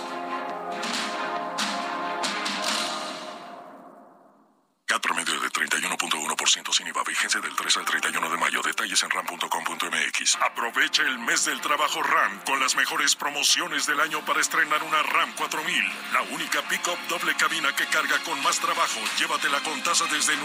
[10.81, 15.03] Aprovecha el mes del trabajo RAM con las mejores promociones del año para estrenar una
[15.03, 15.75] RAM 4000.
[16.11, 18.99] La única pick-up doble cabina que carga con más trabajo.
[19.19, 20.41] Llévatela con tasa desde 9.75%.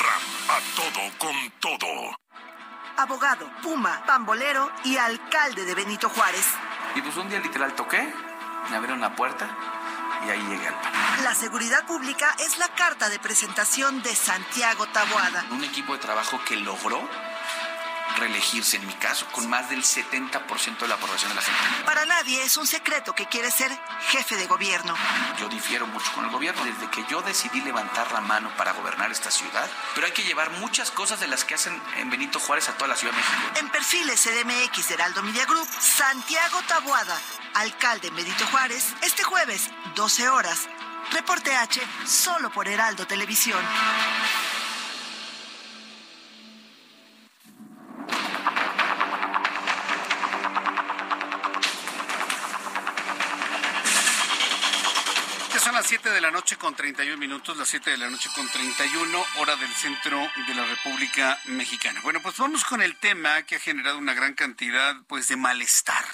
[0.00, 0.22] RAM.
[0.48, 2.16] A todo con todo
[2.96, 6.46] abogado, puma, pambolero y alcalde de Benito Juárez.
[6.94, 8.14] Y pues un día literal toqué,
[8.70, 9.46] me abrieron la puerta
[10.26, 10.92] y ahí llegué al pan.
[11.22, 15.44] La seguridad pública es la carta de presentación de Santiago Taboada.
[15.50, 17.06] Un equipo de trabajo que logró
[18.16, 21.84] reelegirse, en mi caso, con más del 70% de la aprobación de la gente.
[21.84, 23.70] Para nadie es un secreto que quiere ser
[24.08, 24.94] jefe de gobierno.
[25.38, 26.64] Yo difiero mucho con el gobierno.
[26.64, 30.50] Desde que yo decidí levantar la mano para gobernar esta ciudad, pero hay que llevar
[30.52, 33.58] muchas cosas de las que hacen en Benito Juárez a toda la Ciudad de México.
[33.60, 37.18] En perfiles CDMX de Heraldo Media Group, Santiago Taboada,
[37.54, 40.68] alcalde Benito Juárez, este jueves, 12 horas.
[41.12, 43.60] Reporte H, solo por Heraldo Televisión.
[55.86, 59.24] Las 7 de la noche con 31 minutos, las 7 de la noche con 31,
[59.36, 60.18] hora del centro
[60.48, 62.00] de la República Mexicana.
[62.02, 66.04] Bueno, pues vamos con el tema que ha generado una gran cantidad pues de malestar.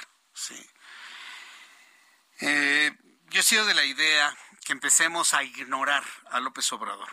[2.40, 2.92] Eh,
[3.30, 4.36] yo he sido de la idea
[4.66, 7.08] que empecemos a ignorar a López Obrador.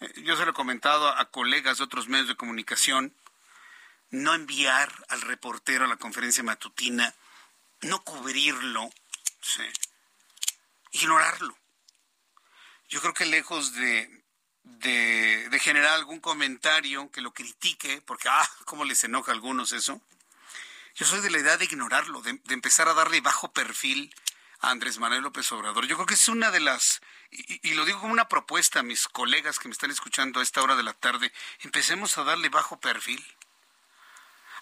[0.00, 3.16] Eh, yo se lo he comentado a colegas de otros medios de comunicación,
[4.10, 7.14] no enviar al reportero a la conferencia matutina,
[7.80, 8.90] no cubrirlo,
[10.90, 11.56] ignorarlo.
[12.90, 14.24] Yo creo que lejos de,
[14.64, 20.00] de, generar algún comentario que lo critique, porque, ah, cómo les enoja a algunos eso,
[20.96, 24.12] yo soy de la idea de ignorarlo, de, empezar a darle bajo perfil
[24.60, 25.86] a Andrés Manuel López Obrador.
[25.86, 27.00] Yo creo que es una de las,
[27.30, 30.42] y, y, lo digo como una propuesta a mis colegas que me están escuchando a
[30.42, 33.24] esta hora de la tarde, empecemos a darle bajo perfil.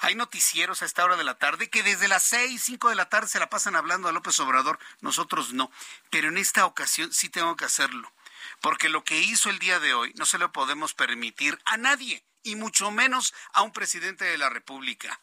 [0.01, 3.09] Hay noticieros a esta hora de la tarde que desde las seis, cinco de la
[3.09, 5.73] tarde se la pasan hablando a López Obrador, nosotros no.
[6.11, 8.13] Pero en esta ocasión sí tengo que hacerlo,
[8.61, 12.25] porque lo que hizo el día de hoy no se lo podemos permitir a nadie,
[12.43, 15.21] y mucho menos a un presidente de la República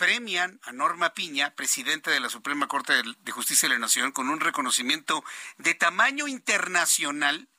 [0.00, 4.30] premian a Norma Piña, presidente de la Suprema Corte de Justicia de la Nación, con
[4.30, 5.22] un reconocimiento
[5.58, 7.50] de tamaño internacional.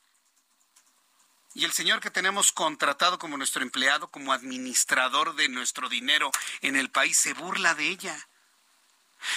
[1.54, 6.76] Y el señor que tenemos contratado como nuestro empleado, como administrador de nuestro dinero en
[6.76, 8.28] el país, se burla de ella,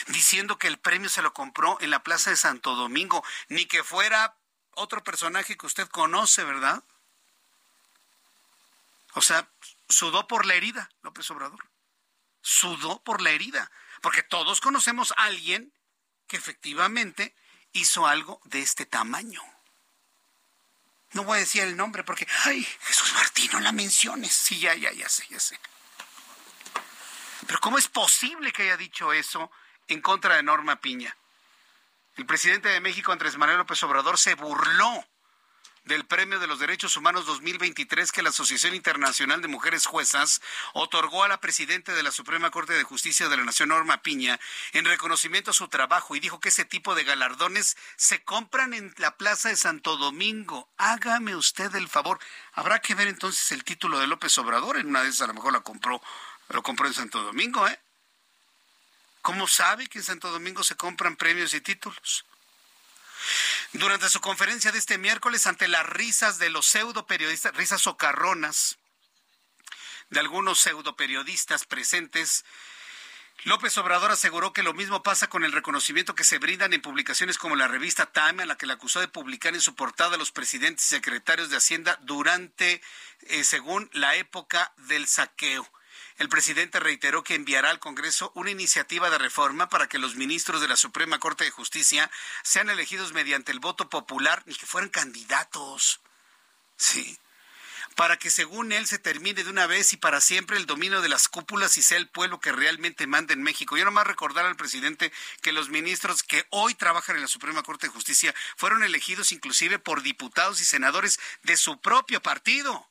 [0.07, 3.85] diciendo que el premio se lo compró en la Plaza de Santo Domingo, ni que
[3.85, 4.35] fuera
[4.77, 6.83] otro personaje que usted conoce, ¿verdad?
[9.15, 9.49] O sea,
[9.89, 11.65] sudó por la herida, López Obrador
[12.45, 13.71] sudó por la herida,
[14.03, 15.73] porque todos conocemos a alguien
[16.29, 17.35] que efectivamente
[17.73, 19.43] hizo algo de este tamaño.
[21.13, 24.33] No voy a decir el nombre porque, ay, Jesús Martín, no la menciones.
[24.33, 25.59] Sí, ya, ya, ya sé, ya sé.
[27.47, 29.51] Pero ¿cómo es posible que haya dicho eso
[29.89, 31.17] en contra de Norma Piña?
[32.17, 35.05] El presidente de México, Andrés Manuel López Obrador, se burló
[35.83, 40.41] del Premio de los Derechos Humanos 2023 que la Asociación Internacional de Mujeres Juezas
[40.75, 44.39] otorgó a la presidenta de la Suprema Corte de Justicia de la Nación, Norma Piña,
[44.73, 48.95] en reconocimiento a su trabajo y dijo que ese tipo de galardones se compran en
[48.99, 50.71] la Plaza de Santo Domingo.
[50.77, 52.21] Hágame usted el favor.
[52.53, 54.77] Habrá que ver entonces el título de López Obrador.
[54.77, 56.01] En una de esas a lo mejor la compró,
[56.49, 57.84] lo compró en Santo Domingo, ¿eh?
[59.25, 62.27] ¿Cómo sabe que en Santo Domingo se compran premios y títulos?
[63.73, 68.77] Durante su conferencia de este miércoles, ante las risas de los pseudo periodistas, risas socarronas
[70.11, 72.45] de algunos pseudo periodistas presentes,
[73.45, 77.39] López Obrador aseguró que lo mismo pasa con el reconocimiento que se brindan en publicaciones
[77.39, 80.19] como la revista Time, a la que le acusó de publicar en su portada a
[80.19, 82.83] los presidentes y secretarios de Hacienda durante,
[83.23, 85.67] eh, según la época del saqueo.
[86.17, 90.61] El presidente reiteró que enviará al Congreso una iniciativa de reforma para que los ministros
[90.61, 92.11] de la Suprema Corte de Justicia
[92.45, 96.01] sean elegidos mediante el voto popular y que fueran candidatos.
[96.77, 97.19] Sí.
[97.97, 101.09] Para que según él se termine de una vez y para siempre el dominio de
[101.09, 103.77] las cúpulas y sea el pueblo que realmente manda en México.
[103.77, 105.13] Yo nomás recordar al presidente
[105.43, 109.81] que los ministros que hoy trabajan en la Suprema Corte de Justicia fueron elegidos inclusive
[109.81, 112.89] por diputados y senadores de su propio partido.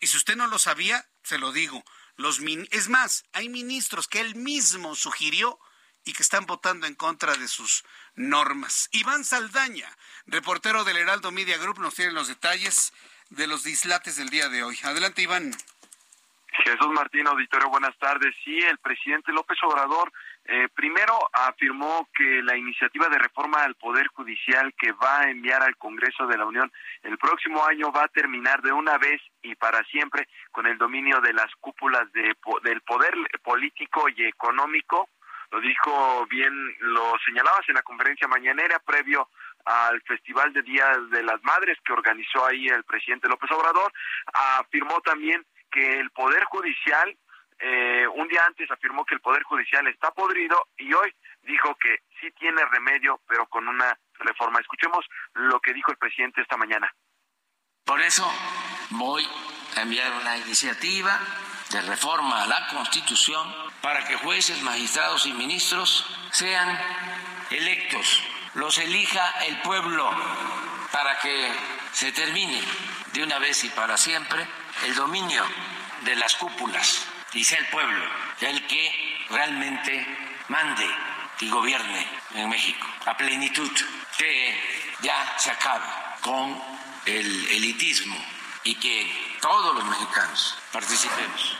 [0.00, 1.84] Y si usted no lo sabía, se lo digo.
[2.16, 5.58] Los es más, hay ministros que él mismo sugirió
[6.04, 7.84] y que están votando en contra de sus
[8.14, 8.88] normas.
[8.92, 9.88] Iván Saldaña,
[10.26, 12.92] reportero del Heraldo Media Group, nos tiene los detalles
[13.30, 14.78] de los dislates del día de hoy.
[14.82, 15.54] Adelante, Iván.
[16.64, 18.34] Jesús Martín, auditorio, buenas tardes.
[18.44, 20.12] Sí, el presidente López Obrador
[20.50, 25.62] eh, primero afirmó que la iniciativa de reforma al Poder Judicial que va a enviar
[25.62, 26.72] al Congreso de la Unión
[27.02, 31.20] el próximo año va a terminar de una vez y para siempre con el dominio
[31.20, 33.12] de las cúpulas de, del poder
[33.42, 35.10] político y económico.
[35.50, 39.28] Lo dijo bien, lo señalabas en la conferencia mañanera previo
[39.66, 43.92] al Festival de Días de las Madres que organizó ahí el presidente López Obrador.
[44.60, 47.14] Afirmó también que el Poder Judicial
[47.60, 51.12] eh, un día antes afirmó que el Poder Judicial está podrido y hoy
[51.42, 54.60] dijo que sí tiene remedio, pero con una reforma.
[54.60, 55.04] Escuchemos
[55.34, 56.92] lo que dijo el presidente esta mañana.
[57.84, 58.30] Por eso
[58.90, 59.26] voy
[59.76, 61.18] a enviar una iniciativa
[61.70, 63.52] de reforma a la Constitución
[63.82, 66.78] para que jueces, magistrados y ministros sean
[67.50, 68.22] electos,
[68.54, 70.10] los elija el pueblo
[70.92, 71.52] para que
[71.92, 72.62] se termine
[73.12, 74.46] de una vez y para siempre
[74.84, 75.44] el dominio
[76.02, 78.04] de las cúpulas y sea el pueblo
[78.40, 80.06] el que realmente
[80.48, 80.86] mande
[81.40, 83.70] y gobierne en México a plenitud,
[84.16, 84.54] que
[85.00, 85.86] ya se acabe
[86.20, 86.60] con
[87.06, 88.16] el elitismo
[88.64, 91.58] y que todos los mexicanos participemos.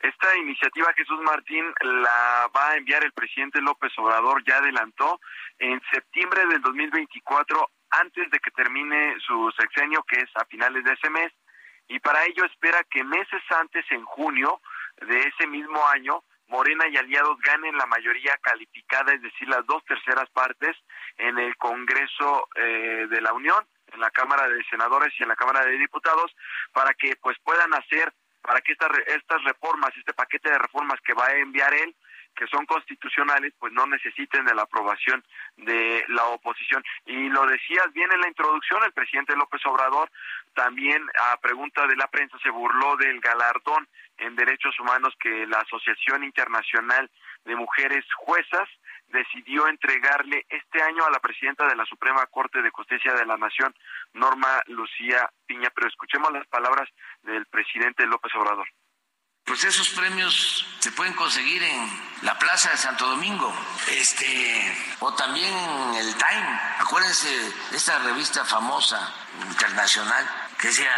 [0.00, 5.20] Esta iniciativa, Jesús Martín, la va a enviar el presidente López Obrador, ya adelantó,
[5.58, 10.92] en septiembre del 2024, antes de que termine su sexenio, que es a finales de
[10.92, 11.32] ese mes,
[11.92, 14.62] y para ello espera que meses antes, en junio
[15.06, 19.84] de ese mismo año, Morena y aliados ganen la mayoría calificada, es decir, las dos
[19.84, 20.74] terceras partes
[21.18, 23.62] en el Congreso eh, de la Unión,
[23.92, 26.34] en la Cámara de Senadores y en la Cámara de Diputados,
[26.72, 28.10] para que pues puedan hacer,
[28.40, 31.94] para que estas, estas reformas, este paquete de reformas que va a enviar él,
[32.34, 35.24] que son constitucionales, pues no necesiten de la aprobación
[35.56, 36.82] de la oposición.
[37.06, 40.10] Y lo decías bien en la introducción, el presidente López Obrador
[40.54, 41.02] también
[41.32, 43.88] a pregunta de la prensa se burló del galardón
[44.18, 47.10] en derechos humanos que la Asociación Internacional
[47.44, 48.68] de Mujeres Juezas
[49.08, 53.36] decidió entregarle este año a la presidenta de la Suprema Corte de Justicia de la
[53.36, 53.74] Nación,
[54.14, 55.70] Norma Lucía Piña.
[55.74, 56.88] Pero escuchemos las palabras
[57.22, 58.68] del presidente López Obrador.
[59.44, 63.52] Pues esos premios se pueden conseguir en la Plaza de Santo Domingo,
[63.88, 66.60] este, o también en el Time.
[66.78, 67.28] Acuérdense
[67.70, 69.12] de esta revista famosa
[69.48, 70.24] internacional
[70.58, 70.90] que decía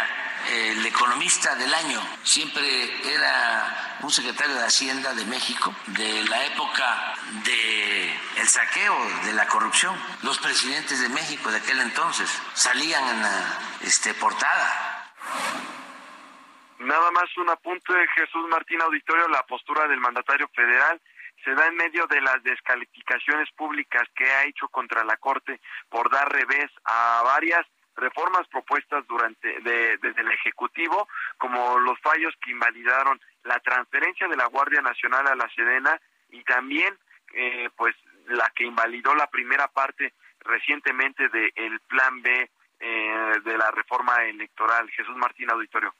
[0.51, 1.99] el economista del año.
[2.23, 9.33] Siempre era un secretario de Hacienda de México de la época de el saqueo, de
[9.33, 9.99] la corrupción.
[10.21, 14.95] Los presidentes de México de aquel entonces salían en la este, portada
[16.79, 21.01] Nada más un apunte de Jesús Martín Auditorio, la postura del mandatario federal
[21.43, 26.09] se da en medio de las descalificaciones públicas que ha hecho contra la Corte por
[26.09, 27.65] dar revés a varias
[27.95, 31.07] reformas propuestas durante desde el Ejecutivo,
[31.37, 35.99] como los fallos que invalidaron la transferencia de la Guardia Nacional a la Sedena
[36.29, 36.97] y también
[37.33, 37.95] eh, pues
[38.27, 42.49] la que invalidó la primera parte recientemente del Plan B
[42.79, 44.89] eh, de la reforma electoral.
[44.91, 45.93] Jesús Martín Auditorio.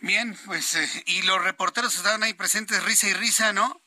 [0.00, 3.80] Bien, pues, eh, y los reporteros estaban ahí presentes, risa y risa, ¿no?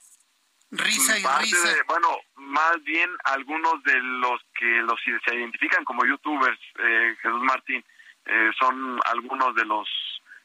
[0.72, 1.76] Risa y risa.
[1.88, 7.84] bueno, más bien algunos de los que los se identifican como youtubers, eh, Jesús Martín,
[8.26, 9.88] eh, son algunos de los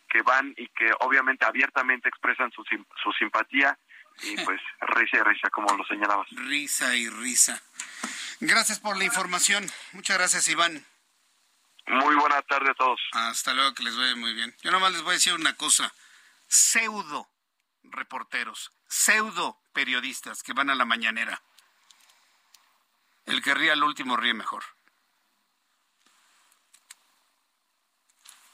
[0.09, 3.79] que van y que obviamente abiertamente expresan su, su simpatía
[4.23, 6.29] y pues risa y risa, como lo señalabas.
[6.31, 7.61] Risa y risa.
[8.41, 9.71] Gracias por la información.
[9.93, 10.85] Muchas gracias, Iván.
[11.87, 13.01] Muy buena tarde a todos.
[13.13, 14.57] Hasta luego, que les vaya muy bien.
[14.63, 15.93] Yo nomás les voy a decir una cosa.
[16.49, 17.29] Pseudo
[17.83, 21.43] reporteros, pseudo periodistas que van a la mañanera.
[23.27, 24.65] El que ríe al último ríe mejor.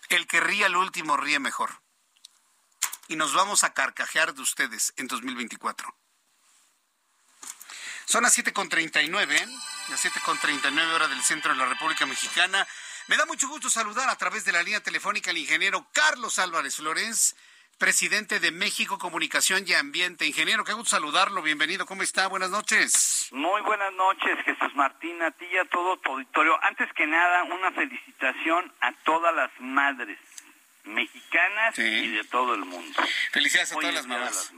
[0.09, 1.83] El que ríe al último ríe mejor.
[3.09, 5.97] Y nos vamos a carcajear de ustedes en 2024.
[8.07, 9.47] Son las 7.39, ¿eh?
[9.89, 12.67] las 7.39 hora del centro de la República Mexicana.
[13.09, 16.77] Me da mucho gusto saludar a través de la línea telefónica al ingeniero Carlos Álvarez
[16.77, 17.37] Flores,
[17.79, 20.27] presidente de México Comunicación y Ambiente.
[20.27, 21.43] Ingeniero, qué gusto saludarlo.
[21.43, 21.87] Bienvenido.
[21.87, 22.29] ¿Cómo está?
[22.29, 23.29] Buenas noches.
[23.33, 26.63] Muy buenas noches, Jesús Martín, a ti y a todo tu auditorio.
[26.63, 30.19] Antes que nada, una felicitación a todas las madres
[30.85, 33.03] mexicanas y de todo el mundo.
[33.33, 34.53] Felicidades a todas las mamás.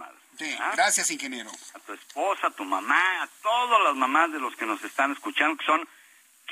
[0.58, 0.72] ¿Ah?
[0.74, 1.50] Gracias, ingeniero.
[1.74, 5.12] A tu esposa, a tu mamá, a todas las mamás de los que nos están
[5.12, 5.88] escuchando, que son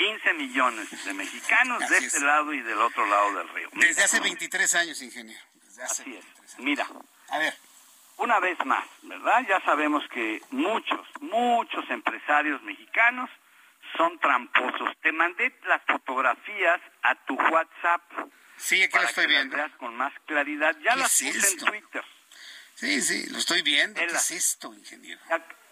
[0.01, 3.69] 15 millones de mexicanos de este lado y del otro lado del río.
[3.75, 5.43] Desde hace 23 años, ingeniero.
[5.83, 6.59] Así es.
[6.59, 6.87] Mira.
[7.29, 7.55] A ver.
[8.17, 9.45] Una vez más, ¿verdad?
[9.47, 13.29] Ya sabemos que muchos, muchos empresarios mexicanos
[13.95, 14.89] son tramposos.
[15.03, 18.03] Te mandé las fotografías a tu WhatsApp.
[18.57, 19.57] Sí, aquí lo estoy viendo.
[19.59, 20.75] Las con más claridad.
[20.83, 22.05] Ya las puse en Twitter.
[22.75, 24.01] Sí, sí, lo estoy viendo.
[24.01, 25.21] ¿Qué es esto, ingeniero?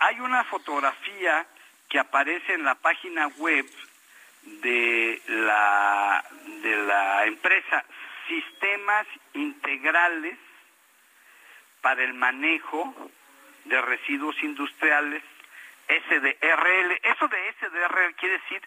[0.01, 1.47] Hay una fotografía
[1.89, 3.67] que aparece en la página web
[4.43, 6.24] de la,
[6.62, 7.85] de la empresa
[8.28, 10.39] Sistemas Integrales
[11.81, 12.94] para el Manejo
[13.65, 15.23] de Residuos Industriales,
[15.89, 17.01] SDRL.
[17.02, 18.62] Eso de SDRL quiere decir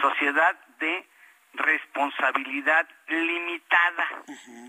[0.00, 1.06] Sociedad de
[1.54, 4.08] Responsabilidad Limitada.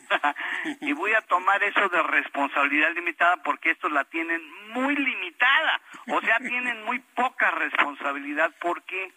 [0.81, 5.81] y voy a tomar eso de responsabilidad limitada porque estos la tienen muy limitada.
[6.07, 8.51] O sea, tienen muy poca responsabilidad.
[8.59, 9.11] ¿Por qué?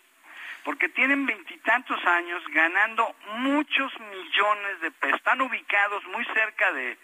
[0.65, 5.19] Porque tienen veintitantos años ganando muchos millones de pesos.
[5.19, 6.97] Están ubicados muy cerca de,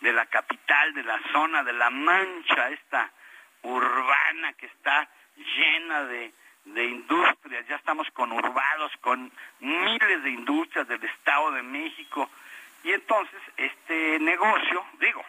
[0.00, 3.10] la capital, de la zona de la Mancha, esta
[3.62, 6.32] urbana que está llena de,
[6.64, 7.66] de industrias.
[7.68, 12.28] Ya estamos conurbados con miles de industrias del Estado de México.
[12.82, 15.24] Y entonces este negocio, digo,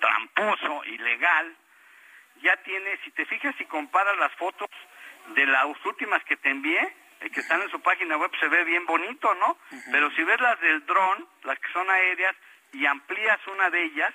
[0.00, 1.54] tramposo, ilegal,
[2.42, 4.68] ya tiene, si te fijas y comparas las fotos,
[5.34, 6.80] de las últimas que te envié,
[7.20, 9.58] eh, que están en su página web, se ve bien bonito, ¿no?
[9.90, 12.34] Pero si ves las del dron, las que son aéreas,
[12.72, 14.14] y amplías una de ellas,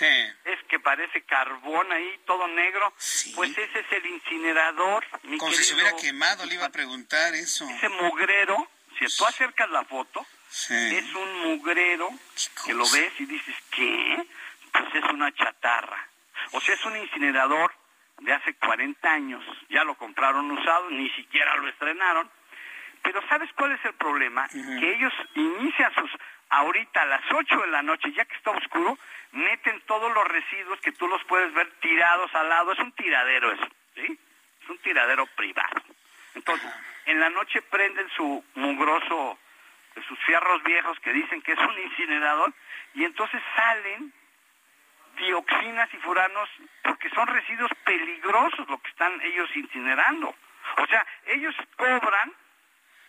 [0.00, 2.92] es que parece carbón ahí, todo negro,
[3.34, 5.04] pues ese es el incinerador.
[5.38, 7.68] Como si se hubiera quemado, le iba a preguntar eso.
[7.68, 8.68] Ese mugrero,
[8.98, 10.26] si tú acercas la foto,
[10.70, 12.08] es un mugrero
[12.64, 14.26] que lo ves y dices, ¿qué?
[14.72, 16.08] Pues es una chatarra.
[16.52, 17.72] O sea, es un incinerador
[18.22, 22.30] de hace 40 años, ya lo compraron usado, ni siquiera lo estrenaron.
[23.02, 24.48] Pero ¿sabes cuál es el problema?
[24.48, 26.10] Que ellos inician sus,
[26.50, 28.96] ahorita a las 8 de la noche, ya que está oscuro,
[29.32, 32.72] meten todos los residuos que tú los puedes ver tirados al lado.
[32.72, 34.18] Es un tiradero eso, ¿sí?
[34.62, 35.82] Es un tiradero privado.
[36.36, 36.70] Entonces,
[37.06, 39.38] en la noche prenden su mugroso,
[40.06, 42.52] sus fierros viejos que dicen que es un incinerador,
[42.94, 44.12] y entonces salen
[45.16, 46.48] dioxinas y furanos
[46.82, 50.34] porque son residuos peligrosos lo que están ellos incinerando.
[50.78, 52.32] O sea, ellos cobran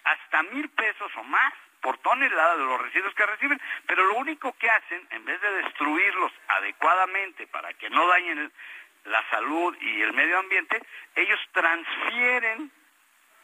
[0.03, 4.53] hasta mil pesos o más por tonelada de los residuos que reciben, pero lo único
[4.53, 8.51] que hacen, en vez de destruirlos adecuadamente para que no dañen
[9.05, 10.81] la salud y el medio ambiente,
[11.15, 12.71] ellos transfieren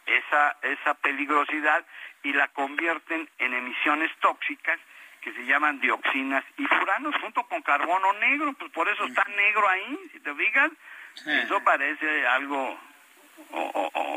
[0.06, 1.84] esa, esa peligrosidad
[2.22, 4.78] y la convierten en emisiones tóxicas
[5.20, 9.68] que se llaman dioxinas y furanos junto con carbono negro, pues por eso está negro
[9.68, 10.70] ahí, si te fijas,
[11.26, 12.78] eso parece algo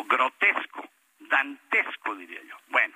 [0.08, 0.90] grotesco,
[1.20, 2.58] dantesco diría yo.
[2.68, 2.96] Bueno,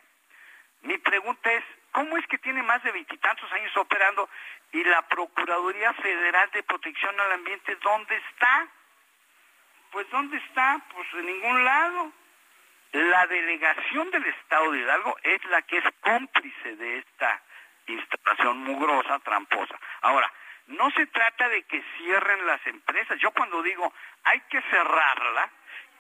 [0.84, 4.30] mi pregunta es, ¿cómo es que tiene más de veintitantos años operando
[4.72, 8.68] y la Procuraduría Federal de Protección al Ambiente dónde está?
[9.92, 10.82] Pues ¿dónde está?
[10.94, 12.12] Pues en ningún lado.
[12.94, 17.42] La delegación del Estado de Hidalgo es la que es cómplice de esta
[17.88, 19.80] instalación mugrosa, tramposa.
[20.02, 20.32] Ahora,
[20.68, 23.20] no se trata de que cierren las empresas.
[23.20, 23.94] Yo cuando digo
[24.24, 25.50] hay que cerrarla,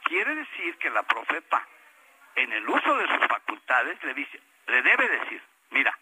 [0.03, 1.65] quiere decir que la Profepa,
[2.35, 5.41] en el uso de sus facultades, le, dice, le debe decir,
[5.71, 5.97] mira,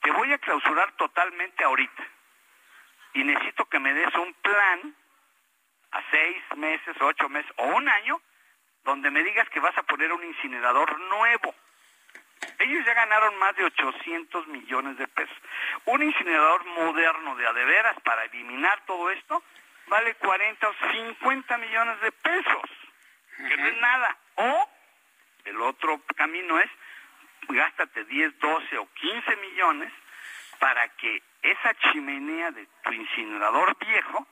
[0.00, 2.02] te voy a clausurar totalmente ahorita
[3.14, 4.94] y necesito que me des un plan
[5.92, 8.20] a seis meses, ocho meses o un año
[8.84, 11.54] donde me digas que vas a poner un incinerador nuevo.
[12.58, 15.36] Ellos ya ganaron más de 800 millones de pesos.
[15.86, 19.42] Un incinerador moderno de adeveras para eliminar todo esto
[19.86, 22.62] vale 40 o 50 millones de pesos,
[23.36, 24.16] que no es nada.
[24.36, 24.68] O
[25.44, 26.70] el otro camino es
[27.48, 29.92] gástate 10, 12 o 15 millones
[30.58, 34.26] para que esa chimenea de tu incinerador viejo,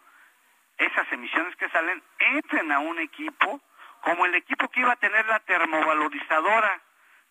[0.79, 3.61] esas emisiones que salen, entren a un equipo
[4.03, 6.81] como el equipo que iba a tener la termovalorizadora,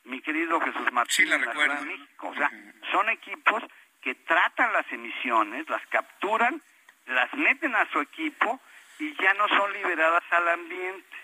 [0.04, 1.82] mi querido Jesús Martín, sí, la recuerdo.
[1.86, 2.30] México.
[2.30, 2.52] O sea,
[2.92, 3.64] son equipos
[4.02, 6.62] que tratan las emisiones, las capturan,
[7.08, 8.60] las meten a su equipo
[9.00, 11.18] y ya no son liberadas al ambiente.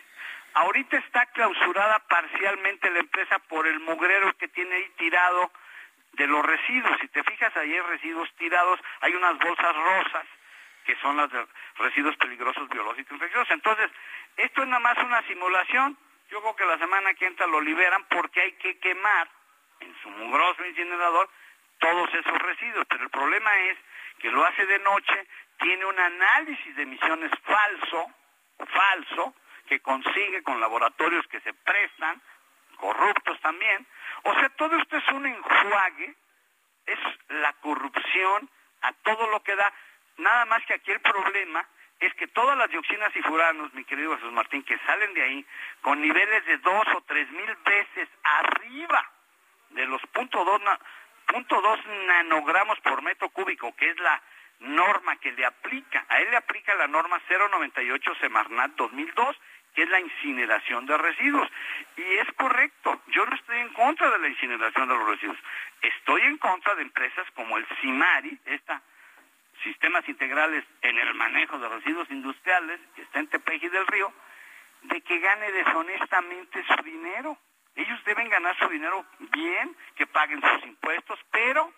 [0.53, 5.52] Ahorita está clausurada parcialmente la empresa por el mugrero que tiene ahí tirado
[6.14, 6.97] de los residuos.
[7.02, 10.26] Si te fijas, ahí hay residuos tirados, hay unas bolsas rosas
[10.85, 11.30] que son los
[11.77, 13.52] residuos peligrosos biológicos infecciosos.
[13.52, 13.89] Entonces,
[14.38, 15.97] esto es nada más una simulación.
[16.36, 19.30] Yo creo que la semana que entra lo liberan porque hay que quemar
[19.80, 21.30] en su mugroso incinerador
[21.80, 22.86] todos esos residuos.
[22.90, 23.78] Pero el problema es
[24.20, 25.28] que lo hace de noche,
[25.60, 28.12] tiene un análisis de emisiones falso,
[28.68, 29.34] falso,
[29.68, 32.22] que consigue con laboratorios que se prestan,
[32.76, 33.88] corruptos también.
[34.24, 36.16] O sea, todo esto es un enjuague,
[36.86, 36.99] es
[37.30, 38.49] la corrupción
[38.82, 39.72] a todo lo que da.
[40.18, 41.66] Nada más que aquí el problema
[42.00, 45.46] es que todas las dioxinas y furanos, mi querido Jesús Martín, que salen de ahí
[45.82, 49.12] con niveles de dos o tres mil veces arriba
[49.70, 50.62] de los punto dos,
[51.28, 54.22] punto dos nanogramos por metro cúbico, que es la
[54.60, 56.06] norma que le aplica.
[56.10, 59.38] A él le aplica la norma 098 Semarnat 2002,
[59.74, 61.50] que es la incineración de residuos.
[61.98, 65.38] Y es correcto, yo no estoy en contra de la incineración de los residuos.
[65.82, 68.82] Estoy en contra de empresas como el CIMARI, esta
[69.66, 74.14] sistemas integrales en el manejo de residuos industriales, que está en Tepeji del Río,
[74.84, 77.38] de que gane deshonestamente su dinero.
[77.76, 81.74] Ellos deben ganar su dinero bien, que paguen sus impuestos, pero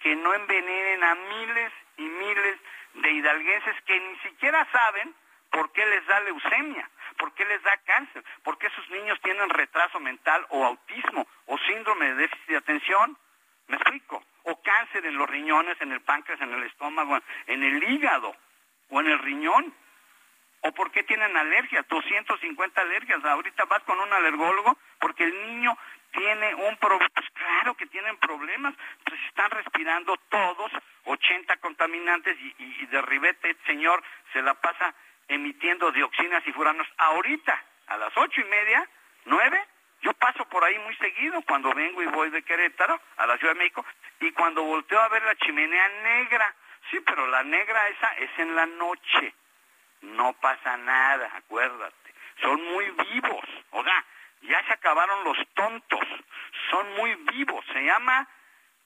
[0.00, 2.60] que no envenenen a miles y miles
[2.94, 5.14] de hidalguenses que ni siquiera saben
[5.50, 9.48] por qué les da leucemia, por qué les da cáncer, por qué sus niños tienen
[9.48, 13.18] retraso mental o autismo o síndrome de déficit de atención.
[13.68, 14.22] ¿Me explico?
[14.44, 18.34] O cáncer en los riñones, en el páncreas, en el estómago, en el hígado
[18.90, 19.74] o en el riñón.
[20.62, 21.86] ¿O por qué tienen alergias?
[21.88, 23.24] 250 alergias.
[23.24, 25.76] Ahorita vas con un alergólogo porque el niño
[26.12, 27.08] tiene un problema.
[27.14, 28.74] Pues claro que tienen problemas.
[29.04, 30.72] Pues están respirando todos
[31.04, 34.02] 80 contaminantes y, y de ribete, señor,
[34.32, 34.94] se la pasa
[35.28, 36.86] emitiendo dioxinas y furanos.
[36.98, 38.88] Ahorita, a las ocho y media,
[39.24, 39.62] nueve,
[40.06, 43.54] yo paso por ahí muy seguido cuando vengo y voy de Querétaro a la Ciudad
[43.54, 43.84] de México
[44.20, 46.54] y cuando volteo a ver la chimenea negra,
[46.92, 49.34] sí, pero la negra esa es en la noche,
[50.02, 54.04] no pasa nada, acuérdate, son muy vivos, o sea,
[54.42, 56.06] ya se acabaron los tontos,
[56.70, 58.28] son muy vivos, se llama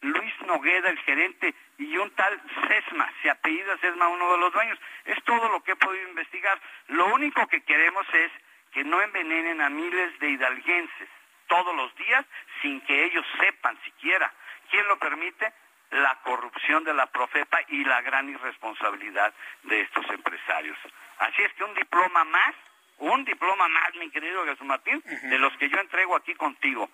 [0.00, 4.78] Luis Nogueda, el gerente, y un tal Sesma, se apellida Sesma uno de los dueños.
[5.04, 6.58] Es todo lo que he podido investigar.
[6.88, 8.32] Lo único que queremos es
[8.72, 11.08] que no envenenen a miles de hidalguenses
[11.48, 12.24] todos los días
[12.62, 14.32] sin que ellos sepan siquiera.
[14.70, 15.52] ¿Quién lo permite?
[15.90, 19.34] La corrupción de la Profepa y la gran irresponsabilidad
[19.64, 20.78] de estos empresarios.
[21.18, 22.54] Así es que un diploma más,
[22.98, 26.88] un diploma más, mi querido Jesús Martín, de los que yo entrego aquí contigo,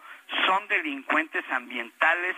[0.46, 2.36] son delincuentes ambientales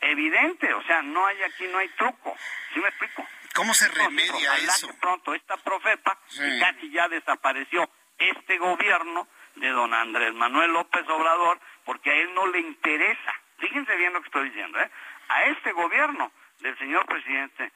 [0.00, 2.36] evidentes, o sea, no hay aquí, no hay truco,
[2.72, 3.26] ¿sí me explico?
[3.54, 4.88] ¿Cómo se remedia eso?
[5.00, 11.58] pronto esta profepa, que casi ya desapareció este gobierno de don Andrés Manuel López Obrador,
[11.84, 14.90] porque a él no le interesa, fíjense bien lo que estoy diciendo, ¿eh?
[15.28, 16.30] a este gobierno
[16.60, 17.72] del señor presidente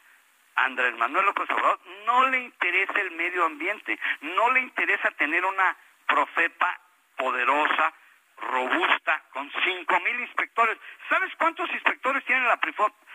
[0.57, 5.77] Andrés Manuel López Obrador no le interesa el medio ambiente, no le interesa tener una
[6.07, 6.81] profepa
[7.17, 7.95] poderosa,
[8.37, 10.79] robusta, con cinco mil inspectores.
[11.09, 12.59] ¿Sabes cuántos inspectores tiene la,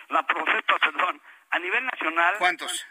[0.09, 1.21] la profepa, perdón,
[1.51, 2.35] a nivel nacional?
[2.37, 2.87] ¿Cuántos?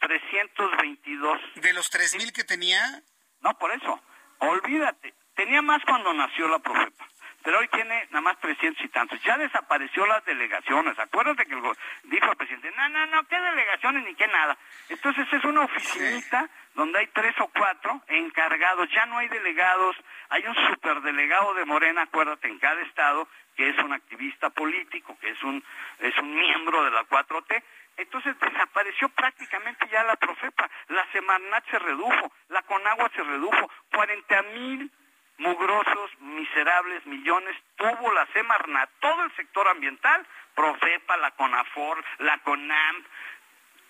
[0.00, 1.40] 322.
[1.56, 3.02] ¿De los tres mil que tenía?
[3.40, 4.00] No, por eso.
[4.38, 5.14] Olvídate.
[5.34, 7.10] Tenía más cuando nació la profepa
[7.42, 9.22] pero hoy tiene nada más 300 y tantos.
[9.22, 10.98] Ya desapareció las delegaciones.
[10.98, 14.56] Acuérdate que dijo el presidente, no, no, no, qué delegaciones ni qué nada.
[14.88, 18.88] Entonces es una oficinita donde hay tres o cuatro encargados.
[18.92, 19.96] Ya no hay delegados.
[20.28, 25.30] Hay un superdelegado de Morena, acuérdate, en cada estado, que es un activista político, que
[25.30, 25.64] es un,
[25.98, 27.62] es un miembro de la 4T.
[28.00, 30.70] Entonces desapareció prácticamente ya la Profepa.
[30.88, 34.90] La Semarnat se redujo, la Conagua se redujo, 40 mil
[35.36, 43.04] mugrosos, miserables millones tuvo la Semarnat, todo el sector ambiental, Profepa, la CONAFOR, la CONAM,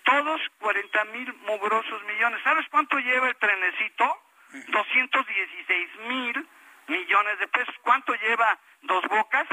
[0.03, 2.41] todos 40 mil mugrosos millones.
[2.43, 4.21] ¿Sabes cuánto lleva el trenecito?
[4.67, 6.49] 216 mil
[6.87, 7.75] millones de pesos.
[7.81, 9.47] ¿Cuánto lleva Dos Bocas?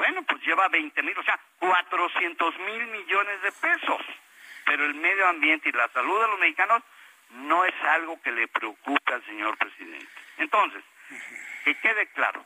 [0.00, 4.00] Bueno, pues lleva 20 mil, o sea, 400 mil millones de pesos.
[4.64, 6.82] Pero el medio ambiente y la salud de los mexicanos
[7.32, 10.08] no es algo que le preocupe al señor presidente.
[10.38, 10.82] Entonces,
[11.64, 12.42] que quede claro,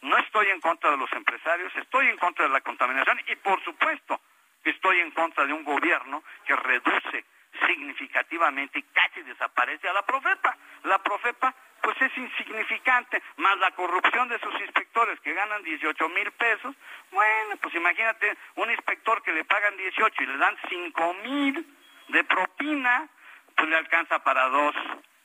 [0.00, 3.62] no estoy en contra de los empresarios, estoy en contra de la contaminación y por
[3.62, 4.18] supuesto
[4.62, 7.26] que estoy en contra de un gobierno que reduce
[7.66, 10.56] significativamente y casi desaparece a la Profepa.
[10.84, 11.54] La Profepa
[11.84, 16.74] pues es insignificante, más la corrupción de sus inspectores que ganan 18 mil pesos,
[17.12, 21.76] bueno, pues imagínate un inspector que le pagan 18 y le dan 5 mil
[22.08, 23.06] de propina,
[23.54, 24.74] pues le alcanza para dos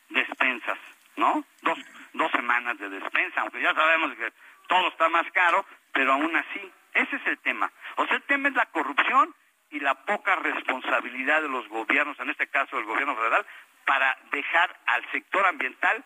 [0.10, 0.78] despensas,
[1.16, 1.46] ¿no?
[1.62, 1.80] Dos,
[2.14, 4.34] dos semanas de despensa, aunque ya sabemos que
[4.68, 7.72] todo está más caro, pero aún así, ese es el tema.
[7.96, 9.34] O sea, el tema es la corrupción
[9.72, 13.46] y la poca responsabilidad de los gobiernos, en este caso del gobierno federal,
[13.86, 16.04] para dejar al sector ambiental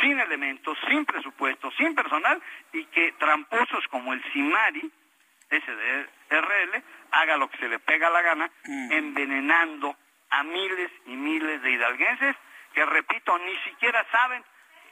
[0.00, 2.40] sin elementos, sin presupuesto, sin personal
[2.72, 4.90] y que tramposos como el CIMARI,
[5.50, 8.92] SDRL, haga lo que se le pega la gana, mm.
[8.92, 9.96] envenenando
[10.30, 12.36] a miles y miles de hidalguenses
[12.72, 14.42] que, repito, ni siquiera saben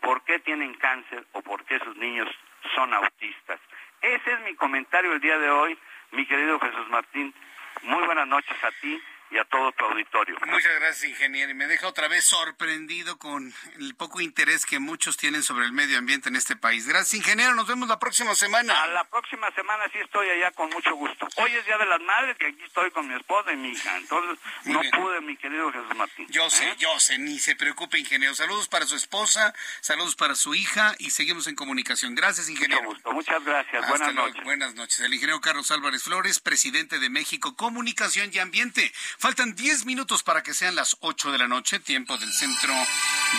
[0.01, 2.29] por qué tienen cáncer o por qué sus niños
[2.75, 3.61] son autistas.
[4.03, 5.79] Ese es mi comentario el día de hoy,
[6.13, 7.35] mi querido Jesús Martín.
[7.83, 9.01] Muy buenas noches a ti
[9.31, 10.37] y a todo tu auditorio.
[10.47, 11.51] Muchas gracias, ingeniero.
[11.51, 15.73] Y me deja otra vez sorprendido con el poco interés que muchos tienen sobre el
[15.73, 16.87] medio ambiente en este país.
[16.89, 17.55] Gracias, ingeniero.
[17.55, 18.83] Nos vemos la próxima semana.
[18.83, 21.29] A la próxima semana sí estoy allá con mucho gusto.
[21.37, 23.97] Hoy es Día de las Madres, que aquí estoy con mi esposa y mi hija.
[23.97, 26.27] Entonces, no pude, mi querido Jesús Martín.
[26.31, 26.75] Yo sé, ¿Eh?
[26.79, 27.19] yo sé.
[27.19, 28.35] Ni se preocupe, ingeniero.
[28.35, 32.15] Saludos para su esposa, saludos para su hija y seguimos en comunicación.
[32.15, 32.83] Gracias, ingeniero.
[32.83, 33.13] Mucho gusto.
[33.13, 33.89] Muchas gracias.
[33.89, 34.45] buenas noches.
[34.45, 35.01] Buenas noches.
[35.01, 38.93] El ingeniero Carlos Álvarez Flores, presidente de México Comunicación y Ambiente.
[39.21, 42.73] Faltan 10 minutos para que sean las 8 de la noche, tiempo del centro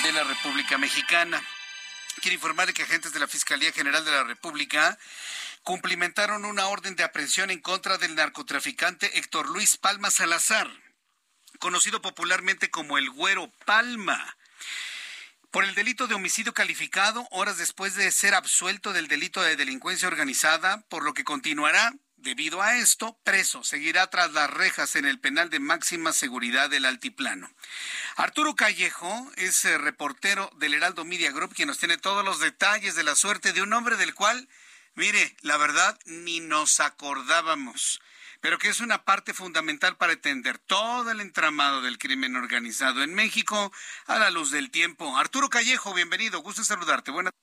[0.03, 1.43] de la República Mexicana.
[2.21, 4.99] Quiero informarle que agentes de la Fiscalía General de la República
[5.63, 10.69] cumplimentaron una orden de aprehensión en contra del narcotraficante Héctor Luis Palma Salazar,
[11.57, 14.37] conocido popularmente como el Güero Palma
[15.49, 20.07] por el delito de homicidio calificado horas después de ser absuelto del delito de delincuencia
[20.07, 21.91] organizada, por lo que continuará
[22.21, 26.85] Debido a esto, preso seguirá tras las rejas en el penal de máxima seguridad del
[26.85, 27.49] Altiplano.
[28.15, 32.93] Arturo Callejo es eh, reportero del Heraldo Media Group quien nos tiene todos los detalles
[32.93, 34.47] de la suerte de un hombre del cual,
[34.93, 37.99] mire, la verdad ni nos acordábamos,
[38.39, 43.15] pero que es una parte fundamental para entender todo el entramado del crimen organizado en
[43.15, 43.73] México
[44.05, 45.17] a la luz del tiempo.
[45.17, 47.09] Arturo Callejo, bienvenido, gusto saludarte.
[47.09, 47.33] Buenas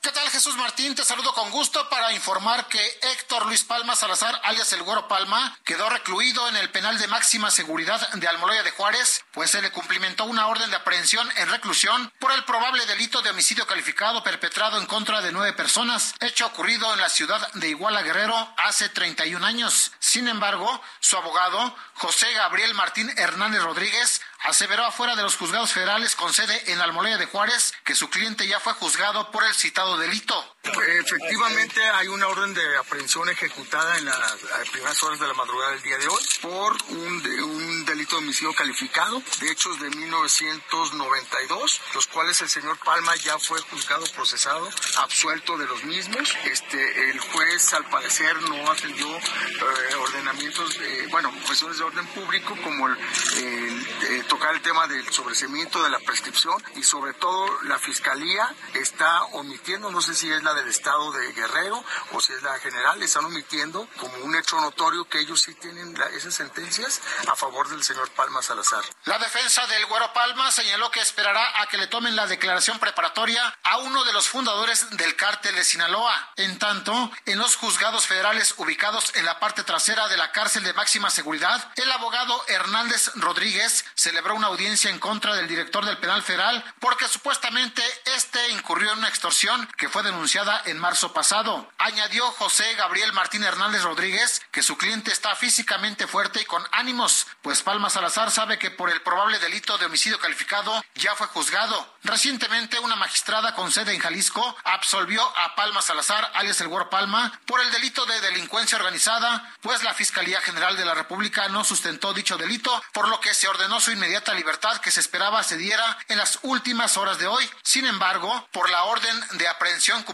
[0.00, 0.94] ¿Qué tal Jesús Martín?
[0.94, 5.58] Te saludo con gusto para informar que Héctor Luis Palma Salazar, alias El Güero Palma,
[5.64, 9.72] quedó recluido en el penal de máxima seguridad de Almoloya de Juárez, pues se le
[9.72, 14.78] cumplimentó una orden de aprehensión en reclusión por el probable delito de homicidio calificado perpetrado
[14.78, 19.44] en contra de nueve personas, hecho ocurrido en la ciudad de Iguala Guerrero hace 31
[19.44, 19.90] años.
[19.98, 26.14] Sin embargo, su abogado, José Gabriel Martín Hernández Rodríguez, aseveró afuera de los juzgados federales
[26.16, 29.96] con sede en Almoloya de Juárez que su cliente ya fue juzgado por el citado
[29.98, 30.56] delito.
[31.00, 34.36] Efectivamente, hay una orden de aprehensión ejecutada en las
[34.70, 39.22] primeras horas de la madrugada del día de hoy por un, delito de homicidio calificado
[39.40, 44.68] de hechos de 1992, los cuales el señor Palma ya fue juzgado, procesado,
[44.98, 46.36] absuelto de los mismos.
[46.44, 50.78] Este, el juez, al parecer, no atendió eh, ordenamientos,
[51.10, 52.96] bueno, cuestiones de orden público como el,
[53.36, 59.22] eh, tocar el tema del sobrecimiento de la prescripción y sobre todo la fiscalía está
[59.32, 63.02] omitiendo, no sé si es la del estado de Guerrero o si es la general,
[63.02, 67.82] están omitiendo como un hecho notorio que ellos sí tienen esas sentencias a favor del
[67.82, 68.84] señor Palma Salazar.
[69.04, 73.58] La defensa del Güero Palma señaló que esperará a que le tomen la declaración preparatoria
[73.62, 76.32] a uno de los fundadores del cártel de Sinaloa.
[76.36, 80.72] En tanto, en los juzgados federales ubicados en la parte trasera de la cárcel de
[80.72, 86.22] máxima seguridad, el abogado Hernández Rodríguez celebró una audiencia en contra del director del penal
[86.22, 87.82] federal porque supuestamente
[88.16, 91.68] este incurrió en una extorsión que fue denunciada en marzo pasado.
[91.78, 97.26] Añadió José Gabriel Martín Hernández Rodríguez que su cliente está físicamente fuerte y con ánimos,
[97.42, 101.92] pues Palma Salazar sabe que por el probable delito de homicidio calificado ya fue juzgado.
[102.04, 107.40] Recientemente una magistrada con sede en Jalisco absolvió a Palma Salazar, alias el Guar Palma,
[107.44, 112.14] por el delito de delincuencia organizada, pues la Fiscalía General de la República no sustentó
[112.14, 115.98] dicho delito, por lo que se ordenó su inmediata libertad que se esperaba se diera
[116.06, 117.50] en las últimas horas de hoy.
[117.64, 120.04] Sin embargo, por la orden de aprehensión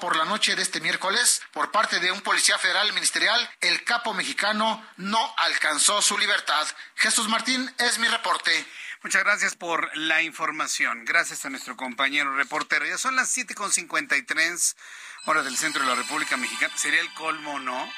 [0.00, 4.12] por la noche de este miércoles por parte de un policía federal ministerial, el capo
[4.12, 6.66] mexicano no alcanzó su libertad.
[6.96, 8.66] Jesús Martín es mi reporte.
[9.02, 11.04] Muchas gracias por la información.
[11.06, 12.84] Gracias a nuestro compañero reportero.
[12.84, 14.76] Ya son las 7.53
[15.24, 16.76] horas del centro de la República Mexicana.
[16.76, 17.90] Sería el colmo, ¿no?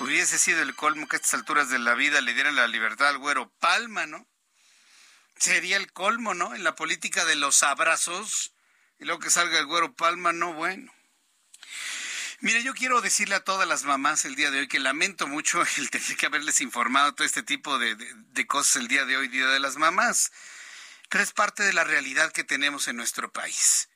[0.00, 3.08] Hubiese sido el colmo que a estas alturas de la vida le dieran la libertad
[3.08, 4.26] al güero Palma, ¿no?
[5.36, 6.54] Sería el colmo, ¿no?
[6.54, 8.52] En la política de los abrazos
[9.00, 10.92] y luego que salga el güero Palma, no, bueno.
[12.40, 15.62] Mire, yo quiero decirle a todas las mamás el día de hoy que lamento mucho
[15.78, 19.28] el tener que haberles informado todo este tipo de, de, cosas el día de hoy,
[19.28, 20.32] Día de las Mamás,
[21.08, 23.88] pero es parte de la realidad que tenemos en nuestro país.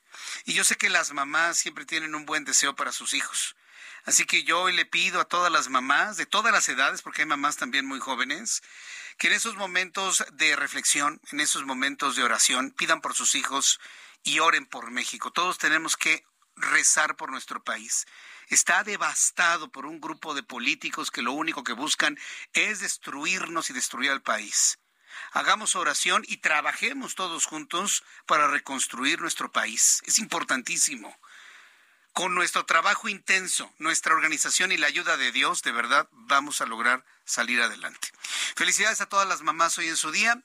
[0.45, 3.57] Y yo sé que las mamás siempre tienen un buen deseo para sus hijos.
[4.05, 7.23] Así que yo hoy le pido a todas las mamás, de todas las edades, porque
[7.23, 8.63] hay mamás también muy jóvenes,
[9.17, 13.81] que en esos momentos de reflexión, en esos momentos de oración, pidan por sus hijos
[14.25, 15.31] y oren por México.
[15.31, 16.25] Todos tenemos que
[16.57, 18.07] rezar por nuestro país
[18.49, 22.19] está devastado por un grupo de políticos que lo único que buscan
[22.53, 24.79] es destruirnos y destruir al país.
[25.33, 30.03] Hagamos oración y trabajemos todos juntos para reconstruir nuestro país.
[30.07, 31.17] Es importantísimo
[32.15, 36.67] con nuestro trabajo intenso, nuestra organización y la ayuda de Dios, de verdad vamos a
[36.67, 38.09] lograr salir adelante.
[38.55, 40.41] Felicidades a todas las mamás hoy en su día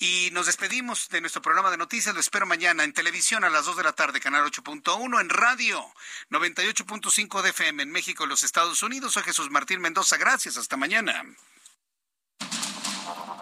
[0.00, 2.12] y nos despedimos de nuestro programa de noticias.
[2.12, 5.94] Lo espero mañana en televisión a las 2 de la tarde, canal 8.1, en radio
[6.30, 9.12] 98.5 de FM en México y los Estados Unidos.
[9.12, 10.16] Soy Jesús Martín Mendoza.
[10.16, 10.56] Gracias.
[10.56, 11.24] Hasta mañana.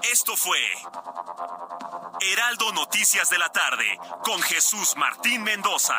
[0.03, 0.59] Esto fue
[2.21, 5.99] Heraldo Noticias de la tarde con Jesús Martín Mendoza.